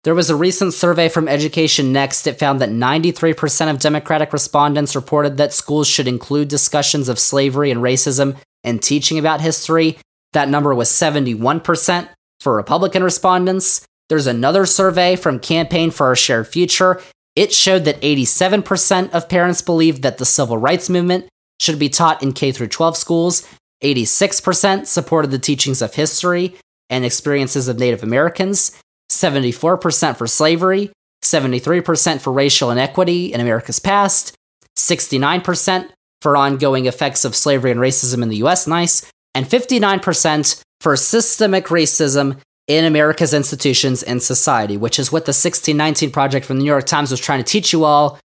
There 0.04 0.14
was 0.14 0.28
a 0.28 0.36
recent 0.36 0.74
survey 0.74 1.08
from 1.08 1.28
Education 1.28 1.92
Next. 1.92 2.26
It 2.26 2.38
found 2.38 2.60
that 2.60 2.68
93% 2.68 3.70
of 3.70 3.78
Democratic 3.78 4.32
respondents 4.32 4.94
reported 4.94 5.38
that 5.38 5.54
schools 5.54 5.88
should 5.88 6.08
include 6.08 6.48
discussions 6.48 7.08
of 7.08 7.18
slavery 7.18 7.70
and 7.70 7.80
racism 7.80 8.36
and 8.62 8.82
teaching 8.82 9.18
about 9.18 9.40
history. 9.40 9.96
That 10.32 10.50
number 10.50 10.74
was 10.74 10.90
71% 10.90 12.08
for 12.40 12.56
Republican 12.56 13.02
respondents. 13.02 13.86
There's 14.08 14.26
another 14.26 14.66
survey 14.66 15.16
from 15.16 15.38
Campaign 15.38 15.90
for 15.90 16.06
Our 16.06 16.16
Shared 16.16 16.48
Future. 16.48 17.00
It 17.34 17.52
showed 17.52 17.84
that 17.84 18.00
87% 18.02 19.10
of 19.10 19.28
parents 19.28 19.62
believe 19.62 20.02
that 20.02 20.18
the 20.18 20.26
civil 20.26 20.58
rights 20.58 20.90
movement 20.90 21.28
should 21.60 21.78
be 21.78 21.88
taught 21.88 22.22
in 22.22 22.32
K 22.32 22.52
through 22.52 22.68
12 22.68 22.96
schools. 22.96 23.48
86% 23.82 24.86
supported 24.86 25.30
the 25.30 25.38
teachings 25.38 25.82
of 25.82 25.94
history 25.94 26.56
and 26.90 27.04
experiences 27.04 27.68
of 27.68 27.78
Native 27.78 28.02
Americans. 28.02 28.78
74% 29.10 30.16
for 30.16 30.26
slavery, 30.26 30.90
73% 31.22 32.20
for 32.20 32.32
racial 32.32 32.70
inequity 32.70 33.32
in 33.32 33.40
America's 33.40 33.78
past, 33.78 34.34
69% 34.78 35.90
for 36.20 36.36
ongoing 36.36 36.86
effects 36.86 37.24
of 37.24 37.36
slavery 37.36 37.70
and 37.70 37.80
racism 37.80 38.22
in 38.22 38.28
the 38.28 38.36
US, 38.36 38.66
nice, 38.66 39.10
and 39.34 39.46
59% 39.46 40.62
for 40.80 40.96
systemic 40.96 41.66
racism 41.66 42.38
in 42.72 42.86
America's 42.86 43.34
institutions 43.34 44.02
and 44.02 44.22
society, 44.22 44.78
which 44.78 44.98
is 44.98 45.12
what 45.12 45.26
the 45.26 45.30
1619 45.30 46.10
Project 46.10 46.46
from 46.46 46.56
the 46.56 46.62
New 46.62 46.70
York 46.70 46.86
Times 46.86 47.10
was 47.10 47.20
trying 47.20 47.38
to 47.38 47.44
teach 47.44 47.70
you 47.70 47.84
all. 47.84 48.18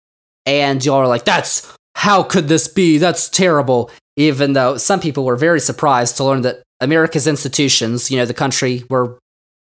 And 0.46 0.82
y'all 0.82 0.96
are 0.96 1.06
like, 1.06 1.26
that's 1.26 1.70
how 1.94 2.22
could 2.22 2.48
this 2.48 2.66
be? 2.66 2.96
That's 2.96 3.28
terrible. 3.28 3.90
Even 4.16 4.54
though 4.54 4.78
some 4.78 5.00
people 5.00 5.26
were 5.26 5.36
very 5.36 5.60
surprised 5.60 6.16
to 6.16 6.24
learn 6.24 6.40
that 6.42 6.62
America's 6.80 7.26
institutions, 7.26 8.10
you 8.10 8.16
know, 8.16 8.24
the 8.24 8.32
country 8.32 8.78
where 8.88 9.18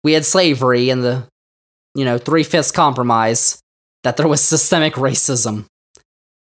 we 0.04 0.14
had 0.14 0.24
slavery 0.24 0.88
and 0.88 1.04
the, 1.04 1.28
you 1.94 2.06
know, 2.06 2.16
three 2.16 2.42
fifths 2.42 2.70
compromise, 2.70 3.60
that 4.04 4.16
there 4.16 4.26
was 4.26 4.40
systemic 4.40 4.94
racism 4.94 5.66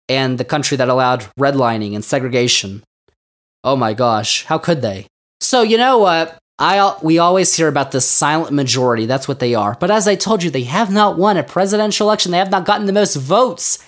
and 0.10 0.38
the 0.38 0.46
country 0.46 0.76
that 0.76 0.90
allowed 0.90 1.28
redlining 1.40 1.96
and 1.96 2.04
segregation. 2.04 2.84
Oh 3.64 3.78
my 3.78 3.94
gosh, 3.94 4.44
how 4.44 4.58
could 4.58 4.82
they? 4.82 5.08
So, 5.40 5.62
you 5.62 5.78
know 5.78 5.98
what? 5.98 6.38
I 6.60 6.98
we 7.04 7.20
always 7.20 7.54
hear 7.56 7.68
about 7.68 7.92
the 7.92 8.02
silent 8.02 8.52
majority. 8.52 9.06
That's 9.06 9.28
what 9.28 9.40
they 9.40 9.54
are. 9.54 9.78
But 9.80 9.92
as 9.92 10.08
I 10.08 10.16
told 10.16 10.44
you, 10.44 10.50
they 10.50 10.64
have 10.64 10.92
not 10.92 11.18
won 11.18 11.38
a 11.38 11.44
presidential 11.44 12.08
election. 12.08 12.32
They 12.32 12.40
have 12.40 12.52
not 12.52 12.66
gotten 12.66 12.88
the 12.88 12.94
most 12.94 13.16
votes 13.16 13.86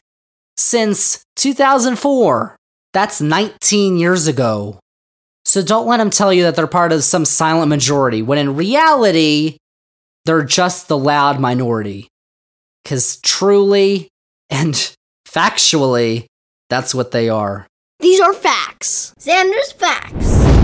since 0.55 1.24
2004. 1.38 2.55
That's 2.93 3.22
19 3.22 3.97
years 3.97 4.28
ago. 4.28 4.80
So 5.45 5.63
don't 5.63 5.88
let 5.88 5.97
them 5.97 6.09
tell 6.09 6.32
you 6.32 6.43
that 6.43 6.55
they're 6.55 6.67
part 6.67 6.91
of 6.91 7.03
some 7.03 7.26
silent 7.26 7.70
majority 7.70 8.22
when 8.22 8.38
in 8.38 8.55
reality, 8.55 9.57
they're 10.26 10.43
just 10.43 10.88
the 10.88 10.97
loud 10.97 11.39
minority. 11.39 12.07
Cuz 12.86 13.20
truly 13.22 14.09
and 14.49 14.74
factually, 15.28 16.26
that's 16.70 16.93
what 16.93 17.11
they 17.11 17.30
are. 17.30 17.65
These 17.99 18.20
are 18.20 18.34
facts. 18.34 19.13
Zander's 19.20 19.72
facts. 19.72 20.59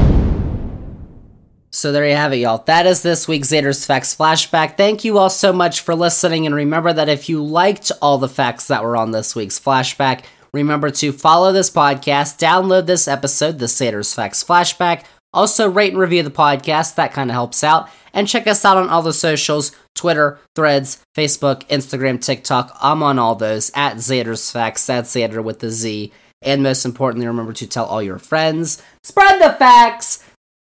So 1.76 1.92
there 1.92 2.08
you 2.08 2.16
have 2.16 2.32
it, 2.32 2.38
y'all. 2.38 2.64
That 2.68 2.86
is 2.86 3.02
this 3.02 3.28
week's 3.28 3.50
Zander's 3.50 3.86
Facts 3.86 4.16
Flashback. 4.16 4.78
Thank 4.78 5.04
you 5.04 5.18
all 5.18 5.30
so 5.30 5.52
much 5.52 5.82
for 5.82 5.94
listening, 5.94 6.46
and 6.46 6.56
remember 6.56 6.94
that 6.94 7.10
if 7.10 7.28
you 7.28 7.44
liked 7.44 7.92
all 8.02 8.18
the 8.18 8.30
facts 8.30 8.68
that 8.68 8.82
were 8.82 8.96
on 8.96 9.12
this 9.12 9.36
week's 9.36 9.60
flashback, 9.60 10.24
remember 10.54 10.90
to 10.92 11.12
follow 11.12 11.52
this 11.52 11.70
podcast, 11.70 12.40
download 12.40 12.86
this 12.86 13.10
episode, 13.10 13.60
the 13.60 13.66
Zander's 13.66 14.14
Facts 14.14 14.42
Flashback, 14.42 15.04
also 15.34 15.70
rate 15.70 15.92
and 15.92 16.00
review 16.00 16.24
the 16.24 16.32
podcast, 16.32 16.96
that 16.96 17.12
kind 17.12 17.30
of 17.30 17.34
helps 17.34 17.62
out, 17.62 17.90
and 18.14 18.26
check 18.26 18.48
us 18.48 18.64
out 18.64 18.78
on 18.78 18.88
all 18.88 19.02
the 19.02 19.12
socials, 19.12 19.74
Twitter, 19.96 20.40
Threads, 20.56 21.04
Facebook, 21.14 21.68
Instagram, 21.68 22.24
TikTok. 22.24 22.74
I'm 22.82 23.04
on 23.04 23.20
all 23.20 23.36
those, 23.36 23.70
at 23.76 23.98
Zander's 23.98 24.50
Facts, 24.50 24.86
that's 24.86 25.14
Zander 25.14 25.44
with 25.44 25.60
the 25.60 25.72
Z. 25.72 26.14
And 26.42 26.64
most 26.64 26.86
importantly, 26.86 27.28
remember 27.28 27.52
to 27.52 27.68
tell 27.68 27.86
all 27.86 28.02
your 28.02 28.20
friends. 28.20 28.82
Spread 29.04 29.42
the 29.42 29.58
facts! 29.58 30.24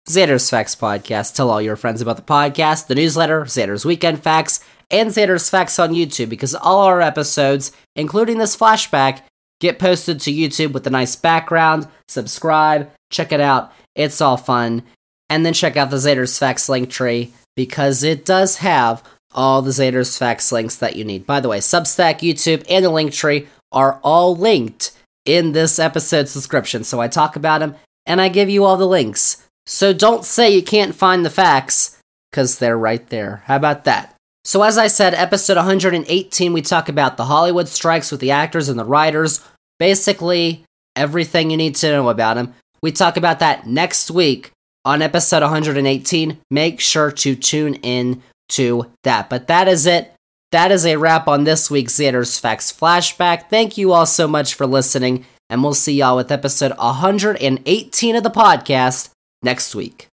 Zander's 0.07 0.49
Facts 0.49 0.75
Podcast. 0.75 1.33
Tell 1.33 1.49
all 1.49 1.61
your 1.61 1.75
friends 1.75 2.01
about 2.01 2.17
the 2.17 2.21
podcast, 2.21 2.87
the 2.87 2.95
newsletter, 2.95 3.45
Zander's 3.45 3.85
Weekend 3.85 4.21
Facts, 4.21 4.59
and 4.91 5.09
Zander's 5.09 5.49
Facts 5.49 5.79
on 5.79 5.93
YouTube 5.93 6.29
because 6.29 6.53
all 6.53 6.81
our 6.81 7.01
episodes, 7.01 7.71
including 7.95 8.37
this 8.37 8.55
flashback, 8.55 9.21
get 9.59 9.79
posted 9.79 10.19
to 10.21 10.31
YouTube 10.31 10.73
with 10.73 10.85
a 10.85 10.91
nice 10.91 11.15
background. 11.15 11.87
Subscribe, 12.07 12.91
check 13.11 13.31
it 13.31 13.39
out. 13.39 13.71
It's 13.95 14.21
all 14.21 14.37
fun. 14.37 14.83
And 15.29 15.43
then 15.43 15.53
check 15.53 15.75
out 15.75 15.89
the 15.89 15.97
Zander's 15.97 16.37
Facts 16.37 16.69
link 16.69 16.91
tree 16.91 17.33
because 17.55 18.03
it 18.03 18.25
does 18.25 18.57
have 18.57 19.03
all 19.33 19.63
the 19.63 19.71
Zander's 19.71 20.17
Facts 20.17 20.51
links 20.51 20.75
that 20.75 20.95
you 20.95 21.03
need. 21.03 21.25
By 21.25 21.39
the 21.39 21.49
way, 21.49 21.57
Substack, 21.57 22.19
YouTube, 22.19 22.63
and 22.69 22.85
the 22.85 22.89
link 22.89 23.11
tree 23.11 23.47
are 23.71 23.99
all 24.03 24.35
linked 24.35 24.91
in 25.25 25.53
this 25.53 25.79
episode's 25.79 26.33
description. 26.33 26.83
So 26.83 27.01
I 27.01 27.07
talk 27.07 27.35
about 27.35 27.59
them 27.59 27.75
and 28.05 28.21
I 28.21 28.29
give 28.29 28.49
you 28.51 28.63
all 28.63 28.77
the 28.77 28.85
links. 28.85 29.44
So 29.65 29.93
don't 29.93 30.25
say 30.25 30.53
you 30.53 30.63
can't 30.63 30.95
find 30.95 31.25
the 31.25 31.29
facts, 31.29 31.97
because 32.35 32.59
they're 32.59 32.77
right 32.77 33.07
there. 33.07 33.43
How 33.45 33.55
about 33.55 33.85
that? 33.85 34.13
So, 34.43 34.61
as 34.61 34.77
I 34.77 34.87
said, 34.87 35.13
episode 35.13 35.55
118, 35.55 36.53
we 36.53 36.61
talk 36.61 36.89
about 36.89 37.17
the 37.17 37.25
Hollywood 37.25 37.67
strikes 37.67 38.11
with 38.11 38.19
the 38.19 38.31
actors 38.31 38.69
and 38.69 38.77
the 38.77 38.85
writers. 38.85 39.41
Basically, 39.79 40.65
everything 40.95 41.49
you 41.49 41.57
need 41.57 41.75
to 41.77 41.89
know 41.89 42.09
about 42.09 42.35
them. 42.35 42.53
We 42.81 42.91
talk 42.91 43.17
about 43.17 43.39
that 43.39 43.65
next 43.65 44.11
week 44.11 44.51
on 44.83 45.01
episode 45.01 45.41
118. 45.41 46.37
Make 46.51 46.79
sure 46.79 47.09
to 47.11 47.35
tune 47.35 47.75
in 47.75 48.21
to 48.49 48.91
that. 49.03 49.29
But 49.29 49.47
that 49.47 49.67
is 49.67 49.87
it. 49.87 50.13
That 50.51 50.71
is 50.71 50.85
a 50.85 50.97
wrap 50.97 51.27
on 51.27 51.45
this 51.45 51.71
week's 51.71 51.97
Zander's 51.97 52.37
Facts 52.37 52.71
Flashback. 52.71 53.49
Thank 53.49 53.77
you 53.77 53.93
all 53.93 54.05
so 54.05 54.27
much 54.27 54.53
for 54.53 54.67
listening, 54.67 55.25
and 55.49 55.63
we'll 55.63 55.73
see 55.73 55.93
y'all 55.93 56.17
with 56.17 56.31
episode 56.31 56.77
118 56.77 58.15
of 58.15 58.23
the 58.23 58.29
podcast 58.29 59.09
next 59.45 59.75
week. 59.75 60.07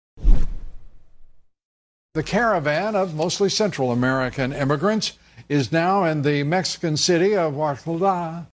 The 2.15 2.23
caravan 2.23 2.95
of 2.95 3.15
mostly 3.15 3.49
Central 3.49 3.91
American 3.91 4.51
immigrants 4.51 5.17
is 5.47 5.71
now 5.71 6.03
in 6.03 6.23
the 6.23 6.43
Mexican 6.43 6.97
city 6.97 7.35
of 7.35 7.53
Huixtla. 7.53 8.47